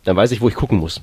dann 0.04 0.16
weiß 0.16 0.32
ich, 0.32 0.41
wo 0.41 0.49
ich 0.49 0.56
gucken 0.56 0.80
muss. 0.80 1.01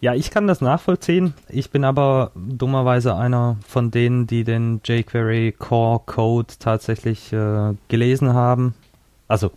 Ja, 0.00 0.14
ich 0.14 0.30
kann 0.30 0.46
das 0.46 0.60
nachvollziehen. 0.60 1.34
Ich 1.48 1.70
bin 1.70 1.84
aber 1.84 2.30
dummerweise 2.34 3.16
einer 3.16 3.56
von 3.66 3.90
denen, 3.90 4.26
die 4.26 4.44
den 4.44 4.80
jQuery 4.84 5.52
Core 5.52 6.00
Code 6.06 6.54
tatsächlich 6.58 7.32
äh, 7.32 7.74
gelesen 7.88 8.32
haben. 8.32 8.74
Also 9.28 9.50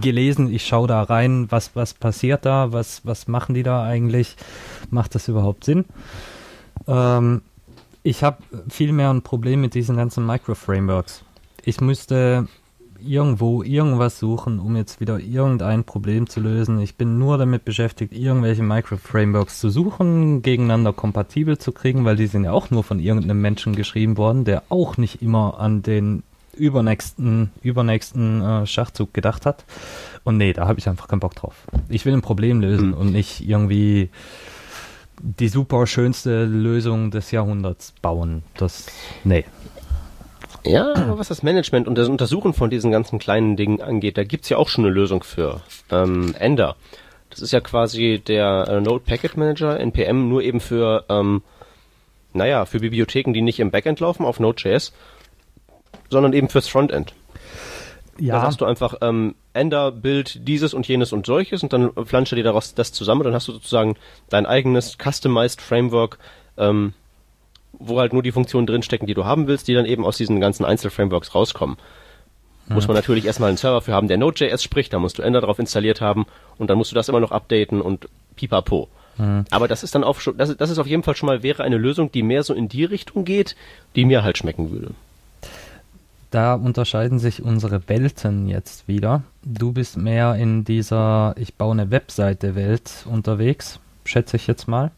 gelesen, 0.00 0.52
ich 0.52 0.66
schaue 0.66 0.88
da 0.88 1.02
rein, 1.02 1.46
was, 1.50 1.74
was 1.74 1.94
passiert 1.94 2.44
da, 2.44 2.72
was, 2.72 3.06
was 3.06 3.28
machen 3.28 3.54
die 3.54 3.62
da 3.62 3.82
eigentlich, 3.82 4.36
macht 4.90 5.14
das 5.14 5.28
überhaupt 5.28 5.64
Sinn? 5.64 5.84
Ähm, 6.86 7.42
Ich 8.02 8.24
habe 8.24 8.38
viel 8.68 8.92
mehr 8.92 9.10
ein 9.10 9.22
Problem 9.22 9.60
mit 9.60 9.74
diesen 9.74 9.96
ganzen 9.96 10.26
Micro-Frameworks. 10.26 11.24
Ich 11.64 11.80
müsste 11.80 12.48
irgendwo 13.04 13.62
irgendwas 13.62 14.18
suchen, 14.18 14.58
um 14.58 14.76
jetzt 14.76 15.00
wieder 15.00 15.18
irgendein 15.18 15.84
Problem 15.84 16.28
zu 16.28 16.40
lösen. 16.40 16.80
Ich 16.80 16.96
bin 16.96 17.18
nur 17.18 17.38
damit 17.38 17.64
beschäftigt, 17.64 18.12
irgendwelche 18.12 18.62
Micro-Frameworks 18.62 19.60
zu 19.60 19.70
suchen, 19.70 20.42
gegeneinander 20.42 20.92
kompatibel 20.92 21.58
zu 21.58 21.72
kriegen, 21.72 22.04
weil 22.04 22.16
die 22.16 22.26
sind 22.26 22.44
ja 22.44 22.52
auch 22.52 22.70
nur 22.70 22.84
von 22.84 22.98
irgendeinem 22.98 23.40
Menschen 23.40 23.74
geschrieben 23.74 24.16
worden, 24.16 24.44
der 24.44 24.62
auch 24.68 24.96
nicht 24.96 25.22
immer 25.22 25.58
an 25.58 25.82
den 25.82 26.22
übernächsten, 26.54 27.50
übernächsten 27.62 28.42
äh, 28.42 28.66
Schachzug 28.66 29.14
gedacht 29.14 29.46
hat. 29.46 29.64
Und 30.24 30.36
nee, 30.36 30.52
da 30.52 30.68
habe 30.68 30.78
ich 30.78 30.88
einfach 30.88 31.08
keinen 31.08 31.20
Bock 31.20 31.34
drauf. 31.34 31.66
Ich 31.88 32.04
will 32.04 32.12
ein 32.12 32.22
Problem 32.22 32.60
lösen 32.60 32.88
mhm. 32.88 32.94
und 32.94 33.12
nicht 33.12 33.46
irgendwie 33.48 34.10
die 35.22 35.48
super 35.48 35.86
schönste 35.86 36.44
Lösung 36.44 37.10
des 37.10 37.30
Jahrhunderts 37.30 37.94
bauen. 38.02 38.42
Das, 38.56 38.86
nee. 39.24 39.44
Ja, 40.64 40.94
aber 40.94 41.18
was 41.18 41.28
das 41.28 41.42
Management 41.42 41.88
und 41.88 41.96
das 41.96 42.08
Untersuchen 42.08 42.52
von 42.52 42.70
diesen 42.70 42.90
ganzen 42.90 43.18
kleinen 43.18 43.56
Dingen 43.56 43.80
angeht, 43.80 44.18
da 44.18 44.24
gibt's 44.24 44.48
ja 44.48 44.58
auch 44.58 44.68
schon 44.68 44.84
eine 44.84 44.94
Lösung 44.94 45.22
für. 45.22 45.60
Ähm, 45.90 46.34
Ender. 46.38 46.76
Das 47.30 47.40
ist 47.40 47.52
ja 47.52 47.60
quasi 47.60 48.20
der 48.24 48.66
äh, 48.68 48.80
Node 48.80 49.04
Packet 49.04 49.36
Manager, 49.36 49.80
NPM, 49.80 50.28
nur 50.28 50.42
eben 50.42 50.60
für, 50.60 51.04
ähm, 51.08 51.42
naja, 52.32 52.64
für 52.66 52.80
Bibliotheken, 52.80 53.32
die 53.32 53.42
nicht 53.42 53.58
im 53.58 53.70
Backend 53.70 54.00
laufen 54.00 54.26
auf 54.26 54.38
Node.js, 54.38 54.92
sondern 56.10 56.32
eben 56.32 56.48
fürs 56.48 56.68
Frontend. 56.68 57.14
Ja. 58.18 58.36
Da 58.36 58.42
hast 58.42 58.60
du 58.60 58.64
einfach 58.64 58.94
ähm, 59.00 59.34
Ender, 59.54 59.90
Bild, 59.90 60.46
dieses 60.46 60.74
und 60.74 60.86
jenes 60.86 61.12
und 61.12 61.26
solches 61.26 61.62
und 61.62 61.72
dann 61.72 61.90
flanscht 62.04 62.32
dir 62.32 62.42
daraus 62.42 62.74
das 62.74 62.92
zusammen 62.92 63.22
und 63.22 63.26
dann 63.26 63.34
hast 63.34 63.48
du 63.48 63.52
sozusagen 63.52 63.96
dein 64.28 64.46
eigenes 64.46 64.98
Customized 65.02 65.62
Framework, 65.62 66.18
ähm, 66.58 66.92
wo 67.72 67.98
halt 67.98 68.12
nur 68.12 68.22
die 68.22 68.32
Funktionen 68.32 68.66
drinstecken, 68.66 69.06
die 69.06 69.14
du 69.14 69.24
haben 69.24 69.46
willst, 69.46 69.66
die 69.66 69.74
dann 69.74 69.86
eben 69.86 70.04
aus 70.04 70.18
diesen 70.18 70.40
ganzen 70.40 70.64
Einzelframeworks 70.64 71.34
rauskommen. 71.34 71.76
Mhm. 72.68 72.74
Muss 72.74 72.86
man 72.86 72.96
natürlich 72.96 73.24
erstmal 73.24 73.48
einen 73.48 73.56
Server 73.56 73.80
für 73.80 73.92
haben, 73.92 74.08
der 74.08 74.18
Node.js 74.18 74.62
spricht, 74.62 74.92
da 74.92 74.98
musst 74.98 75.18
du 75.18 75.22
Ender 75.22 75.40
drauf 75.40 75.58
installiert 75.58 76.00
haben 76.00 76.26
und 76.58 76.68
dann 76.68 76.76
musst 76.76 76.90
du 76.90 76.94
das 76.94 77.08
immer 77.08 77.20
noch 77.20 77.32
updaten 77.32 77.80
und 77.80 78.08
pipapo. 78.36 78.88
Mhm. 79.16 79.44
Aber 79.50 79.68
das 79.68 79.82
ist 79.82 79.94
dann 79.94 80.04
auch 80.04 80.20
schon, 80.20 80.36
das, 80.36 80.54
das 80.56 80.70
ist 80.70 80.78
auf 80.78 80.86
jeden 80.86 81.02
Fall 81.02 81.16
schon 81.16 81.28
mal 81.28 81.42
wäre 81.42 81.62
eine 81.62 81.78
Lösung, 81.78 82.12
die 82.12 82.22
mehr 82.22 82.42
so 82.42 82.52
in 82.54 82.68
die 82.68 82.84
Richtung 82.84 83.24
geht, 83.24 83.56
die 83.96 84.04
mir 84.04 84.22
halt 84.22 84.38
schmecken 84.38 84.70
würde. 84.70 84.90
Da 86.32 86.54
unterscheiden 86.54 87.18
sich 87.18 87.42
unsere 87.42 87.90
Welten 87.90 88.48
jetzt 88.48 88.88
wieder. 88.88 89.22
Du 89.44 89.72
bist 89.72 89.98
mehr 89.98 90.34
in 90.34 90.64
dieser 90.64 91.34
Ich 91.36 91.56
baue 91.56 91.72
eine 91.72 91.90
Webseite 91.90 92.54
Welt 92.54 93.04
unterwegs, 93.04 93.80
schätze 94.06 94.38
ich 94.38 94.46
jetzt 94.46 94.66
mal. 94.66 94.92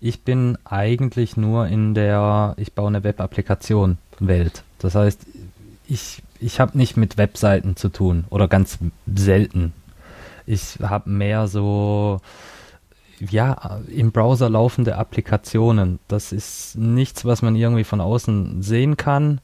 Ich 0.00 0.22
bin 0.22 0.58
eigentlich 0.64 1.36
nur 1.36 1.68
in 1.68 1.94
der 1.94 2.54
Ich 2.56 2.72
baue 2.72 2.88
eine 2.88 3.04
Web-Applikation 3.04 3.98
Welt. 4.18 4.64
Das 4.80 4.96
heißt, 4.96 5.24
ich, 5.86 6.20
ich 6.40 6.58
habe 6.58 6.76
nicht 6.76 6.96
mit 6.96 7.16
Webseiten 7.16 7.76
zu 7.76 7.88
tun 7.88 8.24
oder 8.28 8.48
ganz 8.48 8.78
selten. 9.06 9.72
Ich 10.46 10.80
habe 10.82 11.08
mehr 11.08 11.46
so 11.46 12.20
ja, 13.20 13.78
im 13.86 14.10
Browser 14.10 14.50
laufende 14.50 14.96
Applikationen. 14.96 16.00
Das 16.08 16.32
ist 16.32 16.76
nichts, 16.76 17.24
was 17.24 17.40
man 17.40 17.54
irgendwie 17.54 17.84
von 17.84 18.00
außen 18.00 18.64
sehen 18.64 18.96
kann 18.96 19.40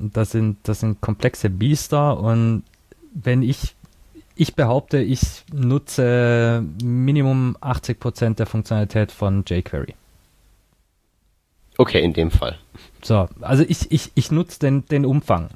das 0.00 0.30
sind, 0.30 0.58
das 0.64 0.80
sind 0.80 1.00
komplexe 1.00 1.50
Biester 1.50 2.18
und 2.18 2.62
wenn 3.14 3.42
ich, 3.42 3.74
ich 4.34 4.54
behaupte, 4.54 4.98
ich 4.98 5.44
nutze 5.52 6.64
Minimum 6.82 7.56
80% 7.60 8.36
der 8.36 8.46
Funktionalität 8.46 9.12
von 9.12 9.44
jQuery. 9.46 9.94
Okay, 11.76 12.02
in 12.02 12.12
dem 12.12 12.30
Fall. 12.30 12.58
So, 13.02 13.28
also 13.40 13.64
ich, 13.66 13.90
ich, 13.90 14.10
ich 14.14 14.30
nutze 14.30 14.58
den, 14.58 14.84
den 14.86 15.04
Umfang, 15.04 15.48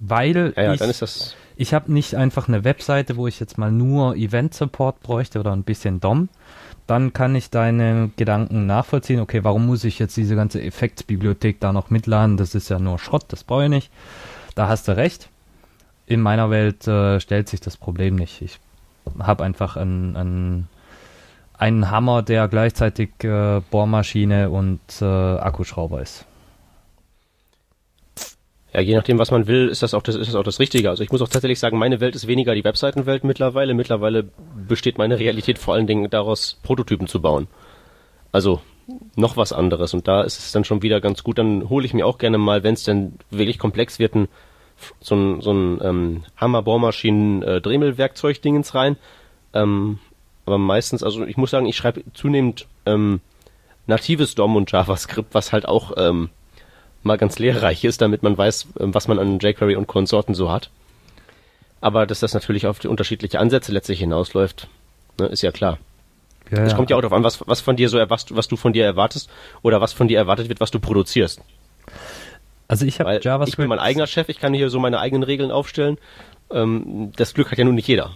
weil 0.00 0.52
ja, 0.56 0.62
ja, 0.62 0.72
ich, 0.74 0.80
dann 0.80 0.90
ist 0.90 1.02
das 1.02 1.36
ich 1.60 1.74
habe 1.74 1.92
nicht 1.92 2.14
einfach 2.14 2.48
eine 2.48 2.64
Webseite, 2.64 3.18
wo 3.18 3.26
ich 3.26 3.38
jetzt 3.38 3.58
mal 3.58 3.70
nur 3.70 4.16
Event 4.16 4.54
Support 4.54 5.00
bräuchte 5.02 5.40
oder 5.40 5.52
ein 5.52 5.62
bisschen 5.62 6.00
DOM, 6.00 6.30
dann 6.90 7.12
kann 7.12 7.36
ich 7.36 7.50
deine 7.50 8.10
Gedanken 8.16 8.66
nachvollziehen. 8.66 9.20
Okay, 9.20 9.44
warum 9.44 9.64
muss 9.64 9.84
ich 9.84 10.00
jetzt 10.00 10.16
diese 10.16 10.34
ganze 10.34 10.60
Effektsbibliothek 10.60 11.60
da 11.60 11.72
noch 11.72 11.88
mitladen? 11.88 12.36
Das 12.36 12.56
ist 12.56 12.68
ja 12.68 12.80
nur 12.80 12.98
Schrott, 12.98 13.26
das 13.28 13.44
brauche 13.44 13.64
ich 13.64 13.70
nicht. 13.70 13.92
Da 14.56 14.66
hast 14.66 14.88
du 14.88 14.96
recht. 14.96 15.28
In 16.06 16.20
meiner 16.20 16.50
Welt 16.50 16.88
äh, 16.88 17.20
stellt 17.20 17.48
sich 17.48 17.60
das 17.60 17.76
Problem 17.76 18.16
nicht. 18.16 18.42
Ich 18.42 18.58
habe 19.20 19.44
einfach 19.44 19.76
einen, 19.76 20.16
einen, 20.16 20.68
einen 21.56 21.92
Hammer, 21.92 22.22
der 22.22 22.48
gleichzeitig 22.48 23.10
äh, 23.22 23.60
Bohrmaschine 23.70 24.50
und 24.50 24.80
äh, 25.00 25.04
Akkuschrauber 25.04 26.02
ist. 26.02 26.24
Ja, 28.72 28.80
je 28.80 28.94
nachdem, 28.94 29.18
was 29.18 29.32
man 29.32 29.48
will, 29.48 29.68
ist 29.68 29.82
das 29.82 29.94
auch 29.94 30.02
das, 30.02 30.14
ist 30.14 30.28
das 30.28 30.36
auch 30.36 30.44
das 30.44 30.60
Richtige. 30.60 30.90
Also 30.90 31.02
ich 31.02 31.10
muss 31.10 31.22
auch 31.22 31.28
tatsächlich 31.28 31.58
sagen, 31.58 31.78
meine 31.78 31.98
Welt 32.00 32.14
ist 32.14 32.28
weniger 32.28 32.54
die 32.54 32.62
Webseitenwelt 32.62 33.24
mittlerweile. 33.24 33.74
Mittlerweile 33.74 34.28
besteht 34.68 34.96
meine 34.96 35.18
Realität 35.18 35.58
vor 35.58 35.74
allen 35.74 35.88
Dingen 35.88 36.08
daraus, 36.08 36.56
Prototypen 36.62 37.08
zu 37.08 37.20
bauen. 37.20 37.48
Also 38.30 38.60
noch 39.16 39.36
was 39.36 39.52
anderes. 39.52 39.92
Und 39.92 40.06
da 40.06 40.22
ist 40.22 40.38
es 40.38 40.52
dann 40.52 40.62
schon 40.64 40.82
wieder 40.82 41.00
ganz 41.00 41.24
gut. 41.24 41.38
Dann 41.38 41.68
hole 41.68 41.84
ich 41.84 41.94
mir 41.94 42.06
auch 42.06 42.18
gerne 42.18 42.38
mal, 42.38 42.62
wenn 42.62 42.74
es 42.74 42.84
denn 42.84 43.14
wirklich 43.30 43.58
komplex 43.58 43.98
wird, 43.98 44.14
ein, 44.14 44.28
so 45.00 45.16
ein, 45.16 45.40
so 45.40 45.52
ein 45.52 45.80
ähm, 45.82 46.22
Hammer-Bohrmaschinen-Dremel-Werkzeug-Dingens 46.36 48.76
rein. 48.76 48.96
Ähm, 49.52 49.98
aber 50.46 50.58
meistens, 50.58 51.02
also 51.02 51.24
ich 51.24 51.36
muss 51.36 51.50
sagen, 51.50 51.66
ich 51.66 51.76
schreibe 51.76 52.04
zunehmend 52.14 52.68
ähm, 52.86 53.20
natives 53.86 54.36
DOM 54.36 54.56
und 54.56 54.70
JavaScript, 54.70 55.34
was 55.34 55.52
halt 55.52 55.66
auch 55.66 55.92
ähm, 55.96 56.30
mal 57.02 57.18
ganz 57.18 57.38
lehrreich 57.38 57.84
ist, 57.84 58.00
damit 58.00 58.22
man 58.22 58.36
weiß, 58.36 58.68
ähm, 58.78 58.94
was 58.94 59.08
man 59.08 59.18
an 59.18 59.38
jQuery 59.38 59.76
und 59.76 59.86
Konsorten 59.86 60.34
so 60.34 60.50
hat. 60.50 60.70
Aber 61.80 62.06
dass 62.06 62.20
das 62.20 62.34
natürlich 62.34 62.66
auf 62.66 62.78
die 62.78 62.88
unterschiedliche 62.88 63.38
Ansätze 63.38 63.72
letztlich 63.72 64.00
hinausläuft, 64.00 64.68
ne, 65.18 65.26
ist 65.26 65.42
ja 65.42 65.50
klar. 65.50 65.78
Es 66.50 66.72
ja, 66.72 66.76
kommt 66.76 66.90
ja 66.90 66.96
auch 66.96 67.00
darauf 67.00 67.16
an, 67.16 67.22
was, 67.22 67.46
was 67.46 67.60
von 67.60 67.76
dir 67.76 67.88
so 67.88 67.98
was, 67.98 68.26
was 68.34 68.48
du 68.48 68.56
von 68.56 68.72
dir 68.72 68.84
erwartest 68.84 69.30
oder 69.62 69.80
was 69.80 69.92
von 69.92 70.08
dir 70.08 70.18
erwartet 70.18 70.48
wird, 70.48 70.60
was 70.60 70.70
du 70.70 70.80
produzierst. 70.80 71.40
Also 72.66 72.86
ich 72.86 73.00
habe 73.00 73.20
JavaScript. 73.22 73.48
Ich 73.48 73.56
bin 73.56 73.68
mein 73.68 73.78
eigener 73.78 74.06
Chef, 74.06 74.28
ich 74.28 74.38
kann 74.40 74.52
hier 74.52 74.68
so 74.68 74.80
meine 74.80 74.98
eigenen 74.98 75.22
Regeln 75.22 75.50
aufstellen. 75.50 75.98
Ähm, 76.50 77.12
das 77.16 77.34
Glück 77.34 77.50
hat 77.50 77.58
ja 77.58 77.64
nun 77.64 77.76
nicht 77.76 77.88
jeder. 77.88 78.10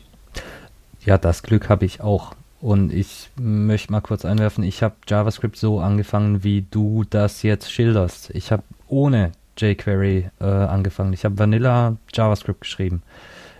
Ja, 1.05 1.18
das 1.18 1.43
Glück 1.43 1.68
habe 1.68 1.85
ich 1.85 2.01
auch. 2.01 2.35
Und 2.64 2.94
ich 2.94 3.28
möchte 3.38 3.92
mal 3.92 4.00
kurz 4.00 4.24
einwerfen, 4.24 4.64
ich 4.64 4.82
habe 4.82 4.94
JavaScript 5.06 5.58
so 5.58 5.80
angefangen, 5.80 6.44
wie 6.44 6.62
du 6.62 7.04
das 7.04 7.42
jetzt 7.42 7.70
schilderst. 7.70 8.30
Ich 8.30 8.50
habe 8.50 8.62
ohne 8.88 9.32
jQuery 9.58 10.30
äh, 10.40 10.44
angefangen. 10.44 11.12
Ich 11.12 11.26
habe 11.26 11.38
Vanilla 11.38 11.98
JavaScript 12.14 12.62
geschrieben. 12.62 13.02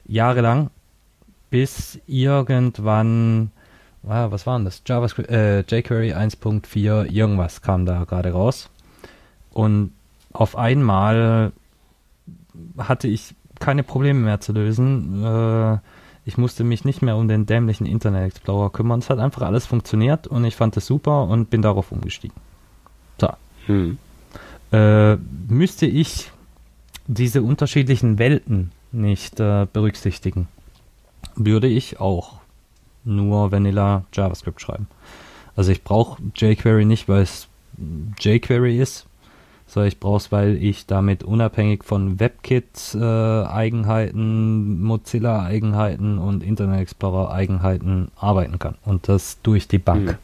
Jahrelang, 0.07 0.71
bis 1.51 2.01
irgendwann, 2.07 3.51
ah, 4.09 4.31
was 4.31 4.47
war 4.47 4.57
denn 4.57 4.65
das? 4.65 4.81
JavaScript, 4.87 5.29
äh, 5.29 5.61
jQuery 5.61 6.15
1.4, 6.15 7.05
irgendwas 7.13 7.61
kam 7.61 7.85
da 7.85 8.05
gerade 8.05 8.33
raus. 8.33 8.71
Und 9.53 9.93
auf 10.33 10.57
einmal 10.57 11.53
hatte 12.79 13.09
ich 13.09 13.35
keine 13.61 13.83
Probleme 13.83 14.21
mehr 14.21 14.41
zu 14.41 14.55
lösen. 14.55 15.23
Äh, 15.23 15.79
ich 16.27 16.39
musste 16.39 16.65
mich 16.65 16.85
nicht 16.85 17.03
mehr 17.03 17.17
um 17.17 17.29
den 17.29 17.47
dämlichen 17.47 17.87
Internet 17.87 18.27
Explorer 18.27 18.71
kümmern. 18.71 19.01
Es 19.01 19.11
hat 19.11 19.19
einfach 19.19 19.43
alles 19.43 19.67
funktioniert 19.67 20.27
und 20.27 20.45
ich 20.45 20.57
fand 20.57 20.77
es 20.77 20.87
super 20.87 21.25
und 21.25 21.51
bin 21.51 21.63
darauf 21.63 21.93
umgestiegen. 21.93 22.37
So. 23.21 23.29
Hm. 23.67 23.99
Äh, 24.73 25.17
müsste 25.49 25.87
ich 25.87 26.31
diese 27.07 27.43
unterschiedlichen 27.43 28.19
Welten 28.19 28.73
nicht 28.93 29.41
äh, 29.41 29.67
berücksichtigen, 29.71 30.49
würde 31.37 31.67
ich 31.67 32.01
auch 32.01 32.41
nur 33.05 33.53
Vanilla 33.53 34.05
JavaScript 34.13 34.61
schreiben. 34.61 34.87
Also 35.57 35.73
ich 35.73 35.85
brauche 35.85 36.23
jQuery 36.35 36.85
nicht, 36.85 37.09
weil 37.09 37.23
es 37.23 37.49
jQuery 38.19 38.81
ist, 38.81 39.07
sondern 39.67 39.89
ich 39.89 39.99
brauche 39.99 40.19
es, 40.19 40.31
weil 40.31 40.63
ich 40.63 40.85
damit 40.87 41.25
unabhängig 41.25 41.85
von 41.85 42.21
WebKit-Eigenheiten, 42.21 44.81
äh, 44.81 44.85
Mozilla-Eigenheiten 44.85 46.19
und 46.19 46.43
Internet 46.43 46.81
Explorer-Eigenheiten 46.81 48.11
arbeiten 48.17 48.59
kann. 48.59 48.77
Und 48.85 49.09
das 49.09 49.39
durch 49.43 49.67
die 49.69 49.79
Bank. 49.79 50.07
Mhm. 50.07 50.17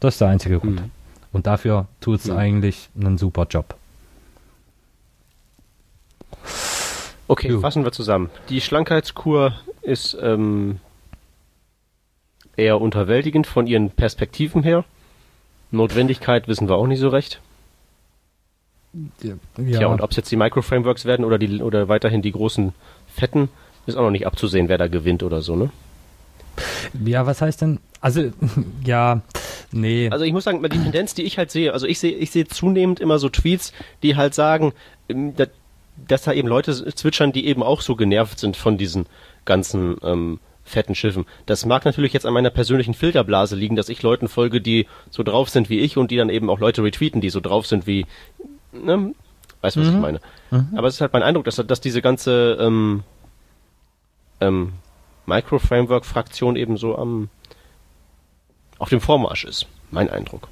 Das 0.00 0.14
ist 0.14 0.20
der 0.20 0.28
einzige 0.28 0.58
Grund. 0.58 0.80
Mhm. 0.80 0.90
Und 1.32 1.46
dafür 1.46 1.86
tut 2.00 2.18
es 2.20 2.26
mhm. 2.26 2.36
eigentlich 2.36 2.88
einen 3.00 3.18
super 3.18 3.46
Job. 3.48 3.76
Okay, 7.26 7.48
Juh. 7.48 7.60
fassen 7.60 7.84
wir 7.84 7.92
zusammen. 7.92 8.28
Die 8.50 8.60
Schlankheitskur 8.60 9.54
ist 9.80 10.16
ähm, 10.20 10.78
eher 12.56 12.80
unterwältigend 12.80 13.46
von 13.46 13.66
ihren 13.66 13.90
Perspektiven 13.90 14.62
her. 14.62 14.84
Notwendigkeit 15.70 16.48
wissen 16.48 16.68
wir 16.68 16.76
auch 16.76 16.86
nicht 16.86 17.00
so 17.00 17.08
recht. 17.08 17.40
Ja. 19.22 19.34
Tja, 19.56 19.86
und 19.88 20.00
ob 20.00 20.10
es 20.10 20.16
jetzt 20.16 20.30
die 20.30 20.36
Micro-Frameworks 20.36 21.04
werden 21.04 21.24
oder, 21.24 21.38
die, 21.38 21.60
oder 21.62 21.88
weiterhin 21.88 22.22
die 22.22 22.32
großen 22.32 22.72
Fetten, 23.08 23.48
ist 23.86 23.96
auch 23.96 24.02
noch 24.02 24.10
nicht 24.10 24.26
abzusehen, 24.26 24.68
wer 24.68 24.78
da 24.78 24.88
gewinnt 24.88 25.22
oder 25.22 25.42
so, 25.42 25.56
ne? 25.56 25.70
Ja, 27.04 27.26
was 27.26 27.42
heißt 27.42 27.62
denn? 27.62 27.80
Also, 28.00 28.32
ja, 28.84 29.22
Nee. 29.74 30.08
Also 30.10 30.24
ich 30.24 30.32
muss 30.32 30.44
sagen, 30.44 30.62
die 30.62 30.68
Tendenz, 30.68 31.14
die 31.14 31.24
ich 31.24 31.36
halt 31.36 31.50
sehe, 31.50 31.72
also 31.72 31.84
ich 31.86 31.98
sehe, 31.98 32.12
ich 32.12 32.30
sehe 32.30 32.46
zunehmend 32.46 33.00
immer 33.00 33.18
so 33.18 33.28
Tweets, 33.28 33.72
die 34.04 34.14
halt 34.14 34.32
sagen, 34.32 34.72
ähm, 35.08 35.34
dass 36.06 36.22
da 36.22 36.32
eben 36.32 36.46
Leute 36.46 36.94
zwitschern, 36.94 37.32
die 37.32 37.46
eben 37.46 37.62
auch 37.62 37.80
so 37.80 37.96
genervt 37.96 38.38
sind 38.38 38.56
von 38.56 38.78
diesen 38.78 39.06
ganzen 39.44 39.96
ähm, 40.04 40.38
fetten 40.62 40.94
Schiffen. 40.94 41.26
Das 41.46 41.66
mag 41.66 41.84
natürlich 41.84 42.12
jetzt 42.12 42.24
an 42.24 42.34
meiner 42.34 42.50
persönlichen 42.50 42.94
Filterblase 42.94 43.56
liegen, 43.56 43.74
dass 43.74 43.88
ich 43.88 44.00
Leuten 44.02 44.28
folge, 44.28 44.60
die 44.60 44.86
so 45.10 45.24
drauf 45.24 45.50
sind 45.50 45.68
wie 45.70 45.80
ich 45.80 45.96
und 45.96 46.12
die 46.12 46.16
dann 46.16 46.30
eben 46.30 46.50
auch 46.50 46.60
Leute 46.60 46.84
retweeten, 46.84 47.20
die 47.20 47.30
so 47.30 47.40
drauf 47.40 47.66
sind 47.66 47.86
wie, 47.88 48.06
ne? 48.74 49.14
Weißt 49.60 49.76
du, 49.76 49.80
was 49.80 49.88
mhm. 49.88 49.94
ich 49.94 50.00
meine? 50.00 50.20
Mhm. 50.50 50.68
Aber 50.76 50.88
es 50.88 50.94
ist 50.94 51.00
halt 51.00 51.12
mein 51.12 51.22
Eindruck, 51.22 51.44
dass, 51.44 51.56
dass 51.56 51.80
diese 51.80 52.02
ganze 52.02 52.58
ähm, 52.60 53.02
ähm, 54.40 54.74
Micro-Framework-Fraktion 55.26 56.56
eben 56.56 56.76
so 56.76 56.96
am 56.98 57.28
auf 58.78 58.90
dem 58.90 59.00
Vormarsch 59.00 59.44
ist. 59.44 59.66
Mein 59.90 60.10
Eindruck. 60.10 60.48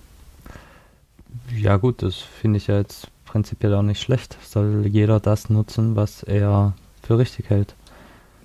Ja 1.55 1.77
gut, 1.77 2.03
das 2.03 2.17
finde 2.17 2.57
ich 2.57 2.69
ja 2.69 2.79
jetzt 2.79 3.09
prinzipiell 3.25 3.75
auch 3.75 3.83
nicht 3.83 4.01
schlecht. 4.01 4.39
Soll 4.43 4.87
jeder 4.87 5.21
das 5.21 5.51
nutzen, 5.51 5.97
was 5.97 6.23
er 6.23 6.75
für 7.03 7.19
richtig 7.19 7.51
hält. 7.51 7.75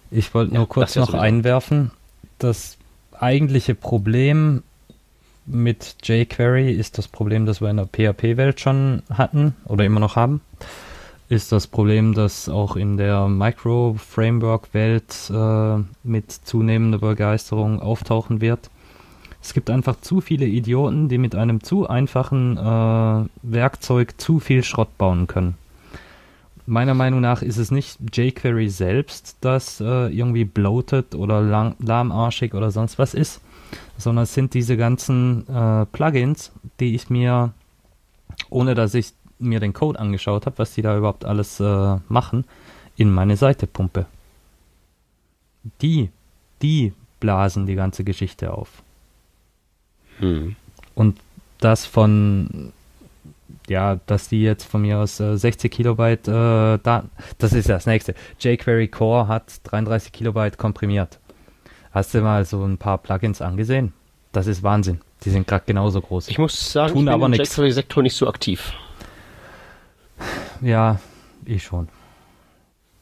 Ich 0.09 0.33
wollte 0.33 0.53
nur 0.53 0.63
ja, 0.63 0.67
kurz 0.67 0.95
noch 0.95 1.13
einwerfen, 1.13 1.91
das 2.39 2.77
eigentliche 3.11 3.75
Problem 3.75 4.63
mit 5.47 5.95
jQuery 6.03 6.71
ist 6.71 6.97
das 6.97 7.07
Problem, 7.07 7.45
das 7.45 7.61
wir 7.61 7.69
in 7.69 7.77
der 7.77 7.87
PHP-Welt 7.87 8.59
schon 8.59 9.03
hatten 9.11 9.55
oder 9.65 9.85
immer 9.85 9.99
noch 9.99 10.15
haben. 10.15 10.41
Ist 11.29 11.51
das 11.51 11.67
Problem, 11.67 12.13
das 12.13 12.47
auch 12.47 12.75
in 12.75 12.97
der 12.97 13.27
Micro-Framework-Welt 13.27 15.31
äh, 15.33 15.83
mit 16.03 16.31
zunehmender 16.31 16.99
Begeisterung 16.99 17.81
auftauchen 17.81 18.39
wird. 18.39 18.69
Es 19.41 19.53
gibt 19.53 19.69
einfach 19.69 19.99
zu 20.01 20.21
viele 20.21 20.45
Idioten, 20.45 21.09
die 21.09 21.17
mit 21.17 21.35
einem 21.35 21.63
zu 21.63 21.87
einfachen 21.87 22.57
äh, 22.57 23.25
Werkzeug 23.41 24.19
zu 24.19 24.39
viel 24.39 24.63
Schrott 24.63 24.97
bauen 24.97 25.27
können 25.27 25.55
meiner 26.67 26.93
Meinung 26.93 27.21
nach 27.21 27.41
ist 27.41 27.57
es 27.57 27.71
nicht 27.71 27.97
jQuery 28.15 28.69
selbst, 28.69 29.37
das 29.41 29.79
äh, 29.79 30.13
irgendwie 30.13 30.45
bloated 30.45 31.15
oder 31.15 31.41
lahmarschig 31.79 32.53
oder 32.53 32.71
sonst 32.71 32.99
was 32.99 33.13
ist, 33.13 33.41
sondern 33.97 34.23
es 34.23 34.33
sind 34.33 34.53
diese 34.53 34.77
ganzen 34.77 35.47
äh, 35.47 35.85
Plugins, 35.87 36.51
die 36.79 36.95
ich 36.95 37.09
mir, 37.09 37.53
ohne 38.49 38.75
dass 38.75 38.93
ich 38.93 39.13
mir 39.39 39.59
den 39.59 39.73
Code 39.73 39.99
angeschaut 39.99 40.45
habe, 40.45 40.57
was 40.57 40.73
die 40.73 40.81
da 40.81 40.97
überhaupt 40.97 41.25
alles 41.25 41.59
äh, 41.59 41.97
machen, 42.07 42.45
in 42.95 43.11
meine 43.11 43.37
Seite 43.37 43.67
pumpe. 43.67 44.05
Die, 45.81 46.09
die 46.61 46.93
blasen 47.19 47.65
die 47.65 47.75
ganze 47.75 48.03
Geschichte 48.03 48.53
auf. 48.53 48.81
Hm. 50.19 50.55
Und 50.95 51.19
das 51.59 51.85
von 51.85 52.73
ja, 53.69 53.99
dass 54.05 54.29
die 54.29 54.41
jetzt 54.41 54.63
von 54.63 54.81
mir 54.81 54.99
aus 54.99 55.19
äh, 55.19 55.37
60 55.37 55.71
Kilobyte 55.71 56.27
äh, 56.27 56.77
Daten, 56.79 57.09
das 57.37 57.53
ist 57.53 57.67
ja 57.67 57.75
das 57.75 57.85
nächste. 57.85 58.15
jQuery 58.39 58.87
Core 58.87 59.27
hat 59.27 59.59
33 59.63 60.11
Kilobyte 60.11 60.57
komprimiert. 60.57 61.19
Hast 61.91 62.13
du 62.13 62.21
mal 62.21 62.45
so 62.45 62.63
ein 62.63 62.77
paar 62.77 62.97
Plugins 62.97 63.41
angesehen? 63.41 63.93
Das 64.31 64.47
ist 64.47 64.63
Wahnsinn. 64.63 65.01
Die 65.23 65.29
sind 65.29 65.47
gerade 65.47 65.63
genauso 65.65 66.01
groß. 66.01 66.27
Ich 66.27 66.37
muss 66.37 66.71
sagen, 66.71 66.93
Tun 66.93 66.99
ich 66.99 67.05
bin 67.05 67.13
aber 67.13 67.25
im 67.25 67.33
jQuery-Sektor 67.33 68.03
nicht 68.03 68.15
so 68.15 68.27
aktiv. 68.27 68.73
Ja, 70.61 70.99
ich 71.45 71.63
schon. 71.63 71.89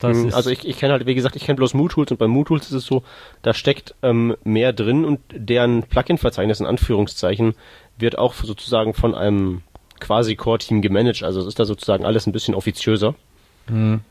Hm, 0.02 0.32
also 0.34 0.50
ich, 0.50 0.68
ich 0.68 0.78
kenne 0.78 0.94
halt, 0.94 1.06
wie 1.06 1.16
gesagt, 1.16 1.36
ich 1.36 1.46
kenne 1.46 1.56
bloß 1.56 1.74
MooTools 1.74 2.12
und 2.12 2.18
bei 2.18 2.28
MooTools 2.28 2.66
ist 2.66 2.74
es 2.74 2.86
so, 2.86 3.04
da 3.42 3.54
steckt 3.54 3.96
ähm, 4.04 4.36
mehr 4.44 4.74
drin 4.74 5.06
und 5.06 5.20
deren 5.32 5.84
Plugin-Verzeichnis 5.84 6.60
in 6.60 6.66
Anführungszeichen 6.66 7.56
wird 7.98 8.18
auch 8.18 8.34
sozusagen 8.34 8.94
von 8.94 9.16
einem 9.16 9.62
quasi 10.00 10.36
Core-Team 10.36 10.82
gemanagt. 10.82 11.24
Also 11.24 11.40
es 11.40 11.48
ist 11.48 11.60
da 11.60 11.66
sozusagen 11.66 12.06
alles 12.06 12.28
ein 12.28 12.34
bisschen 12.34 12.56
offiziöser. 12.56 13.16
Mhm. 13.68 14.02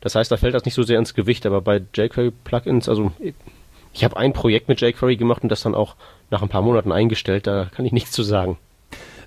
Das 0.00 0.14
heißt, 0.14 0.30
da 0.30 0.36
fällt 0.36 0.54
das 0.54 0.64
nicht 0.64 0.74
so 0.74 0.82
sehr 0.82 0.98
ins 0.98 1.14
Gewicht, 1.14 1.44
aber 1.44 1.60
bei 1.60 1.82
jQuery-Plugins, 1.94 2.88
also 2.88 3.12
ich 3.92 4.04
habe 4.04 4.16
ein 4.16 4.32
Projekt 4.32 4.68
mit 4.68 4.80
jQuery 4.80 5.16
gemacht 5.16 5.42
und 5.42 5.48
das 5.48 5.62
dann 5.62 5.74
auch 5.74 5.96
nach 6.30 6.42
ein 6.42 6.48
paar 6.48 6.62
Monaten 6.62 6.92
eingestellt, 6.92 7.46
da 7.46 7.68
kann 7.74 7.84
ich 7.86 7.92
nichts 7.92 8.12
zu 8.12 8.22
sagen. 8.22 8.58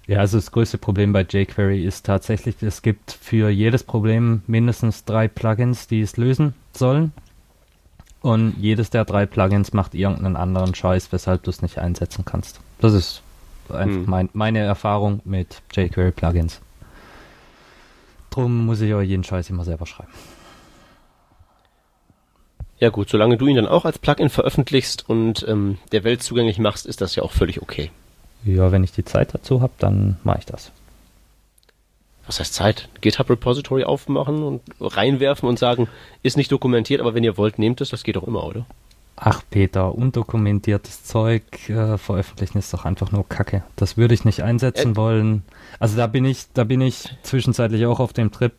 Ja, 0.08 0.20
also 0.20 0.38
das 0.38 0.52
größte 0.52 0.78
Problem 0.78 1.14
bei 1.14 1.22
jQuery 1.22 1.86
ist 1.86 2.06
tatsächlich, 2.06 2.62
es 2.62 2.82
gibt 2.82 3.12
für 3.12 3.50
jedes 3.50 3.84
Problem 3.84 4.42
mindestens 4.48 5.06
drei 5.06 5.28
Plugins, 5.28 5.88
die 5.88 6.02
es 6.02 6.18
lösen 6.18 6.54
sollen. 6.74 7.14
Und 8.22 8.56
jedes 8.60 8.90
der 8.92 9.06
drei 9.06 9.26
Plugins 9.26 9.74
macht 9.74 9.96
irgendeinen 9.96 10.36
anderen 10.36 10.76
Scheiß, 10.76 11.12
weshalb 11.12 11.44
du 11.44 11.50
es 11.50 11.62
nicht 11.62 11.80
einsetzen 11.80 12.24
kannst. 12.24 12.60
Das 12.80 12.94
ist 12.94 13.22
einfach 13.70 13.96
hm. 13.96 14.06
mein, 14.06 14.30
meine 14.34 14.60
Erfahrung 14.60 15.22
mit 15.24 15.62
jQuery-Plugins. 15.74 16.62
Drum 18.30 18.66
muss 18.66 18.82
ich 18.82 18.94
aber 18.94 19.02
jeden 19.02 19.24
Scheiß 19.24 19.50
immer 19.50 19.64
selber 19.64 19.86
schreiben. 19.86 20.12
Ja 22.82 22.90
gut, 22.90 23.10
solange 23.10 23.38
du 23.38 23.46
ihn 23.46 23.58
dann 23.58 23.68
auch 23.68 23.86
als 23.86 24.00
Plugin 24.00 24.32
veröffentlichst 24.32 25.08
und 25.08 25.46
ähm, 25.48 25.78
der 25.92 26.04
Welt 26.04 26.24
zugänglich 26.24 26.58
machst, 26.58 26.88
ist 26.88 27.00
das 27.00 27.16
ja 27.16 27.22
auch 27.22 27.32
völlig 27.32 27.62
okay. 27.62 27.92
Ja, 28.44 28.72
wenn 28.72 28.84
ich 28.84 28.92
die 28.92 29.06
Zeit 29.06 29.36
dazu 29.36 29.62
habe, 29.62 29.74
dann 29.78 30.18
mache 30.24 30.40
ich 30.40 30.46
das. 30.48 30.72
Was 32.26 32.40
heißt 32.40 32.56
Zeit? 32.56 32.90
GitHub 33.02 33.30
Repository 33.30 33.84
aufmachen 33.84 34.42
und 34.42 34.62
reinwerfen 34.80 35.48
und 35.48 35.60
sagen, 35.60 35.90
ist 36.24 36.38
nicht 36.38 36.52
dokumentiert, 36.52 37.02
aber 37.02 37.14
wenn 37.14 37.24
ihr 37.24 37.38
wollt, 37.38 37.60
nehmt 37.60 37.82
es, 37.82 37.90
das 37.90 38.04
geht 38.04 38.16
doch 38.16 38.28
immer, 38.28 38.44
oder? 38.46 38.66
Ach 39.16 39.44
Peter, 39.52 39.94
undokumentiertes 39.94 41.04
Zeug 41.04 41.70
äh, 41.70 42.00
veröffentlichen 42.00 42.58
ist 42.58 42.74
doch 42.74 42.86
einfach 42.86 43.12
nur 43.12 43.30
Kacke. 43.30 43.64
Das 43.76 43.96
würde 43.96 44.16
ich 44.16 44.26
nicht 44.26 44.42
einsetzen 44.42 44.94
äh. 44.94 44.96
wollen. 44.96 45.44
Also 45.80 45.98
da 45.98 46.08
bin 46.08 46.26
ich, 46.26 46.46
da 46.56 46.64
bin 46.64 46.82
ich 46.82 47.16
zwischenzeitlich 47.22 47.86
auch 47.86 48.00
auf 48.00 48.14
dem 48.14 48.32
Trip. 48.32 48.54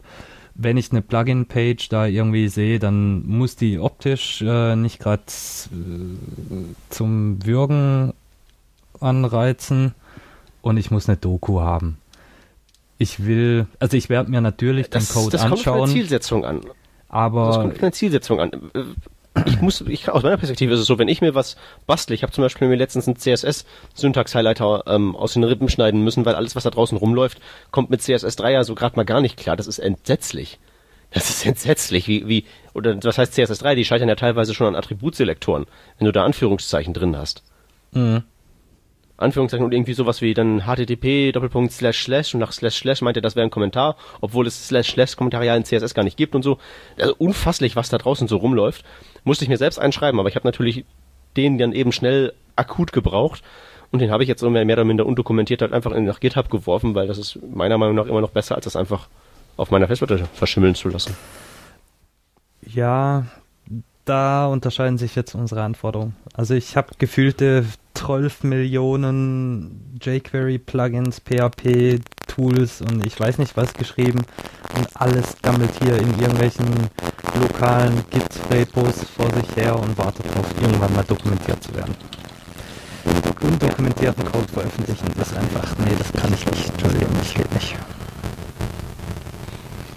Wenn 0.54 0.76
ich 0.76 0.90
eine 0.90 1.02
Plugin-Page 1.02 1.88
da 1.88 2.06
irgendwie 2.06 2.48
sehe, 2.48 2.78
dann 2.78 3.26
muss 3.26 3.56
die 3.56 3.78
optisch 3.78 4.42
äh, 4.42 4.76
nicht 4.76 4.98
gerade 4.98 5.22
äh, 5.26 6.64
zum 6.90 7.44
Würgen 7.44 8.12
anreizen 9.00 9.94
und 10.60 10.76
ich 10.76 10.90
muss 10.90 11.08
eine 11.08 11.16
Doku 11.16 11.60
haben. 11.60 11.98
Ich 12.98 13.24
will, 13.24 13.66
also 13.80 13.96
ich 13.96 14.08
werde 14.08 14.30
mir 14.30 14.40
natürlich 14.40 14.90
das, 14.90 15.08
den 15.08 15.14
Code 15.14 15.32
das 15.32 15.42
anschauen. 15.42 15.56
Das 15.56 15.64
kommt 15.64 15.78
von 15.78 15.86
der 15.86 15.94
Zielsetzung 15.94 16.44
an. 16.44 16.60
Aber 17.08 17.46
das 17.46 17.56
kommt 17.56 17.72
von 17.72 17.80
der 17.80 17.92
Zielsetzung 17.92 18.40
an 18.40 18.50
ich 19.46 19.60
muss, 19.60 19.80
ich, 19.82 20.08
aus 20.10 20.22
meiner 20.22 20.36
Perspektive 20.36 20.74
ist 20.74 20.80
es 20.80 20.86
so, 20.86 20.98
wenn 20.98 21.08
ich 21.08 21.20
mir 21.20 21.34
was 21.34 21.56
bastle, 21.86 22.14
ich 22.14 22.22
habe 22.22 22.32
zum 22.32 22.42
Beispiel 22.42 22.68
mir 22.68 22.76
letztens 22.76 23.06
einen 23.06 23.16
CSS-Syntax-Highlighter 23.16 24.84
ähm, 24.86 25.16
aus 25.16 25.32
den 25.32 25.44
Rippen 25.44 25.68
schneiden 25.68 26.04
müssen, 26.04 26.26
weil 26.26 26.34
alles, 26.34 26.54
was 26.54 26.64
da 26.64 26.70
draußen 26.70 26.98
rumläuft, 26.98 27.40
kommt 27.70 27.90
mit 27.90 28.00
CSS3 28.00 28.50
ja 28.50 28.64
so 28.64 28.74
gerade 28.74 28.96
mal 28.96 29.04
gar 29.04 29.20
nicht 29.20 29.38
klar. 29.38 29.56
Das 29.56 29.66
ist 29.66 29.78
entsetzlich. 29.78 30.58
Das 31.10 31.30
ist 31.30 31.46
entsetzlich, 31.46 32.08
wie, 32.08 32.26
wie, 32.26 32.44
oder 32.74 32.96
was 33.02 33.18
heißt 33.18 33.34
CSS3? 33.34 33.74
Die 33.74 33.84
scheitern 33.84 34.08
ja 34.08 34.16
teilweise 34.16 34.54
schon 34.54 34.66
an 34.66 34.76
Attributselektoren, 34.76 35.66
wenn 35.98 36.06
du 36.06 36.12
da 36.12 36.24
Anführungszeichen 36.24 36.94
drin 36.94 37.16
hast. 37.16 37.42
Mhm. 37.92 38.24
Anführungszeichen 39.18 39.64
und 39.64 39.72
irgendwie 39.72 39.94
sowas 39.94 40.20
wie 40.20 40.34
dann 40.34 40.66
http 40.66 41.32
Doppelpunkt 41.32 41.72
slash 41.72 42.02
slash 42.04 42.34
und 42.34 42.40
nach 42.40 42.52
slash 42.52 42.80
slash 42.80 43.02
meint 43.02 43.16
er, 43.16 43.22
das 43.22 43.36
wäre 43.36 43.46
ein 43.46 43.50
Kommentar, 43.50 43.96
obwohl 44.20 44.46
es 44.46 44.68
slash 44.68 44.92
slash 44.92 45.16
Kommentarial 45.16 45.56
in 45.56 45.64
CSS 45.64 45.94
gar 45.94 46.02
nicht 46.02 46.16
gibt 46.16 46.34
und 46.34 46.42
so. 46.42 46.58
Also 46.98 47.14
unfasslich, 47.18 47.76
was 47.76 47.88
da 47.88 47.98
draußen 47.98 48.26
so 48.28 48.36
rumläuft. 48.38 48.84
Musste 49.24 49.44
ich 49.44 49.48
mir 49.48 49.56
selbst 49.56 49.78
einschreiben, 49.78 50.18
aber 50.18 50.28
ich 50.28 50.36
habe 50.36 50.46
natürlich 50.46 50.84
den 51.36 51.58
dann 51.58 51.72
eben 51.72 51.92
schnell 51.92 52.32
akut 52.56 52.92
gebraucht 52.92 53.42
und 53.90 54.00
den 54.00 54.10
habe 54.10 54.22
ich 54.22 54.28
jetzt 54.28 54.42
mehr, 54.42 54.64
oder 54.64 54.84
minder 54.84 55.06
undokumentiert 55.06 55.62
halt 55.62 55.72
einfach 55.72 55.92
in, 55.92 56.04
nach 56.04 56.20
GitHub 56.20 56.50
geworfen, 56.50 56.94
weil 56.94 57.06
das 57.06 57.18
ist 57.18 57.38
meiner 57.54 57.78
Meinung 57.78 57.94
nach 57.94 58.06
immer 58.06 58.20
noch 58.20 58.30
besser, 58.30 58.56
als 58.56 58.64
das 58.64 58.76
einfach 58.76 59.08
auf 59.56 59.70
meiner 59.70 59.86
Festplatte 59.86 60.26
verschimmeln 60.32 60.74
zu 60.74 60.88
lassen. 60.88 61.16
Ja, 62.66 63.26
da 64.04 64.46
unterscheiden 64.46 64.98
sich 64.98 65.14
jetzt 65.14 65.34
unsere 65.34 65.62
Anforderungen. 65.62 66.16
Also 66.34 66.54
ich 66.54 66.76
habe 66.76 66.94
gefühlte 66.98 67.64
12 67.94 68.44
Millionen 68.44 69.98
jQuery-Plugins, 70.02 71.20
PHP-Tools 71.20 72.82
und 72.82 73.06
ich 73.06 73.18
weiß 73.18 73.38
nicht 73.38 73.56
was 73.56 73.74
geschrieben 73.74 74.22
und 74.76 74.88
alles 74.94 75.36
gammelt 75.42 75.70
hier 75.82 75.96
in 75.98 76.18
irgendwelchen 76.18 76.66
lokalen 77.40 78.02
Git-Repos 78.10 79.04
vor 79.16 79.30
sich 79.34 79.56
her 79.56 79.78
und 79.78 79.96
wartet 79.96 80.26
darauf, 80.26 80.46
irgendwann 80.60 80.94
mal 80.94 81.04
dokumentiert 81.04 81.62
zu 81.62 81.74
werden. 81.74 81.94
Undokumentierten 83.40 84.24
Code 84.24 84.48
veröffentlichen 84.48 85.06
ist 85.20 85.36
einfach, 85.36 85.76
nee, 85.78 85.94
das 85.98 86.12
kann 86.12 86.32
ich 86.32 86.46
nicht, 86.46 86.70
Entschuldigung, 86.70 87.14
das 87.18 87.34
geht 87.34 87.54
nicht. 87.54 87.76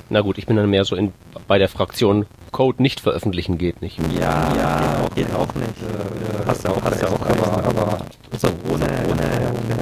Na 0.09 0.21
gut, 0.21 0.37
ich 0.37 0.45
bin 0.45 0.55
dann 0.55 0.69
mehr 0.69 0.85
so 0.85 0.95
in, 0.95 1.13
bei 1.47 1.57
der 1.57 1.69
Fraktion 1.69 2.25
Code 2.55 2.81
nicht 2.81 3.01
veröffentlichen 3.01 3.57
geht 3.57 3.81
nicht. 3.81 3.99
Ja, 4.17 4.53
ja 4.55 5.09
geht 5.13 5.27
auch 5.35 5.53
nicht. 5.55 5.75
Äh, 5.81 6.47
hast 6.47 6.63
du 6.63 6.69
auch, 6.69 6.81
hast 6.85 7.01
du 7.01 7.07
auch, 7.07 7.19
aber, 7.19 7.65
aber 7.67 7.97
so 8.39 8.47
ohne, 8.71 8.85
ohne, 9.09 9.11
ohne, 9.11 9.75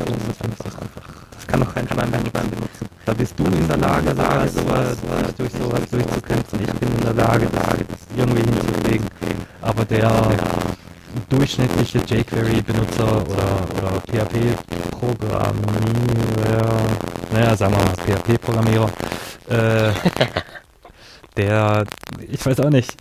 das 1.37 1.45
kann 1.45 1.59
doch 1.59 1.71
kein 1.75 1.87
Schwein 1.87 2.09
benutzen. 2.09 2.49
Da 3.05 3.13
bist 3.13 3.37
du 3.37 3.45
in 3.45 3.67
der 3.67 3.77
Lage, 3.77 4.09
sogar 4.09 4.47
sowas, 4.47 4.97
sowas 4.99 5.35
durch 5.37 5.51
sowas 5.51 5.81
durchzukämpfen. 5.91 6.61
Ich 6.61 6.73
bin 6.79 6.89
in 6.89 7.01
der 7.01 7.13
Lage, 7.13 7.45
das 7.53 7.75
irgendwie 8.17 8.41
hinzukriegen. 8.41 9.05
Aber 9.61 9.85
der 9.85 10.11
durchschnittliche 11.29 11.99
jQuery-Benutzer 11.99 13.05
oder, 13.05 13.67
oder 13.77 14.01
PHP-Programmierer, 14.09 16.73
naja, 17.33 17.55
sagen 17.55 17.75
wir 17.75 17.83
mal 17.85 17.93
PHP-Programmierer, 18.17 18.89
äh, 19.49 19.91
der, 21.37 21.85
ich 22.29 22.45
weiß 22.45 22.59
auch 22.59 22.69
nicht, 22.69 22.95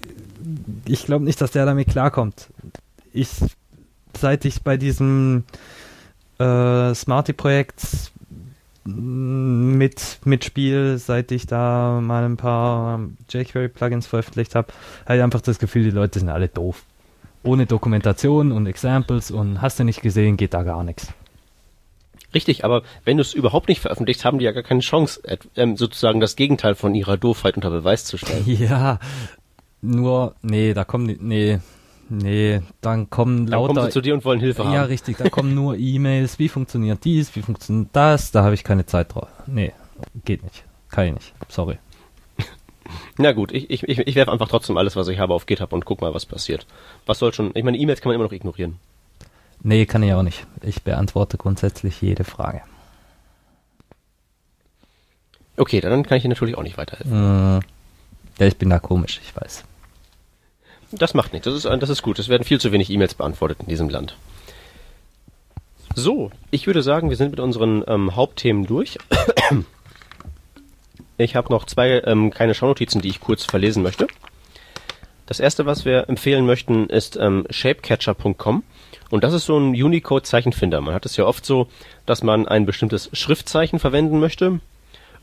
ich 0.86 1.04
glaube 1.04 1.24
nicht, 1.24 1.40
dass 1.40 1.52
der 1.52 1.66
damit 1.66 1.88
klarkommt. 1.88 2.48
Ich, 3.12 3.28
seit 4.16 4.44
ich 4.44 4.62
bei 4.62 4.76
diesem 4.76 5.44
äh, 6.38 6.94
Smarty-Projekt 6.94 8.12
mit, 8.84 10.18
mit 10.24 10.44
Spiel, 10.44 10.98
seit 10.98 11.30
ich 11.30 11.46
da 11.46 12.00
mal 12.02 12.24
ein 12.24 12.36
paar 12.36 13.00
jQuery-Plugins 13.30 14.06
veröffentlicht 14.06 14.54
habe, 14.54 14.72
habe 15.04 15.16
ich 15.16 15.22
einfach 15.22 15.40
das 15.40 15.58
Gefühl, 15.58 15.84
die 15.84 15.90
Leute 15.90 16.18
sind 16.18 16.28
alle 16.28 16.48
doof. 16.48 16.84
Ohne 17.44 17.66
Dokumentation 17.66 18.52
und 18.52 18.66
Examples 18.66 19.30
und 19.30 19.60
hast 19.62 19.78
du 19.78 19.84
nicht 19.84 20.02
gesehen, 20.02 20.36
geht 20.36 20.54
da 20.54 20.62
gar 20.62 20.84
nichts. 20.84 21.08
Richtig, 22.34 22.64
aber 22.64 22.82
wenn 23.04 23.18
du 23.18 23.22
es 23.22 23.34
überhaupt 23.34 23.68
nicht 23.68 23.80
veröffentlicht, 23.80 24.24
haben 24.24 24.38
die 24.38 24.44
ja 24.44 24.52
gar 24.52 24.62
keine 24.62 24.80
Chance, 24.80 25.20
ähm, 25.56 25.76
sozusagen 25.76 26.20
das 26.20 26.36
Gegenteil 26.36 26.74
von 26.74 26.94
ihrer 26.94 27.16
Doofheit 27.16 27.56
unter 27.56 27.70
Beweis 27.70 28.04
zu 28.04 28.16
stellen. 28.16 28.44
Ja, 28.46 28.98
nur, 29.80 30.34
nee, 30.42 30.74
da 30.74 30.84
kommen, 30.84 31.16
nee, 31.20 31.58
Nee, 32.12 32.60
dann 32.82 33.08
kommen 33.08 33.46
lauter... 33.46 33.68
Dann 33.68 33.76
kommen 33.76 33.86
sie 33.86 33.92
zu 33.92 34.00
dir 34.02 34.12
und 34.12 34.24
wollen 34.26 34.38
Hilfe 34.38 34.64
haben. 34.64 34.74
Ja, 34.74 34.82
richtig, 34.82 35.16
da 35.16 35.30
kommen 35.30 35.54
nur 35.54 35.76
E-Mails, 35.78 36.38
wie 36.38 36.48
funktioniert 36.48 37.04
dies, 37.04 37.34
wie 37.34 37.40
funktioniert 37.40 37.88
das, 37.94 38.32
da 38.32 38.44
habe 38.44 38.54
ich 38.54 38.64
keine 38.64 38.84
Zeit 38.84 39.14
drauf. 39.14 39.28
Nee, 39.46 39.72
geht 40.26 40.42
nicht. 40.42 40.64
Kann 40.90 41.06
ich 41.06 41.14
nicht. 41.14 41.34
Sorry. 41.48 41.78
Na 43.16 43.32
gut, 43.32 43.50
ich, 43.52 43.70
ich, 43.70 43.82
ich 43.88 44.14
werfe 44.14 44.30
einfach 44.30 44.48
trotzdem 44.48 44.76
alles, 44.76 44.94
was 44.94 45.08
ich 45.08 45.18
habe, 45.18 45.32
auf 45.32 45.46
GitHub 45.46 45.72
und 45.72 45.86
guck 45.86 46.02
mal, 46.02 46.12
was 46.12 46.26
passiert. 46.26 46.66
Was 47.06 47.18
soll 47.18 47.32
schon... 47.32 47.52
Ich 47.54 47.64
meine, 47.64 47.78
E-Mails 47.78 48.02
kann 48.02 48.10
man 48.10 48.16
immer 48.16 48.24
noch 48.24 48.32
ignorieren. 48.32 48.78
Nee, 49.62 49.86
kann 49.86 50.02
ich 50.02 50.12
auch 50.12 50.22
nicht. 50.22 50.46
Ich 50.60 50.82
beantworte 50.82 51.38
grundsätzlich 51.38 52.00
jede 52.02 52.24
Frage. 52.24 52.62
Okay, 55.56 55.80
dann 55.80 56.02
kann 56.04 56.16
ich 56.16 56.22
dir 56.22 56.28
natürlich 56.28 56.56
auch 56.56 56.62
nicht 56.62 56.78
weiterhelfen. 56.78 57.12
Äh, 57.12 57.60
ja, 58.40 58.46
ich 58.46 58.56
bin 58.56 58.70
da 58.70 58.78
komisch, 58.78 59.20
ich 59.22 59.34
weiß. 59.36 59.64
Das 60.92 61.14
macht 61.14 61.32
nichts. 61.32 61.44
Das 61.44 61.54
ist, 61.54 61.64
das 61.64 61.90
ist 61.90 62.02
gut. 62.02 62.18
Es 62.18 62.28
werden 62.28 62.44
viel 62.44 62.60
zu 62.60 62.72
wenig 62.72 62.90
E-Mails 62.90 63.14
beantwortet 63.14 63.58
in 63.60 63.68
diesem 63.68 63.88
Land. 63.88 64.16
So, 65.94 66.30
ich 66.50 66.66
würde 66.66 66.82
sagen, 66.82 67.10
wir 67.10 67.16
sind 67.16 67.30
mit 67.30 67.40
unseren 67.40 67.84
ähm, 67.86 68.16
Hauptthemen 68.16 68.66
durch. 68.66 68.98
Ich 71.18 71.36
habe 71.36 71.52
noch 71.52 71.66
zwei 71.66 72.00
ähm, 72.04 72.30
kleine 72.30 72.54
Schaunotizen, 72.54 73.00
die 73.00 73.08
ich 73.08 73.20
kurz 73.20 73.44
verlesen 73.44 73.82
möchte. 73.82 74.08
Das 75.26 75.38
erste, 75.38 75.66
was 75.66 75.84
wir 75.84 76.08
empfehlen 76.08 76.46
möchten, 76.46 76.88
ist 76.88 77.16
ähm, 77.16 77.46
shapecatcher.com. 77.48 78.64
Und 79.10 79.24
das 79.24 79.34
ist 79.34 79.46
so 79.46 79.58
ein 79.58 79.70
Unicode-Zeichenfinder. 79.70 80.80
Man 80.80 80.94
hat 80.94 81.06
es 81.06 81.16
ja 81.16 81.24
oft 81.24 81.44
so, 81.44 81.68
dass 82.06 82.22
man 82.22 82.46
ein 82.46 82.66
bestimmtes 82.66 83.10
Schriftzeichen 83.12 83.78
verwenden 83.78 84.20
möchte 84.20 84.60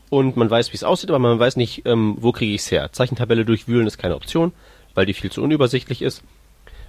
und 0.08 0.36
man 0.36 0.50
weiß, 0.50 0.72
wie 0.72 0.76
es 0.76 0.84
aussieht, 0.84 1.10
aber 1.10 1.18
man 1.18 1.38
weiß 1.38 1.56
nicht, 1.56 1.86
ähm, 1.86 2.16
wo 2.18 2.32
kriege 2.32 2.54
ich 2.54 2.62
es 2.62 2.70
her. 2.70 2.90
Zeichentabelle 2.92 3.44
durchwühlen 3.44 3.86
ist 3.86 3.98
keine 3.98 4.16
Option 4.16 4.52
weil 4.94 5.06
die 5.06 5.14
viel 5.14 5.30
zu 5.30 5.42
unübersichtlich 5.42 6.02
ist. 6.02 6.22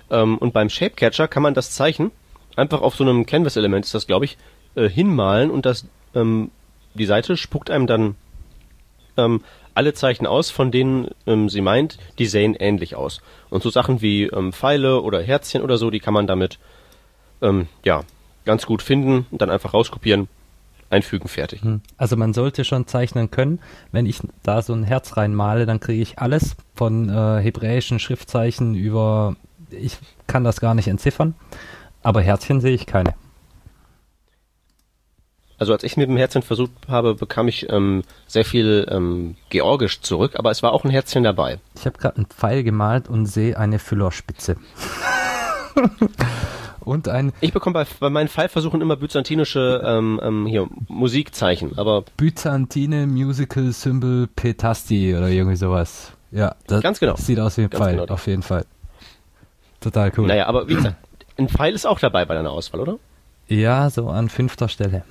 Ähm, 0.09 0.37
und 0.37 0.53
beim 0.53 0.69
Shapecatcher 0.69 1.27
kann 1.27 1.43
man 1.43 1.53
das 1.53 1.71
Zeichen 1.71 2.11
einfach 2.55 2.81
auf 2.81 2.95
so 2.95 3.03
einem 3.03 3.25
Canvas-Element, 3.25 3.85
ist 3.85 3.93
das 3.93 4.07
glaube 4.07 4.25
ich, 4.25 4.37
äh, 4.75 4.89
hinmalen 4.89 5.51
und 5.51 5.65
das 5.65 5.85
ähm, 6.15 6.51
die 6.93 7.05
Seite 7.05 7.37
spuckt 7.37 7.69
einem 7.69 7.87
dann 7.87 8.15
ähm, 9.17 9.41
alle 9.73 9.93
Zeichen 9.93 10.25
aus, 10.25 10.49
von 10.49 10.71
denen 10.71 11.09
ähm, 11.25 11.49
sie 11.49 11.61
meint, 11.61 11.97
die 12.19 12.25
sehen 12.25 12.55
ähnlich 12.55 12.95
aus. 12.95 13.21
Und 13.49 13.63
so 13.63 13.69
Sachen 13.69 14.01
wie 14.01 14.23
ähm, 14.23 14.53
Pfeile 14.53 15.01
oder 15.01 15.21
Herzchen 15.21 15.61
oder 15.61 15.77
so, 15.77 15.89
die 15.89 15.99
kann 15.99 16.13
man 16.13 16.27
damit 16.27 16.59
ähm, 17.41 17.67
ja 17.83 18.01
ganz 18.45 18.65
gut 18.65 18.81
finden 18.81 19.25
und 19.31 19.41
dann 19.41 19.49
einfach 19.49 19.73
rauskopieren 19.73 20.27
einfügen, 20.91 21.27
fertig. 21.27 21.61
Hm. 21.61 21.81
Also 21.97 22.17
man 22.17 22.33
sollte 22.33 22.65
schon 22.65 22.85
zeichnen 22.85 23.31
können. 23.31 23.59
Wenn 23.91 24.05
ich 24.05 24.19
da 24.43 24.61
so 24.61 24.73
ein 24.73 24.83
Herz 24.83 25.17
reinmale, 25.17 25.65
dann 25.65 25.79
kriege 25.79 26.01
ich 26.01 26.19
alles 26.19 26.55
von 26.75 27.09
äh, 27.09 27.39
hebräischen 27.41 27.99
Schriftzeichen 27.99 28.75
über, 28.75 29.35
ich 29.69 29.97
kann 30.27 30.43
das 30.43 30.59
gar 30.59 30.75
nicht 30.75 30.87
entziffern, 30.87 31.33
aber 32.03 32.21
Herzchen 32.21 32.61
sehe 32.61 32.73
ich 32.73 32.85
keine. 32.85 33.13
Also 35.61 35.73
als 35.73 35.83
ich 35.83 35.95
mit 35.95 36.09
dem 36.09 36.17
Herzchen 36.17 36.41
versucht 36.41 36.71
habe, 36.87 37.13
bekam 37.13 37.47
ich 37.47 37.69
ähm, 37.69 38.01
sehr 38.25 38.45
viel 38.45 38.87
ähm, 38.89 39.35
Georgisch 39.51 40.01
zurück, 40.01 40.31
aber 40.39 40.49
es 40.49 40.63
war 40.63 40.73
auch 40.73 40.83
ein 40.83 40.89
Herzchen 40.89 41.23
dabei. 41.23 41.59
Ich 41.75 41.85
habe 41.85 41.99
gerade 41.99 42.15
einen 42.15 42.25
Pfeil 42.25 42.63
gemalt 42.63 43.07
und 43.07 43.27
sehe 43.27 43.55
eine 43.55 43.77
Füllerspitze. 43.77 44.55
Und 46.79 47.07
ein. 47.07 47.31
Ich 47.41 47.53
bekomme 47.53 47.75
bei, 47.75 47.85
bei 47.99 48.09
meinen 48.09 48.27
Fallversuchen 48.27 48.81
immer 48.81 48.95
byzantinische 48.95 49.83
ähm, 49.85 50.19
ähm, 50.23 50.47
hier, 50.47 50.67
Musikzeichen, 50.87 51.77
aber. 51.77 52.05
Byzantine 52.17 53.05
Musical 53.05 53.71
Symbol 53.71 54.27
Petasti 54.35 55.15
oder 55.15 55.27
irgendwie 55.27 55.57
sowas. 55.57 56.11
Ja, 56.31 56.55
das 56.65 56.81
Ganz 56.81 56.99
genau. 56.99 57.15
sieht 57.17 57.39
aus 57.39 57.57
wie 57.57 57.61
ein 57.61 57.69
Ganz 57.69 57.83
Pfeil, 57.83 57.97
genau. 57.97 58.11
auf 58.11 58.25
jeden 58.25 58.41
Fall. 58.41 58.65
Total 59.79 60.11
cool. 60.17 60.25
Naja, 60.25 60.47
aber 60.47 60.67
wie 60.67 60.73
gesagt, 60.73 60.95
ein 61.37 61.49
Pfeil 61.49 61.75
ist 61.75 61.85
auch 61.85 61.99
dabei 61.99 62.25
bei 62.25 62.33
deiner 62.33 62.49
Auswahl, 62.49 62.81
oder? 62.81 62.97
Ja, 63.47 63.91
so 63.91 64.09
an 64.09 64.27
fünfter 64.27 64.67
Stelle. 64.67 65.03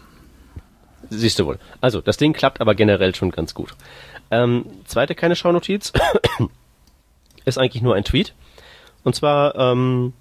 Siehst 1.10 1.38
du 1.38 1.46
wohl. 1.46 1.58
Also, 1.80 2.00
das 2.00 2.16
Ding 2.16 2.32
klappt 2.32 2.60
aber 2.60 2.74
generell 2.74 3.14
schon 3.14 3.30
ganz 3.30 3.52
gut. 3.54 3.74
Ähm, 4.30 4.64
zweite 4.84 5.14
kleine 5.14 5.36
Schaunotiz 5.36 5.92
ist 7.44 7.58
eigentlich 7.58 7.82
nur 7.82 7.96
ein 7.96 8.04
Tweet. 8.04 8.32
Und 9.02 9.14
zwar 9.14 9.56
ähm, 9.56 10.12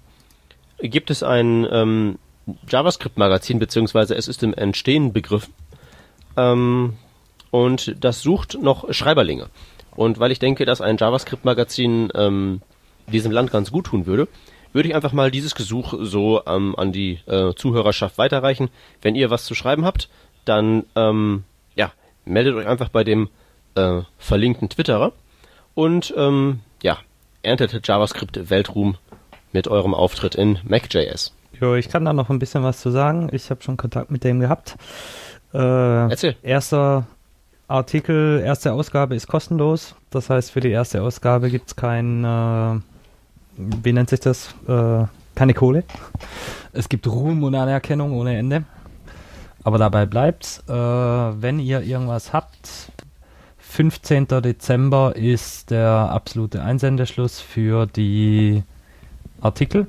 gibt 0.78 1.10
es 1.10 1.22
ein 1.22 1.66
ähm, 1.70 2.18
JavaScript-Magazin, 2.68 3.58
beziehungsweise 3.58 4.14
es 4.16 4.26
ist 4.28 4.42
im 4.42 4.54
Entstehen 4.54 5.12
begriffen. 5.12 5.54
Ähm, 6.36 6.94
und 7.50 7.96
das 8.00 8.22
sucht 8.22 8.58
noch 8.60 8.92
Schreiberlinge. 8.92 9.48
Und 9.94 10.18
weil 10.18 10.32
ich 10.32 10.38
denke, 10.38 10.64
dass 10.64 10.80
ein 10.80 10.96
JavaScript-Magazin 10.96 12.10
ähm, 12.14 12.62
diesem 13.06 13.32
Land 13.32 13.52
ganz 13.52 13.70
gut 13.70 13.86
tun 13.86 14.06
würde, 14.06 14.28
würde 14.72 14.88
ich 14.88 14.94
einfach 14.94 15.12
mal 15.12 15.30
dieses 15.30 15.54
Gesuch 15.54 15.94
so 16.00 16.42
ähm, 16.46 16.74
an 16.76 16.92
die 16.92 17.18
äh, 17.26 17.54
Zuhörerschaft 17.54 18.18
weiterreichen. 18.18 18.70
Wenn 19.02 19.16
ihr 19.16 19.30
was 19.30 19.44
zu 19.44 19.54
schreiben 19.54 19.84
habt, 19.84 20.08
dann 20.50 20.84
ähm, 20.96 21.44
ja, 21.76 21.92
meldet 22.24 22.56
euch 22.56 22.66
einfach 22.66 22.88
bei 22.88 23.04
dem 23.04 23.28
äh, 23.76 24.02
verlinkten 24.18 24.68
Twitterer 24.68 25.12
und 25.74 26.12
ähm, 26.16 26.60
ja, 26.82 26.98
erntet 27.42 27.86
JavaScript 27.86 28.50
Weltruhm 28.50 28.96
mit 29.52 29.68
eurem 29.68 29.94
Auftritt 29.94 30.34
in 30.34 30.58
Mac.js. 30.64 31.32
Jo, 31.60 31.74
ich 31.76 31.88
kann 31.88 32.04
da 32.04 32.12
noch 32.12 32.30
ein 32.30 32.40
bisschen 32.40 32.64
was 32.64 32.80
zu 32.80 32.90
sagen. 32.90 33.28
Ich 33.32 33.50
habe 33.50 33.62
schon 33.62 33.76
Kontakt 33.76 34.10
mit 34.10 34.24
dem 34.24 34.40
gehabt. 34.40 34.76
Äh, 35.54 35.58
Erzähl. 36.10 36.36
Erster 36.42 37.06
Artikel, 37.68 38.42
erste 38.44 38.72
Ausgabe 38.72 39.14
ist 39.14 39.28
kostenlos. 39.28 39.94
Das 40.10 40.30
heißt, 40.30 40.50
für 40.50 40.60
die 40.60 40.70
erste 40.70 41.02
Ausgabe 41.02 41.50
gibt 41.50 41.68
es 41.68 41.76
kein, 41.76 42.24
äh, 42.24 42.80
wie 43.56 43.92
nennt 43.92 44.10
sich 44.10 44.20
das? 44.20 44.54
Äh, 44.66 45.04
keine 45.36 45.54
Kohle. 45.54 45.84
Es 46.72 46.88
gibt 46.88 47.06
Ruhm 47.06 47.44
und 47.44 47.54
Anerkennung 47.54 48.12
ohne 48.12 48.36
Ende. 48.36 48.64
Aber 49.62 49.78
dabei 49.78 50.06
bleibt's. 50.06 50.62
Äh, 50.68 50.72
wenn 50.72 51.58
ihr 51.58 51.82
irgendwas 51.82 52.32
habt, 52.32 52.92
15. 53.58 54.26
Dezember 54.28 55.14
ist 55.14 55.70
der 55.70 55.90
absolute 55.90 56.62
Einsendeschluss 56.62 57.40
für 57.40 57.86
die 57.86 58.64
Artikel. 59.40 59.86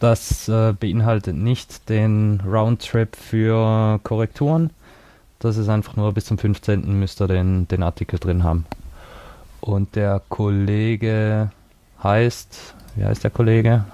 Das 0.00 0.48
äh, 0.48 0.72
beinhaltet 0.72 1.36
nicht 1.36 1.88
den 1.88 2.40
Roundtrip 2.44 3.16
für 3.16 4.00
Korrekturen. 4.02 4.70
Das 5.38 5.56
ist 5.56 5.68
einfach 5.68 5.96
nur 5.96 6.12
bis 6.12 6.24
zum 6.24 6.38
15. 6.38 6.98
müsst 6.98 7.20
ihr 7.20 7.28
den, 7.28 7.68
den 7.68 7.82
Artikel 7.82 8.18
drin 8.18 8.44
haben. 8.44 8.64
Und 9.60 9.96
der 9.96 10.22
Kollege 10.28 11.50
heißt, 12.02 12.74
wie 12.96 13.04
heißt 13.04 13.24
der 13.24 13.30
Kollege? 13.30 13.84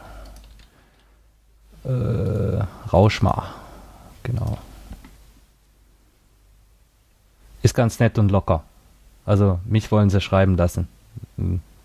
Äh, 1.84 2.62
Rauschmar. 2.92 3.54
Genau. 4.22 4.58
Ist 7.62 7.74
ganz 7.74 8.00
nett 8.00 8.18
und 8.18 8.30
locker. 8.30 8.64
Also 9.26 9.60
mich 9.64 9.90
wollen 9.92 10.10
sie 10.10 10.20
schreiben 10.20 10.56
lassen. 10.56 10.88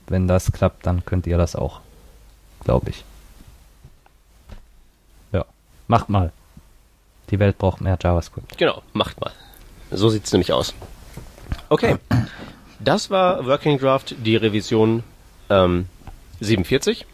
Wenn 0.08 0.28
das 0.28 0.52
klappt, 0.52 0.86
dann 0.86 1.06
könnt 1.06 1.28
ihr 1.28 1.38
das 1.38 1.56
auch 1.56 1.82
glaube 2.66 2.90
ich. 2.90 3.06
Ja, 5.32 5.46
macht 5.88 6.10
mal. 6.10 6.34
Die 7.30 7.40
Welt 7.40 7.58
braucht 7.58 7.80
mehr 7.80 7.98
JavaScript. 8.02 8.58
Genau, 8.58 8.82
macht 8.94 9.22
mal. 9.22 9.32
So 9.92 10.10
sieht 10.10 10.26
es 10.26 10.34
nämlich 10.34 10.52
aus. 10.52 10.74
Okay, 11.70 11.96
das 12.80 13.10
war 13.10 13.46
Working 13.46 13.80
Draft, 13.80 14.16
die 14.24 14.36
Revision 14.36 15.04
ähm, 15.50 15.88
47. 16.42 17.06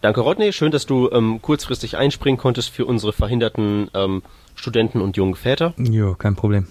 Danke, 0.00 0.20
Rodney. 0.20 0.52
Schön, 0.52 0.70
dass 0.70 0.86
du 0.86 1.10
ähm, 1.10 1.42
kurzfristig 1.42 1.96
einspringen 1.96 2.38
konntest 2.38 2.70
für 2.70 2.86
unsere 2.86 3.12
verhinderten 3.12 3.90
ähm, 3.94 4.22
Studenten 4.54 5.00
und 5.00 5.16
jungen 5.16 5.34
Väter. 5.34 5.74
Jo, 5.76 6.14
kein 6.14 6.36
Problem. 6.36 6.68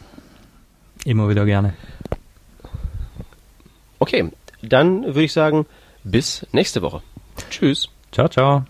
Immer 1.05 1.29
wieder 1.29 1.45
gerne. 1.45 1.73
Okay, 3.99 4.31
dann 4.61 5.03
würde 5.03 5.23
ich 5.23 5.33
sagen, 5.33 5.65
bis 6.03 6.45
nächste 6.51 6.81
Woche. 6.81 7.01
Tschüss. 7.49 7.89
Ciao, 8.11 8.27
ciao. 8.27 8.65